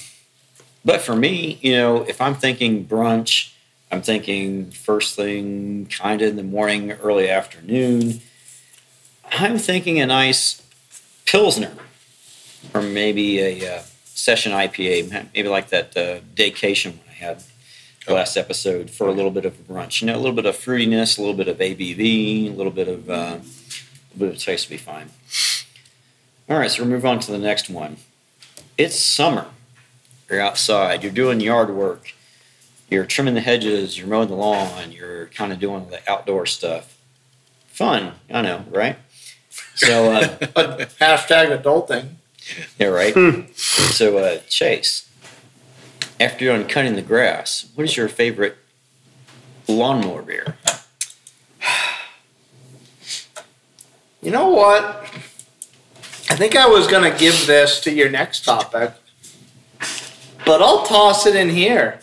[0.83, 3.51] but for me, you know, if I'm thinking brunch,
[3.91, 8.21] I'm thinking first thing, kind of in the morning, early afternoon.
[9.31, 10.61] I'm thinking a nice
[11.25, 11.73] pilsner,
[12.73, 17.43] or maybe a uh, session IPA, maybe like that uh, Daycation one I had
[18.07, 20.01] last episode for a little bit of brunch.
[20.01, 22.87] You know, a little bit of fruitiness, a little bit of ABV, a little bit
[22.87, 23.37] of uh,
[24.15, 25.09] a little bit to be fine.
[26.49, 27.97] All right, so we'll move on to the next one.
[28.77, 29.47] It's summer.
[30.29, 31.03] You're outside.
[31.03, 32.13] You're doing yard work.
[32.89, 33.97] You're trimming the hedges.
[33.97, 34.91] You're mowing the lawn.
[34.91, 36.97] You're kind of doing the outdoor stuff.
[37.67, 38.97] Fun, I know, right?
[39.75, 40.27] So, uh,
[40.99, 42.09] Hashtag adulting.
[42.79, 43.49] yeah, right.
[43.55, 45.09] So, uh, Chase,
[46.19, 48.57] after you're done cutting the grass, what is your favorite
[49.67, 50.55] lawnmower beer?
[54.25, 54.83] You know what?
[56.31, 58.91] I think I was gonna give this to your next topic,
[60.43, 61.99] but I'll toss it in here.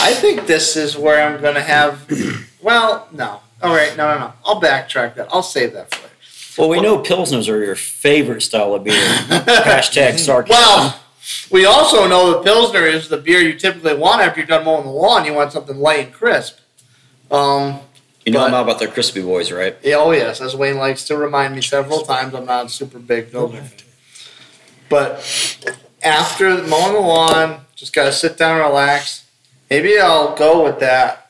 [0.00, 2.10] I think this is where I'm gonna have.
[2.64, 3.40] Well, no.
[3.60, 4.32] All right, no, no, no.
[4.42, 5.28] I'll backtrack that.
[5.30, 6.14] I'll save that for later.
[6.56, 8.94] Well, we know Pilsners are your favorite style of beer.
[9.28, 10.56] Hashtag sarcasm.
[10.56, 10.98] Well,
[11.50, 14.84] we also know that Pilsner is the beer you typically want after you're done mowing
[14.86, 15.26] the lawn.
[15.26, 16.60] You want something light and crisp.
[17.30, 17.80] Um,
[18.26, 19.76] you know but- about their crispy boys, right?
[19.82, 22.98] yeah, oh yes, as Wayne likes to remind me several times, I'm not a super
[22.98, 23.86] big Pilsner fan.
[24.88, 25.68] But
[26.02, 29.26] after mowing the lawn, just gotta sit down and relax.
[29.70, 31.24] Maybe I'll go with that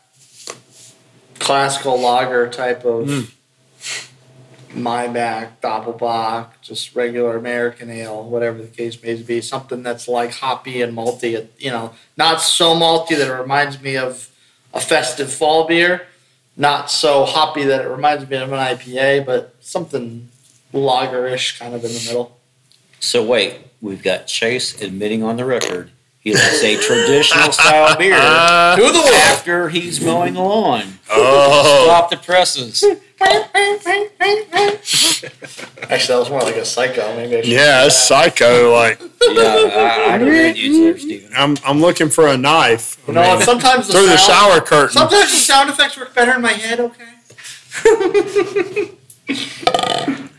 [1.38, 4.80] classical lager type of hmm.
[4.80, 9.40] my back, Doppelbock, just regular American ale, whatever the case may be.
[9.40, 13.96] Something that's like hoppy and malty, you know, not so malty that it reminds me
[13.96, 14.30] of
[14.72, 16.06] a festive fall beer,
[16.56, 20.28] not so hoppy that it reminds me of an IPA, but something
[20.72, 22.39] lagerish kind of in the middle.
[23.01, 25.90] So wait, we've got Chase admitting on the record
[26.24, 30.98] he likes a traditional style beer To the after he's mowing the lawn.
[31.10, 32.82] Oh, Stop the presses.
[35.90, 37.14] Actually, that was more like a psycho.
[37.16, 38.72] Maybe I should yeah, it's psycho.
[38.72, 39.09] Like Yeah,
[40.09, 41.30] I, I don't read you there, Stephen.
[41.36, 42.98] I'm, I'm looking for a knife.
[43.06, 44.92] I You know, mean, sometimes the through the sound- shower curtain.
[44.98, 46.80] Sometimes the sound effects work better in my head.
[46.80, 47.05] Okay.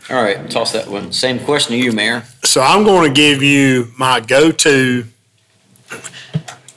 [0.08, 1.10] All right, toss that one.
[1.12, 2.22] Same question to you, Mayor.
[2.44, 5.04] So I'm going to give you my go-to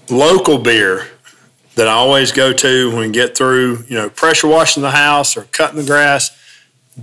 [0.09, 1.07] local beer
[1.79, 5.37] that I always go to when we get through, you know, pressure washing the house
[5.37, 6.37] or cutting the grass.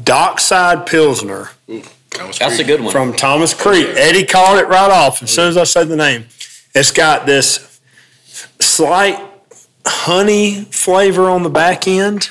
[0.05, 1.49] Dockside Pilsner
[2.39, 2.93] That's a good one.
[2.93, 3.87] from Thomas Creek.
[3.97, 6.27] Eddie called it right off as soon as I said the name.
[6.75, 7.81] It's got this
[8.61, 9.19] slight
[9.87, 12.29] honey flavor on the back end,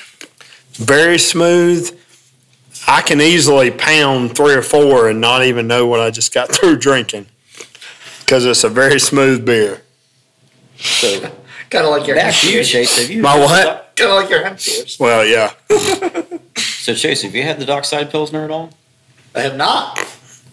[0.74, 1.98] very smooth.
[2.86, 6.48] I can easily pound three or four and not even know what I just got
[6.52, 7.26] through drinking
[8.20, 9.82] because it's a very smooth beer.
[10.76, 11.32] So
[11.70, 12.64] Kind of like your back hemp to you.
[12.64, 12.98] Chase.
[12.98, 13.94] Have you My what?
[13.96, 14.96] Kind of like your hemp beers.
[14.98, 15.52] Well, yeah.
[16.86, 18.70] So Chase, have you had the Dockside Pilsner at all?
[19.34, 19.98] I have not.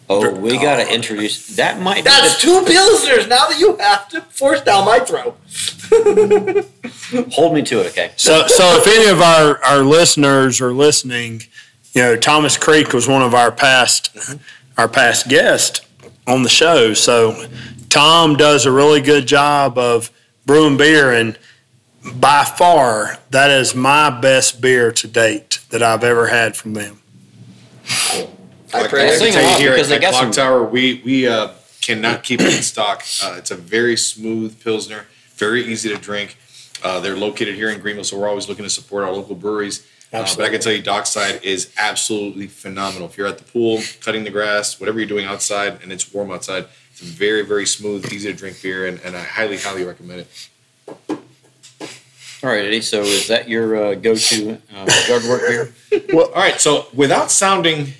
[0.09, 1.55] Oh, we got to introduce.
[1.57, 4.97] That might be That's the, two pilsners now that you have to force down my
[4.97, 5.37] throat.
[7.33, 8.13] hold me to it, okay?
[8.15, 11.43] So, so if any of our, our listeners are listening,
[11.93, 14.17] you know, Thomas Creek was one of our past
[14.75, 15.81] our past guests
[16.25, 16.95] on the show.
[16.95, 17.45] So
[17.89, 20.09] Tom does a really good job of
[20.45, 21.37] brewing beer, and
[22.15, 27.01] by far that is my best beer to date that I've ever had from them.
[27.89, 28.27] I
[28.73, 28.93] Like.
[28.93, 31.49] I can tell you here because at Clock some- Tower, we we uh,
[31.81, 33.03] cannot keep it in stock.
[33.23, 35.05] Uh, it's a very smooth pilsner,
[35.35, 36.37] very easy to drink.
[36.83, 39.87] Uh, they're located here in Greenville, so we're always looking to support our local breweries.
[40.11, 43.07] Uh, but I can tell you, Dockside is absolutely phenomenal.
[43.07, 46.29] If you're at the pool, cutting the grass, whatever you're doing outside, and it's warm
[46.29, 50.21] outside, it's very, very smooth, easy to drink beer, and, and I highly, highly recommend
[50.21, 50.49] it.
[51.09, 52.81] All right, Eddie.
[52.81, 55.73] So is that your uh, go-to uh, yard work beer?
[56.13, 57.93] Well, all right, so without sounding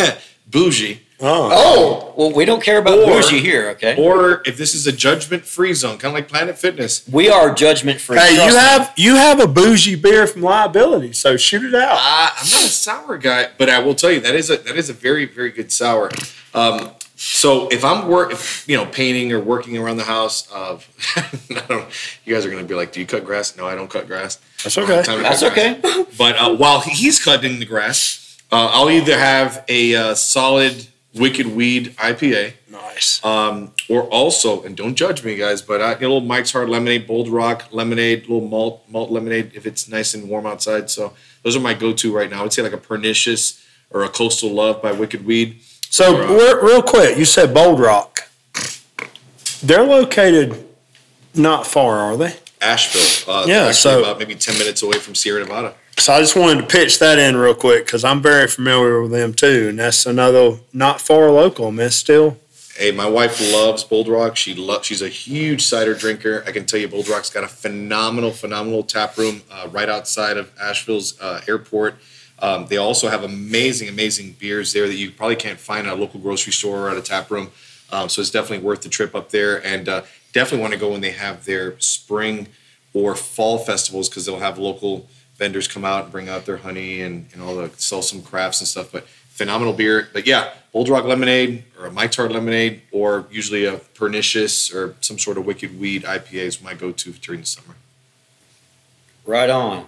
[0.50, 3.96] bougie, Oh, Oh, Well, we don't care about Or- bougie here, okay?
[3.96, 8.00] or if this is a judgment-free zone, kind of like Planet Fitness, we are judgment
[8.02, 8.18] free.
[8.18, 11.92] hey, you have you have a bougie beer from Liability, so shoot it out.
[11.96, 14.76] Uh, I'm not a sour guy, but I will tell you that is a that
[14.76, 16.10] is a very very good sour.
[16.52, 20.86] Um, so if I'm work, if, you know, painting or working around the house, of
[22.24, 24.38] you guys are gonna be like, "Do you cut grass?" No, I don't cut grass.
[24.62, 25.02] That's okay.
[25.02, 25.80] Time That's okay.
[26.18, 31.46] But uh, while he's cutting the grass, uh, I'll either have a uh, solid Wicked
[31.46, 33.24] Weed IPA, Nice.
[33.24, 36.68] um, or also, and don't judge me, guys, but I get a little Mike's Hard
[36.68, 40.90] Lemonade, Bold Rock Lemonade, little malt malt lemonade if it's nice and warm outside.
[40.90, 42.40] So those are my go-to right now.
[42.40, 45.60] I would say like a Pernicious or a Coastal Love by Wicked Weed.
[45.90, 48.28] So real, real quick, you said Bold Rock.
[49.62, 50.64] They're located
[51.34, 52.36] not far, are they?
[52.60, 55.74] Asheville, uh, Yeah, so- about maybe ten minutes away from Sierra Nevada.
[55.98, 59.12] So I just wanted to pitch that in real quick because I'm very familiar with
[59.12, 61.70] them too, and that's another not far local.
[61.72, 62.36] Man, still.
[62.76, 64.36] Hey, my wife loves Bold Rock.
[64.36, 66.44] She lo- she's a huge cider drinker.
[66.46, 70.36] I can tell you, Bold Rock's got a phenomenal, phenomenal tap room uh, right outside
[70.36, 71.94] of Asheville's uh, airport.
[72.40, 75.96] Um, they also have amazing, amazing beers there that you probably can't find at a
[75.96, 77.50] local grocery store or at a tap room.
[77.90, 80.02] Um, so it's definitely worth the trip up there, and uh,
[80.32, 82.48] definitely want to go when they have their spring
[82.92, 87.02] or fall festivals because they'll have local vendors come out and bring out their honey
[87.02, 88.90] and, and all the sell some crafts and stuff.
[88.90, 90.08] But phenomenal beer.
[90.12, 95.18] But yeah, Bold Rock lemonade or a Hard lemonade or usually a pernicious or some
[95.18, 97.76] sort of wicked weed IPA is my go-to during the summer.
[99.24, 99.86] Right on.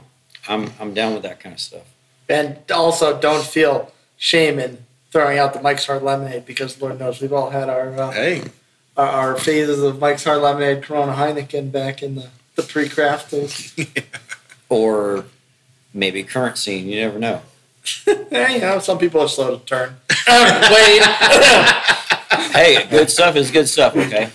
[0.49, 1.95] I'm I'm down with that kind of stuff.
[2.29, 7.21] And also don't feel shame in throwing out the Mike's Hard Lemonade because Lord knows
[7.21, 8.45] we've all had our uh, Hey,
[8.97, 13.75] our, our phases of Mike's Hard Lemonade, Corona Heineken back in the, the pre-craft days.
[14.71, 15.25] Or
[15.95, 16.89] maybe current scene.
[16.89, 17.41] You never know.
[18.07, 19.97] yeah, you know, some people are slow to turn.
[20.29, 21.03] Wait,
[22.53, 23.97] Hey, good stuff is good stuff.
[23.97, 24.29] Okay.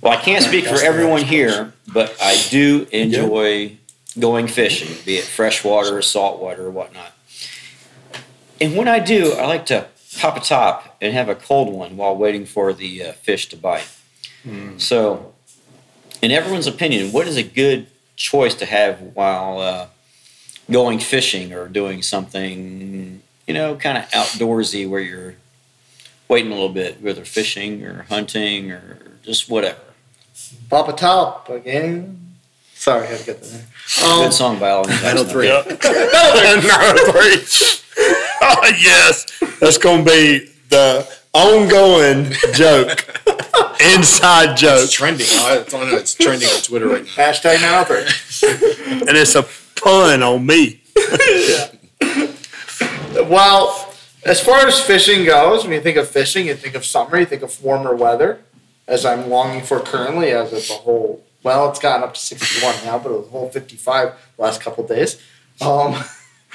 [0.00, 3.76] Well, I can't speak for everyone here, but I do enjoy
[4.18, 7.12] going fishing, be it freshwater, or saltwater, or whatnot.
[8.60, 9.86] And when I do, I like to
[10.18, 13.56] pop a top and have a cold one while waiting for the uh, fish to
[13.56, 13.88] bite.
[14.78, 15.32] So,
[16.22, 19.86] in everyone's opinion, what is a good choice to have while uh,
[20.70, 25.34] going fishing or doing something, you know, kind of outdoorsy where you're
[26.28, 29.80] waiting a little bit, whether fishing or hunting or just whatever.
[30.68, 32.29] Pop a Top again.
[32.80, 33.46] Sorry, I had to get that.
[33.50, 34.08] there.
[34.10, 35.00] Um, Good song by all means.
[35.00, 35.48] Final three.
[35.48, 35.66] Yep.
[35.68, 37.44] Number three.
[38.40, 39.26] Oh, yes.
[39.60, 43.04] That's going to be the ongoing joke,
[43.94, 44.84] inside joke.
[44.84, 45.26] It's trending.
[45.28, 45.88] It's on.
[45.94, 47.10] It's trending on Twitter right now.
[47.10, 48.06] Hashtag now three.
[49.06, 49.42] And it's a
[49.76, 50.80] pun on me.
[53.28, 53.92] Well,
[54.24, 57.26] as far as fishing goes, when you think of fishing, you think of summer, you
[57.26, 58.40] think of warmer weather,
[58.88, 61.22] as I'm longing for currently, as it's a whole.
[61.42, 64.60] Well, it's gotten up to 61 now, but it was a whole 55 the last
[64.60, 65.20] couple days.
[65.60, 66.02] Um,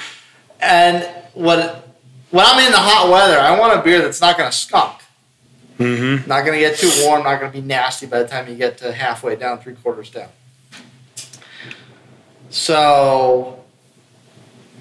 [0.60, 1.03] and
[1.34, 1.86] what
[2.32, 5.02] when I'm in the hot weather, I want a beer that's not going to skunk.
[5.80, 6.28] Mm-hmm.
[6.28, 8.56] Not going to get too warm, not going to be nasty by the time you
[8.56, 10.30] get to halfway down, three quarters down.
[12.49, 13.64] So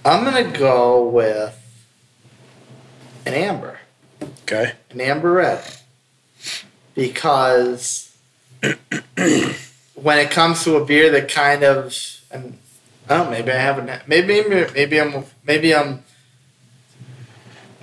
[0.05, 1.61] I'm going to go with
[3.27, 3.79] an amber,
[4.43, 4.73] Okay.
[4.91, 5.65] an amber red,
[6.95, 8.17] because
[10.05, 11.97] when it comes to a beer that kind of,
[12.31, 12.59] and
[13.09, 16.05] oh, maybe I haven't, maybe maybe, I'm maybe I'm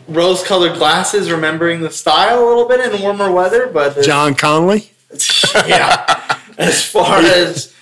[0.07, 4.91] rose-colored glasses, remembering the style a little bit in warmer weather, but John Conley.
[5.65, 6.37] yeah.
[6.59, 7.73] As far as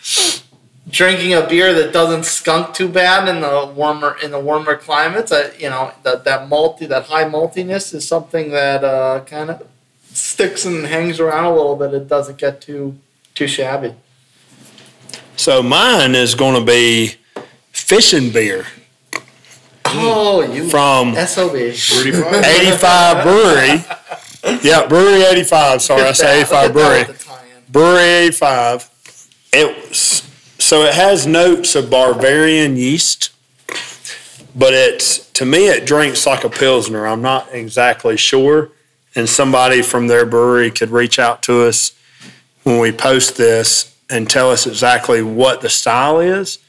[0.90, 5.34] drinking a beer that doesn't skunk too bad in the warmer in the warmer climates,
[5.34, 9.68] I, you know that that malty that high maltiness is something that uh, kind of
[10.14, 11.94] sticks and hangs around a little bit.
[11.94, 12.98] It doesn't get too
[13.36, 13.96] too shabby.
[15.40, 17.14] So mine is going to be
[17.72, 18.66] fishing beer
[19.86, 21.56] Oh, you from sob.
[21.56, 24.60] 85 Brewery.
[24.62, 25.82] Yeah, Brewery 85.
[25.82, 27.06] Sorry, I said 85 Brewery.
[27.70, 28.90] Brewery 85.
[29.54, 30.30] It was,
[30.60, 33.30] so it has notes of Bavarian yeast,
[34.54, 37.08] but it's to me it drinks like a pilsner.
[37.08, 38.72] I'm not exactly sure,
[39.16, 41.94] and somebody from their brewery could reach out to us
[42.64, 46.60] when we post this and tell us exactly what the style is.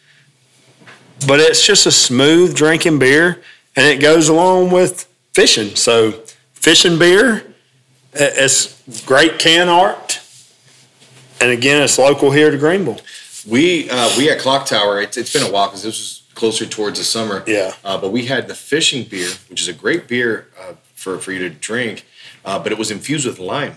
[1.27, 3.43] But it's just a smooth drinking beer,
[3.77, 5.77] and it goes along with fishing.
[5.77, 6.13] So
[6.55, 7.55] fishing beer,
[8.13, 10.21] it's great can art.
[11.41, 13.01] And again, it's local here to Greenville.
[13.49, 15.01] We uh, we at Clock Tower.
[15.01, 17.43] It's, it's been a while because this was closer towards the summer.
[17.47, 17.75] Yeah.
[17.85, 21.33] Uh, but we had the fishing beer, which is a great beer uh, for for
[21.33, 22.07] you to drink,
[22.45, 23.77] uh, but it was infused with lime.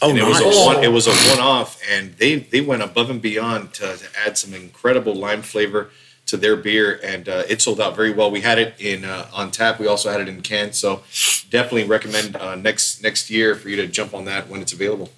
[0.00, 0.44] Oh, and it nice.
[0.44, 0.84] was a one.
[0.84, 4.54] It was a one-off, and they they went above and beyond to, to add some
[4.54, 5.90] incredible lime flavor
[6.26, 8.30] to their beer, and uh, it sold out very well.
[8.30, 9.80] We had it in uh, on tap.
[9.80, 11.02] We also had it in cans, so
[11.50, 15.10] definitely recommend uh, next next year for you to jump on that when it's available.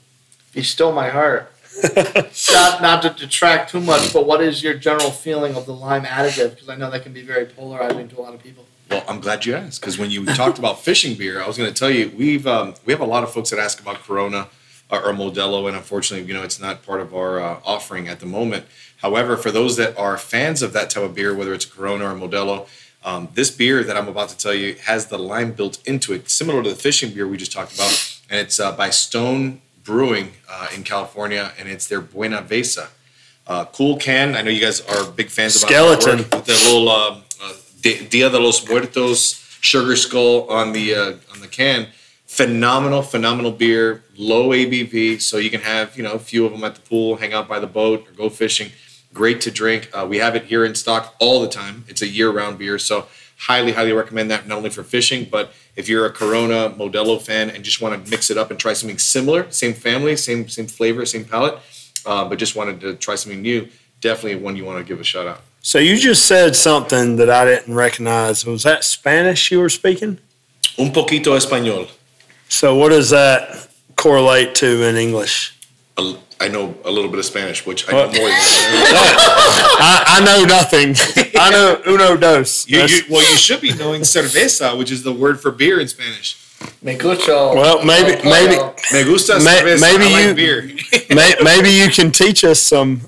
[0.55, 1.53] You stole my heart.
[2.51, 6.03] not, not to detract too much, but what is your general feeling of the lime
[6.03, 6.51] additive?
[6.51, 8.67] Because I know that can be very polarizing to a lot of people.
[8.91, 11.73] Well, I'm glad you asked because when you talked about fishing beer, I was going
[11.73, 14.39] to tell you we've um, we have a lot of folks that ask about Corona
[14.39, 14.49] or,
[14.91, 18.27] or Modelo, and unfortunately, you know, it's not part of our uh, offering at the
[18.27, 18.67] moment.
[18.99, 22.15] However, for those that are fans of that type of beer, whether it's Corona or
[22.15, 22.67] Modelo,
[23.05, 26.29] um, this beer that I'm about to tell you has the lime built into it,
[26.29, 30.33] similar to the fishing beer we just talked about, and it's uh, by Stone Brewing
[30.49, 32.89] uh, in California, and it's their Buenaveza.
[33.47, 34.37] Uh, cool can.
[34.37, 36.19] I know you guys are big fans of Skeleton.
[36.19, 37.53] with the little um, uh,
[37.83, 41.89] Dia de los Muertos sugar skull on the uh, on the can.
[42.31, 46.63] Phenomenal, phenomenal beer, low ABV, so you can have you know a few of them
[46.63, 48.71] at the pool, hang out by the boat, or go fishing.
[49.13, 49.91] Great to drink.
[49.93, 51.85] Uh, we have it here in stock all the time.
[51.89, 55.89] It's a year-round beer, so highly, highly recommend that not only for fishing, but if
[55.89, 58.99] you're a Corona Modelo fan and just want to mix it up and try something
[58.99, 61.59] similar, same family, same same flavor, same palate,
[62.07, 63.69] uh, but just wanted to try something new,
[64.01, 65.41] definitely one you want to give a shout out.
[65.63, 68.47] So you just said something that I didn't recognize.
[68.47, 70.19] Was that Spanish you were speaking?
[70.79, 71.91] Un poquito español.
[72.51, 75.55] So what does that correlate to in English?
[75.97, 78.23] A- I know a little bit of Spanish, which I know more than
[79.83, 80.95] I, I know nothing.
[81.39, 82.67] I know uno dos.
[82.69, 85.87] you, you, well, you should be knowing cerveza, which is the word for beer in
[85.89, 86.39] Spanish.
[86.83, 87.55] Me gucho.
[87.55, 88.57] Well, maybe- maybe-
[88.93, 89.81] Me gusta cerveza.
[89.81, 90.63] maybe I like you- beer.
[91.15, 93.03] may, maybe you can teach us some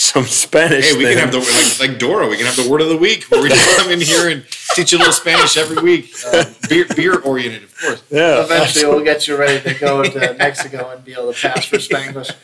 [0.00, 0.90] some Spanish.
[0.90, 1.18] hey, we then.
[1.18, 1.38] can have the
[1.80, 2.26] like, like Dora.
[2.26, 4.44] We can have the word of the week where we just come in here and
[4.74, 6.10] teach you a little Spanish every week.
[6.26, 8.02] Uh, beer beer oriented, of course.
[8.10, 8.42] yeah.
[8.42, 11.76] Eventually, we'll get you ready to go to Mexico and be able to pass for
[11.76, 12.34] Spanglish.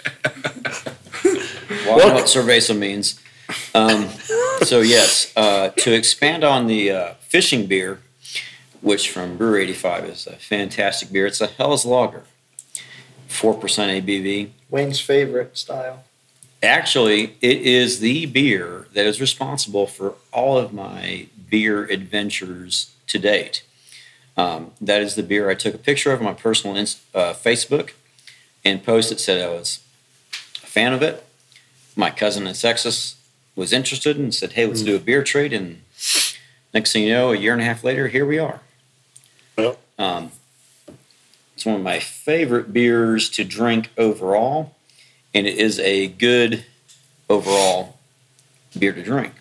[1.87, 3.20] Well, I know what cerveza means.
[3.74, 4.11] Um,
[4.62, 8.01] so yes, uh, to expand on the uh, fishing beer,
[8.83, 11.27] which from Brewery 85 is a fantastic beer.
[11.27, 12.24] It's a Helles Lager,
[13.28, 14.51] four percent ABV.
[14.69, 16.05] Wayne's favorite style.
[16.62, 23.19] Actually, it is the beer that is responsible for all of my beer adventures to
[23.19, 23.62] date.
[24.37, 27.93] Um, that is the beer I took a picture of on my personal uh, Facebook
[28.65, 29.81] and posted It said I was
[30.62, 31.24] a fan of it.
[31.95, 33.16] My cousin in Texas
[33.55, 35.83] was interested and said, "Hey, let's do a beer trade." And
[36.74, 38.61] next thing you know, a year and a half later, here we are.
[39.57, 39.78] Well.
[39.99, 40.33] Um,
[41.55, 44.76] it's one of my favorite beers to drink overall
[45.37, 46.65] and it is a good
[47.29, 47.99] overall
[48.79, 49.35] beer to drink.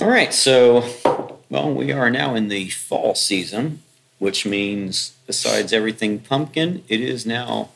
[0.00, 0.84] All right, so
[1.48, 3.82] well, we are now in the fall season,
[4.18, 7.68] which means besides everything pumpkin, it is now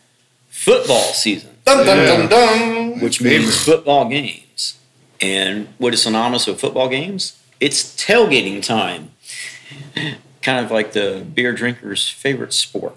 [0.51, 3.01] football season, Dun dun dun dun.
[3.01, 4.77] which means football games.
[5.21, 7.41] And what is synonymous with football games?
[7.61, 9.13] It's tailgating time.
[10.43, 12.97] Kind of like the beer drinker's favorite sport.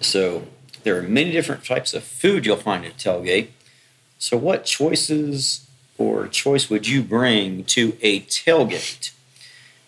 [0.00, 0.44] So
[0.82, 3.48] there are many different types of food you'll find at a tailgate.
[4.18, 5.66] So, what choices
[5.98, 9.12] or choice would you bring to a tailgate?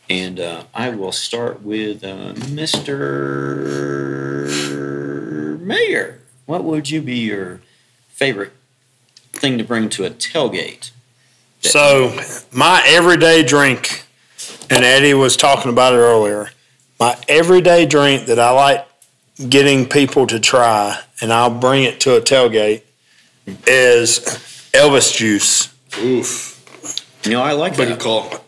[0.09, 2.91] And uh, I will start with uh, Mr.
[5.61, 6.21] Mayor.
[6.47, 7.61] What would you be your
[8.09, 8.53] favorite
[9.33, 10.91] thing to bring to a tailgate?
[11.61, 12.19] So
[12.53, 14.05] my everyday drink,
[14.69, 16.51] and Eddie was talking about it earlier.
[16.99, 18.87] My everyday drink that I like
[19.49, 22.83] getting people to try, and I'll bring it to a tailgate,
[23.67, 24.21] is
[24.73, 26.59] Elvis juice Oof.
[27.25, 28.01] You know, I like What do you that.
[28.01, 28.39] call?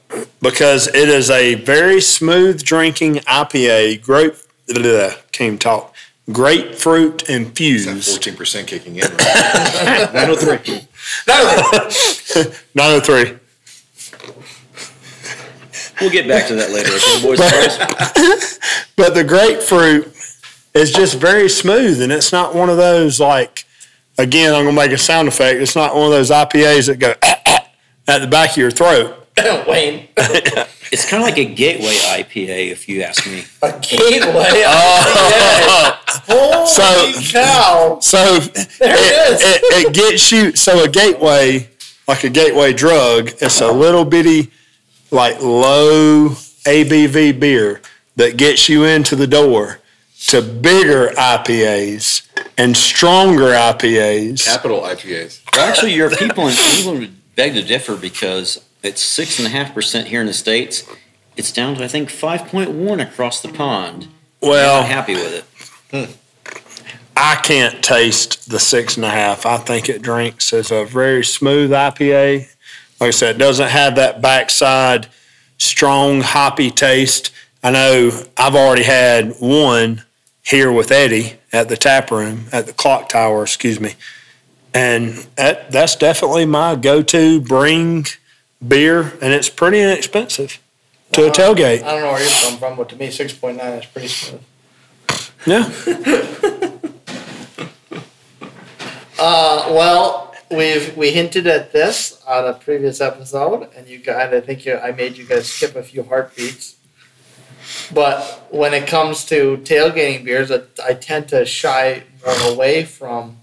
[0.41, 4.03] because it is a very smooth drinking IPA.
[4.03, 4.35] Grape,
[4.69, 5.93] bleh, can't talk.
[6.33, 8.09] Grapefruit Is that infused.
[8.11, 9.03] fourteen percent kicking in?
[9.17, 10.81] Nine oh three.
[12.75, 13.39] 903.
[16.01, 18.59] We'll get back to that later, okay, boys and girls?
[18.97, 20.14] But the grapefruit
[20.75, 23.65] is just very smooth, and it's not one of those like.
[24.17, 25.61] Again, I'm gonna make a sound effect.
[25.61, 27.15] It's not one of those IPAs that go
[28.07, 29.27] at the back of your throat.
[29.69, 30.09] Wayne.
[30.93, 33.43] It's kind of like a gateway IPA, if you ask me.
[33.63, 34.63] A gateway.
[34.65, 35.99] Oh.
[36.29, 36.67] Holy
[37.13, 37.99] So- cow.
[38.01, 39.41] So There it is.
[39.43, 40.55] it, it gets you.
[40.55, 41.69] So a gateway,
[42.07, 44.53] like a gateway drug, it's a little bitty,
[45.11, 46.29] like low
[46.65, 47.81] ABV beer
[48.15, 49.81] that gets you into the door
[50.29, 52.27] to bigger IPAs
[52.57, 54.45] and stronger IPAs.
[54.45, 55.43] Capital IPAs.
[55.53, 59.51] Well, actually, your people in England would beg to differ because it's six and a
[59.51, 60.85] half percent here in the states.
[61.37, 64.09] It's down to I think five point one across the pond.
[64.43, 65.47] I'm Well, happy with
[65.93, 66.17] it.
[67.17, 69.47] I can't taste the six and a half.
[69.47, 72.49] I think it drinks as a very smooth IPA.
[73.01, 75.07] Like I said, it doesn't have that backside
[75.59, 77.31] strong hoppy taste.
[77.63, 80.03] I know I've already had one
[80.45, 83.95] here with Eddie at the tap room at the clock tower, excuse me.
[84.73, 88.07] And that, that's definitely my go-to bring
[88.67, 90.61] beer, and it's pretty inexpensive
[91.13, 91.83] to a tailgate.
[91.83, 94.09] I don't know where you're from, from, but to me, six point nine is pretty
[94.09, 94.43] smooth.
[95.47, 95.71] Yeah.
[99.17, 104.41] Uh, well, we've we hinted at this on a previous episode, and you guys, I
[104.41, 106.77] think you, I made you guys skip a few heartbeats.
[107.93, 112.05] But when it comes to tailgating beers, I, I tend to shy
[112.47, 113.39] away from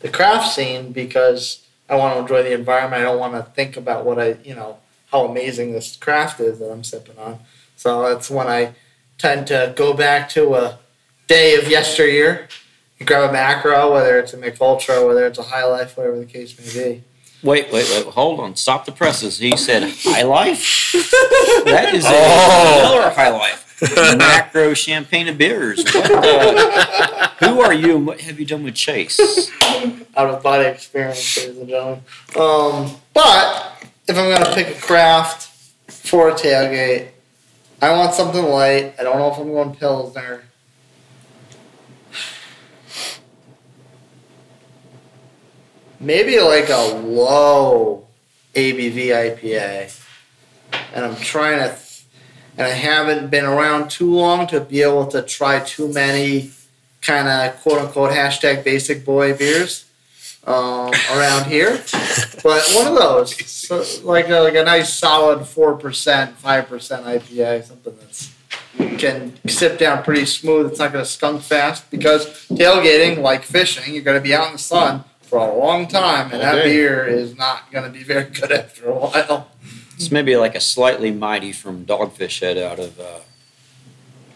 [0.00, 3.02] the craft scene because I want to enjoy the environment.
[3.02, 4.78] I don't want to think about what I, you know,
[5.10, 7.38] how amazing this craft is that I'm sipping on.
[7.76, 8.72] So that's when I
[9.18, 10.78] tend to go back to a
[11.28, 12.48] day of yesteryear
[13.02, 16.20] you grab a macro, whether it's a Mich Ultra, whether it's a High Life, whatever
[16.20, 17.02] the case may be.
[17.42, 18.06] Wait, wait, wait.
[18.14, 18.54] Hold on.
[18.54, 19.38] Stop the presses.
[19.38, 20.92] He said High Life.
[21.64, 22.78] That is a Oh.
[22.80, 23.71] another High Life.
[24.16, 25.84] Macro champagne of beers.
[25.84, 29.50] What the, who are you and what have you done with Chase?
[30.16, 32.04] Out of body experience, ladies and gentlemen.
[32.38, 35.48] Um, but if I'm gonna pick a craft
[35.88, 37.08] for a tailgate,
[37.80, 38.94] I want something light.
[38.98, 40.44] I don't know if I'm going Pilsner.
[45.98, 48.06] Maybe like a low
[48.54, 50.00] ABV IPA.
[50.94, 51.76] And I'm trying to,
[52.56, 56.50] and I haven't been around too long to be able to try too many
[57.00, 59.86] kind of quote unquote hashtag basic boy beers
[60.46, 61.82] um, around here.
[62.42, 67.06] But one of those, so like a, like a nice solid four percent, five percent
[67.06, 68.32] IPA, something that's
[68.98, 70.66] can sip down pretty smooth.
[70.70, 74.48] It's not going to skunk fast because tailgating, like fishing, you're going to be out
[74.48, 78.02] in the sun for a long time, and that beer is not going to be
[78.02, 79.48] very good after a while.
[79.96, 83.20] It's maybe like a slightly mighty from Dogfish Head out of uh,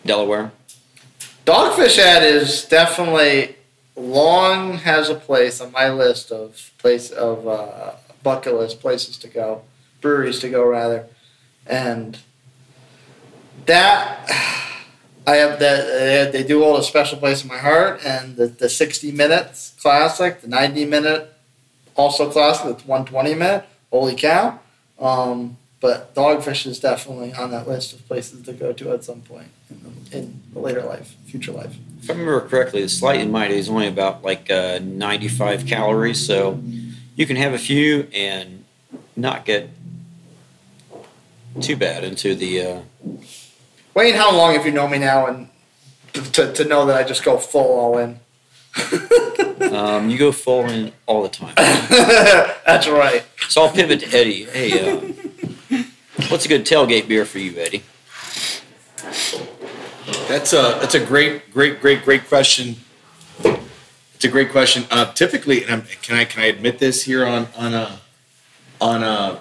[0.04, 0.52] Delaware.
[1.44, 3.56] Dogfish Head is definitely
[3.96, 7.92] long has a place on my list of place of uh,
[8.22, 9.62] bucket list places to go,
[10.00, 11.06] breweries to go rather,
[11.66, 12.18] and
[13.66, 14.30] that
[15.26, 18.00] I have that they do hold a special place in my heart.
[18.04, 21.32] And the, the sixty minutes classic, the ninety minute
[21.96, 23.64] also classic, the one twenty minute.
[23.90, 24.60] Holy cow!
[24.98, 29.20] Um, but Dogfish is definitely on that list of places to go to at some
[29.20, 31.76] point in the, in the later life, future life.
[32.02, 36.24] If I remember correctly, the slight slightly mighty is only about like uh, 95 calories,
[36.26, 36.60] so
[37.14, 38.64] you can have a few and
[39.16, 39.70] not get
[41.60, 42.62] too bad into the.
[42.62, 42.80] Uh,
[43.94, 45.48] Wayne, how long have you known me now and
[46.12, 48.20] to, to know that I just go full all in?
[49.72, 51.54] um, you go full in all the time.
[51.56, 53.24] That's right.
[53.48, 54.44] So I'll pivot to Eddie.
[54.44, 55.00] Hey, uh,
[56.28, 57.82] what's a good tailgate beer for you, Eddie?
[60.28, 62.76] That's a that's a great great great great question.
[64.14, 64.84] It's a great question.
[64.90, 68.00] Uh, typically, and I'm, can I can I admit this here on on a
[68.80, 69.40] on a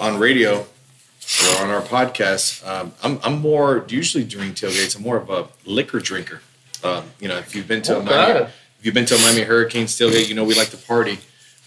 [0.00, 2.66] on radio or on our podcast?
[2.66, 4.96] Um, I'm I'm more usually during tailgates.
[4.96, 6.40] I'm more of a liquor drinker.
[6.84, 8.44] Um, you know, if you've been to a Miami, Okay.
[8.78, 11.18] if you've been to a Miami Hurricanes tailgate, you know we like to party.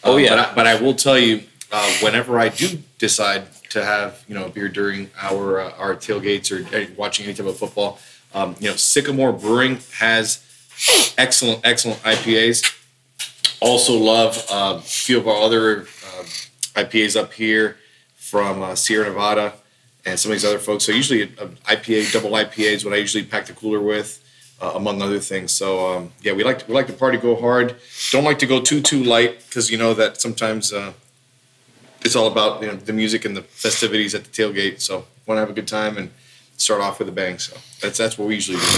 [0.04, 0.30] Oh, Um, yeah.
[0.30, 4.36] But I, but I will tell you, uh, whenever I do decide to have you
[4.36, 8.00] know a beer during our uh, our tailgates or uh, watching any type of football,
[8.36, 10.40] um, you know Sycamore Brewing has
[11.18, 12.74] excellent excellent IPAs.
[13.60, 16.24] Also love uh, a few of our other uh,
[16.76, 17.78] IPAs up here
[18.18, 19.54] from uh, Sierra Nevada
[20.06, 20.84] and some of these other folks.
[20.86, 24.24] So usually uh, IPA double IPA is what I usually pack the cooler with.
[24.60, 27.36] Uh, among other things, so um, yeah, we like to, we like the party go
[27.36, 27.76] hard.
[28.12, 30.94] Don't like to go too too light because you know that sometimes uh,
[32.02, 34.82] it's all about you know the music and the festivities at the tailgate.
[34.82, 36.10] So want to have a good time and
[36.58, 37.38] start off with a bang.
[37.38, 38.78] So that's that's what we usually do.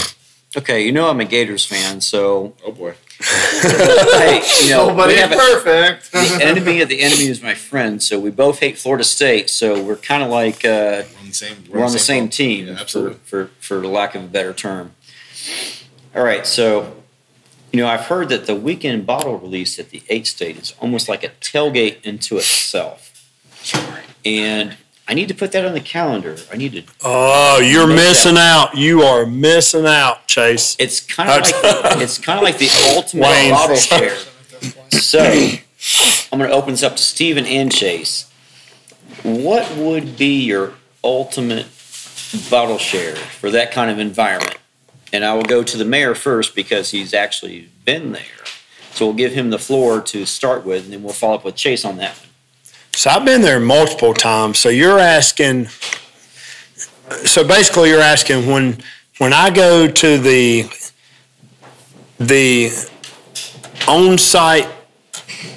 [0.57, 5.19] Okay, you know I'm a Gators fan, so Oh boy, hey, you know Nobody we
[5.19, 6.11] is have a, perfect.
[6.11, 8.01] the enemy of the enemy is my friend.
[8.01, 11.34] So we both hate Florida State, so we're kind of like uh, we're on the
[11.34, 12.34] same we're on the same boat.
[12.34, 14.93] team, Yeah, for, for for lack of a better term.
[16.16, 16.95] All right, so
[17.72, 21.07] you know I've heard that the weekend bottle release at the Eighth State is almost
[21.07, 23.30] like a tailgate into itself,
[24.26, 24.76] and
[25.07, 26.38] I need to put that on the calendar.
[26.52, 26.84] I need to.
[27.03, 28.76] Oh, you're missing out.
[28.76, 30.76] You are missing out, Chase.
[30.80, 31.53] It's kind of like
[32.02, 33.52] it's kind of like the ultimate Wayne.
[33.52, 34.18] bottle share.
[34.91, 35.20] So
[36.32, 38.32] I'm going to open this up to Stephen and Chase.
[39.24, 41.68] What would be your ultimate
[42.52, 44.57] bottle share for that kind of environment?
[45.11, 48.23] And I will go to the mayor first because he's actually been there.
[48.91, 51.56] So we'll give him the floor to start with, and then we'll follow up with
[51.56, 52.27] Chase on that one.
[52.91, 54.60] So I've been there multiple times.
[54.60, 55.68] So you're asking.
[57.26, 58.80] So basically, you're asking when
[59.18, 60.69] when I go to the
[62.19, 62.72] the
[63.88, 64.68] on-site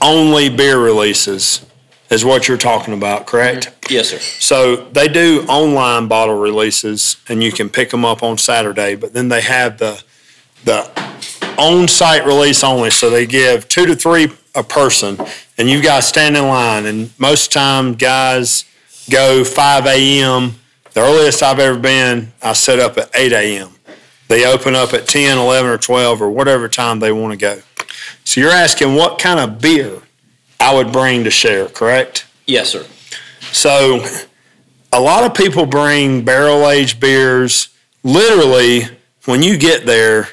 [0.01, 1.67] only beer releases
[2.13, 3.67] is what you're talking about, correct?
[3.67, 3.95] Mm-hmm.
[3.95, 4.19] Yes, sir.
[4.19, 8.95] So they do online bottle releases, and you can pick them up on Saturday.
[8.95, 10.03] But then they have the
[10.65, 10.89] the
[11.59, 12.91] on-site release only.
[12.91, 15.19] So they give two to three a person,
[15.59, 16.87] and you guys stand in line.
[16.87, 18.65] And most time, guys
[19.11, 20.55] go 5 a.m.
[20.93, 23.71] The earliest I've ever been, I set up at 8 a.m.
[24.29, 27.63] They open up at 10, 11, or 12, or whatever time they want to go.
[28.25, 30.03] So you're asking what kind of beer
[30.63, 32.25] I would bring to share, correct?
[32.47, 32.87] Yes, sir.
[33.51, 34.07] So,
[34.93, 37.69] a lot of people bring barrel aged beers.
[38.05, 38.83] Literally,
[39.25, 40.29] when you get there,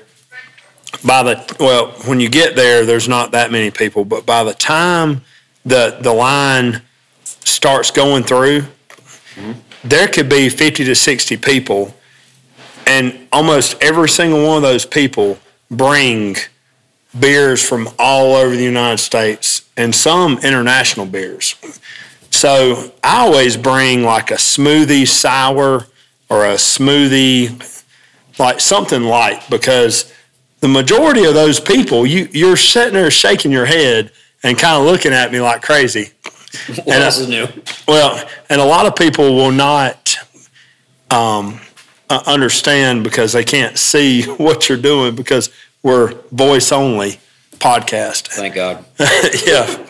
[1.03, 4.53] by the well, when you get there, there's not that many people, but by the
[4.53, 5.21] time
[5.65, 6.83] the the line
[7.23, 8.65] starts going through,
[9.83, 11.95] there could be 50 to 60 people,
[12.85, 15.39] and almost every single one of those people
[15.71, 16.35] bring
[17.17, 21.55] beers from all over the United States and some international beers.
[22.31, 25.87] So I always bring like a smoothie sour
[26.29, 27.83] or a smoothie,
[28.37, 30.13] like something light, because
[30.59, 34.11] the majority of those people, you you're sitting there shaking your head
[34.43, 36.11] and kind of looking at me like crazy.
[36.67, 37.47] What And, else is new?
[37.87, 40.15] Well, and a lot of people will not
[41.11, 41.59] um,
[42.09, 45.49] understand because they can't see what you're doing because
[45.83, 47.19] we're voice only
[47.53, 48.27] podcast.
[48.27, 48.85] Thank God.
[49.45, 49.85] yeah.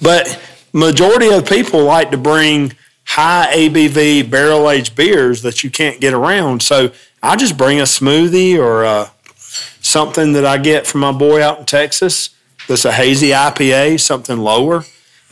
[0.00, 0.40] But
[0.72, 2.72] majority of people like to bring
[3.04, 6.62] high ABV barrel aged beers that you can't get around.
[6.62, 6.92] So
[7.22, 9.10] I just bring a smoothie or uh
[9.80, 12.30] something that I get from my boy out in Texas
[12.66, 14.84] that's a hazy IPA, something lower,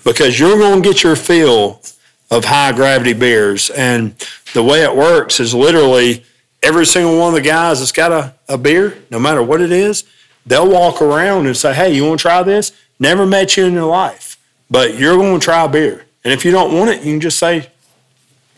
[0.04, 1.82] because you're going to get your fill
[2.30, 3.70] of high gravity beers.
[3.70, 4.14] And
[4.52, 6.24] the way it works is literally
[6.64, 9.70] every single one of the guys that's got a, a beer, no matter what it
[9.70, 10.04] is,
[10.46, 12.72] they'll walk around and say, Hey, you want to try this?
[12.98, 14.38] Never met you in your life,
[14.70, 16.06] but you're going to try a beer.
[16.24, 17.70] And if you don't want it, you can just say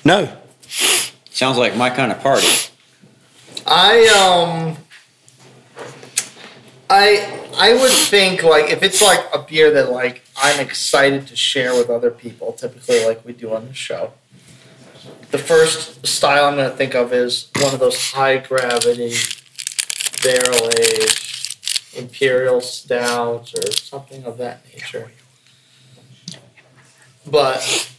[0.04, 0.34] no.
[1.30, 2.46] Sounds like my kind of party.
[3.66, 4.76] I um
[6.88, 11.36] I I would think like if it's like a beer that like I'm excited to
[11.36, 14.12] share with other people, typically like we do on the show.
[15.30, 19.14] The first style I'm gonna think of is one of those high gravity
[20.22, 21.56] barrel aged
[21.96, 25.10] imperial stouts or something of that nature.
[27.26, 27.90] But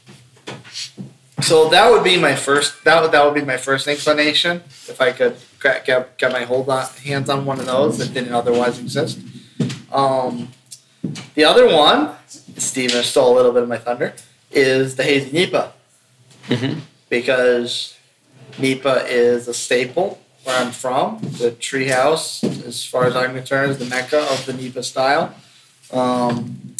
[1.42, 2.84] so that would be my first.
[2.86, 6.70] That would that would be my first inclination if I could get, get my hold
[6.70, 9.20] on hands on one of those that didn't otherwise exist.
[9.92, 10.50] Um,
[11.36, 12.12] the other one,
[12.58, 14.14] Steven stole a little bit of my thunder,
[14.52, 15.72] is the hazy NEIPA
[16.48, 16.80] Mhm.
[17.10, 17.98] Because
[18.54, 21.20] NEIPA is a staple where I'm from.
[21.40, 25.36] The Tree House, as far as I'm concerned, is the mecca of the NEIPA style.
[25.92, 26.76] Um,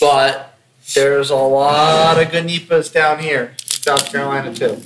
[0.00, 0.58] but
[0.94, 4.80] there's a lot of good NEIPAs down here, South Carolina too.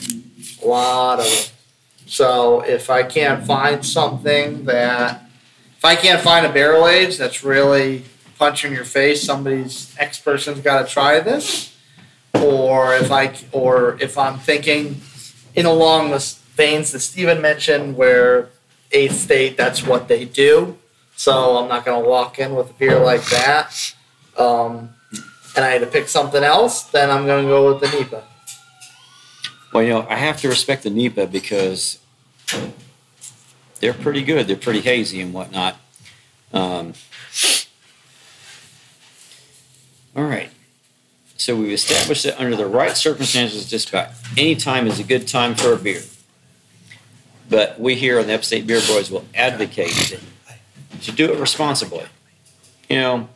[0.62, 1.50] A lot of them.
[2.06, 5.22] So if I can't find something that,
[5.76, 8.04] if I can't find a barrel age that's really
[8.38, 11.73] punch in your face, somebody's X person's got to try this,
[12.42, 15.00] or if I, or if I'm thinking
[15.54, 18.48] in along the veins that Stephen mentioned, where
[18.92, 20.78] eighth state, that's what they do.
[21.16, 23.94] So I'm not gonna walk in with a beer like that.
[24.36, 24.90] Um,
[25.56, 28.22] and I had to pick something else, then I'm gonna go with the NEIPA.
[29.72, 31.98] Well, you know, I have to respect the NEIPA because
[33.80, 34.46] they're pretty good.
[34.46, 35.76] They're pretty hazy and whatnot.
[36.52, 36.94] Um,
[40.16, 40.50] all right.
[41.44, 45.28] So we've established that under the right circumstances, just about any time is a good
[45.28, 46.00] time for a beer.
[47.50, 50.16] But we here on the Upstate Beer Boys will advocate
[51.02, 52.06] to do it responsibly.
[52.88, 53.28] You know,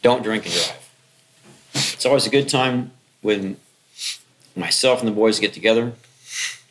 [0.00, 0.90] don't drink and drive.
[1.74, 3.58] It's always a good time when
[4.56, 5.92] myself and the boys get together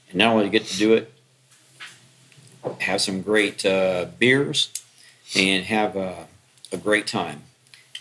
[0.10, 1.14] and not only get to do it,
[2.80, 4.72] have some great uh, beers
[5.36, 6.26] and have a,
[6.72, 7.44] a great time.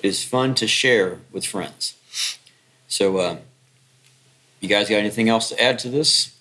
[0.03, 1.95] It is fun to share with friends.
[2.89, 3.37] So, uh,
[4.61, 6.35] You guys got anything else to add to this?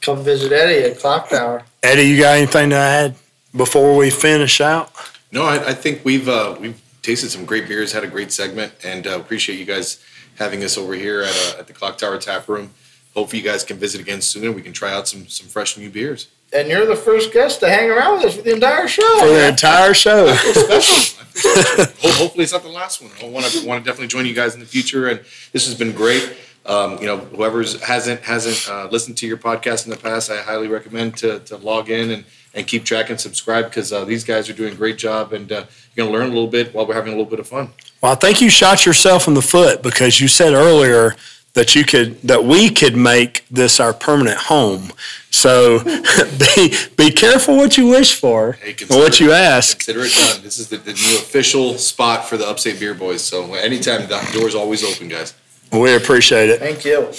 [0.00, 1.64] Come visit Eddie at Clock Tower.
[1.82, 3.16] Eddie, you got anything to add
[3.54, 4.90] before we finish out?
[5.32, 8.72] No, I, I think we've uh, we've tasted some great beers, had a great segment,
[8.84, 10.02] and uh, appreciate you guys
[10.36, 12.70] having us over here at, uh, at the Clock Tower Tap Room.
[13.16, 15.76] Hopefully, you guys can visit again soon, and we can try out some some fresh
[15.78, 16.28] new beers.
[16.52, 19.18] And you're the first guest to hang around with us for the entire show.
[19.20, 20.32] For the entire show.
[20.34, 21.24] Special.
[21.42, 23.10] Ho- Hopefully, it's not the last one.
[23.22, 25.20] I want to want to definitely join you guys in the future, and
[25.52, 26.36] this has been great.
[26.66, 30.42] Um, you know, whoever's hasn't hasn't uh, listened to your podcast in the past, I
[30.42, 32.24] highly recommend to, to log in and,
[32.54, 35.50] and keep track and subscribe because uh, these guys are doing a great job, and
[35.50, 35.64] uh,
[35.94, 37.70] you're gonna learn a little bit while we're having a little bit of fun.
[38.02, 41.14] Well, I think you shot yourself in the foot because you said earlier
[41.56, 44.92] that you could that we could make this our permanent home.
[45.30, 45.82] So
[46.54, 49.78] be be careful what you wish for Hey, and what you ask.
[49.78, 50.42] Consider it done.
[50.42, 53.24] This is the, the new official spot for the Upstate Beer Boys.
[53.24, 55.34] So anytime the door's always open, guys.
[55.72, 56.60] We appreciate it.
[56.60, 57.10] Thank you.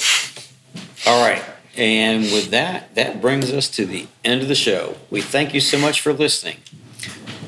[1.06, 1.44] All right.
[1.76, 4.98] And with that, that brings us to the end of the show.
[5.10, 6.58] We thank you so much for listening.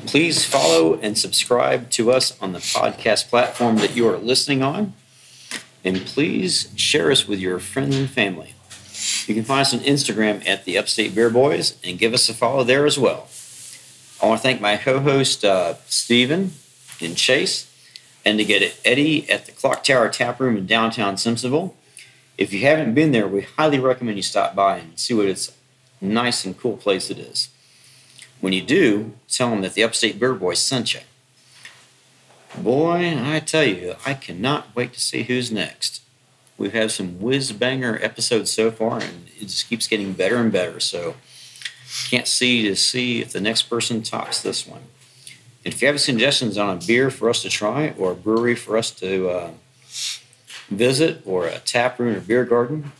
[0.06, 4.94] Please follow and subscribe to us on the podcast platform that you are listening on.
[5.84, 8.54] And please share us with your friends and family.
[9.26, 12.34] You can find us on Instagram at the Upstate Beer Boys and give us a
[12.34, 13.28] follow there as well.
[14.22, 16.52] I want to thank my co host, uh, Stephen
[17.00, 17.70] and Chase,
[18.24, 21.72] and to get Eddie at the Clock Tower Tap Room in downtown Simpsonville.
[22.36, 25.52] If you haven't been there, we highly recommend you stop by and see what it's
[26.00, 27.48] nice and cool place it is.
[28.40, 31.00] When you do, tell them that the Upstate Beer Boys sent you.
[32.58, 36.02] Boy, I tell you, I cannot wait to see who's next.
[36.58, 40.52] We've had some whiz banger episodes so far, and it just keeps getting better and
[40.52, 40.80] better.
[40.80, 41.14] So,
[42.08, 44.82] can't see to see if the next person tops this one.
[45.64, 48.54] And if you have suggestions on a beer for us to try, or a brewery
[48.54, 49.50] for us to uh,
[50.68, 52.92] visit, or a tap room or beer garden,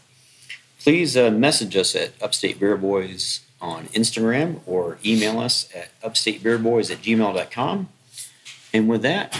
[0.80, 6.90] please uh, message us at Upstate Beer Boys on Instagram or email us at upstatebeerboys
[6.90, 7.88] at gmail.com.
[8.72, 9.36] And with that,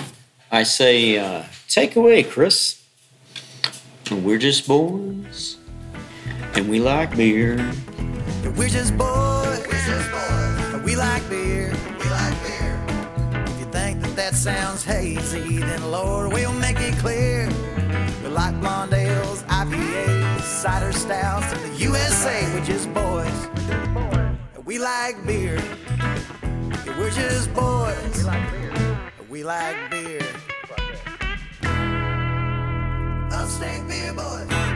[0.50, 2.82] I say, uh, take away, Chris.
[4.10, 5.56] We're just boys,
[6.56, 7.54] and we like beer.
[8.56, 9.60] We're just boys.
[9.68, 10.74] We're just boys.
[10.74, 11.72] And we like beer.
[12.00, 12.84] We like beer.
[13.46, 17.48] If you think that that sounds hazy, then Lord, we'll make it clear.
[18.24, 22.52] We like blonde ales, IPAs, cider stouts, and the USA.
[22.52, 23.48] We're just boys.
[24.56, 25.62] And we like beer.
[26.98, 28.16] We're just boys.
[28.16, 28.89] We like beer.
[29.30, 30.20] We like beer.
[33.30, 34.69] Upstate beer boys.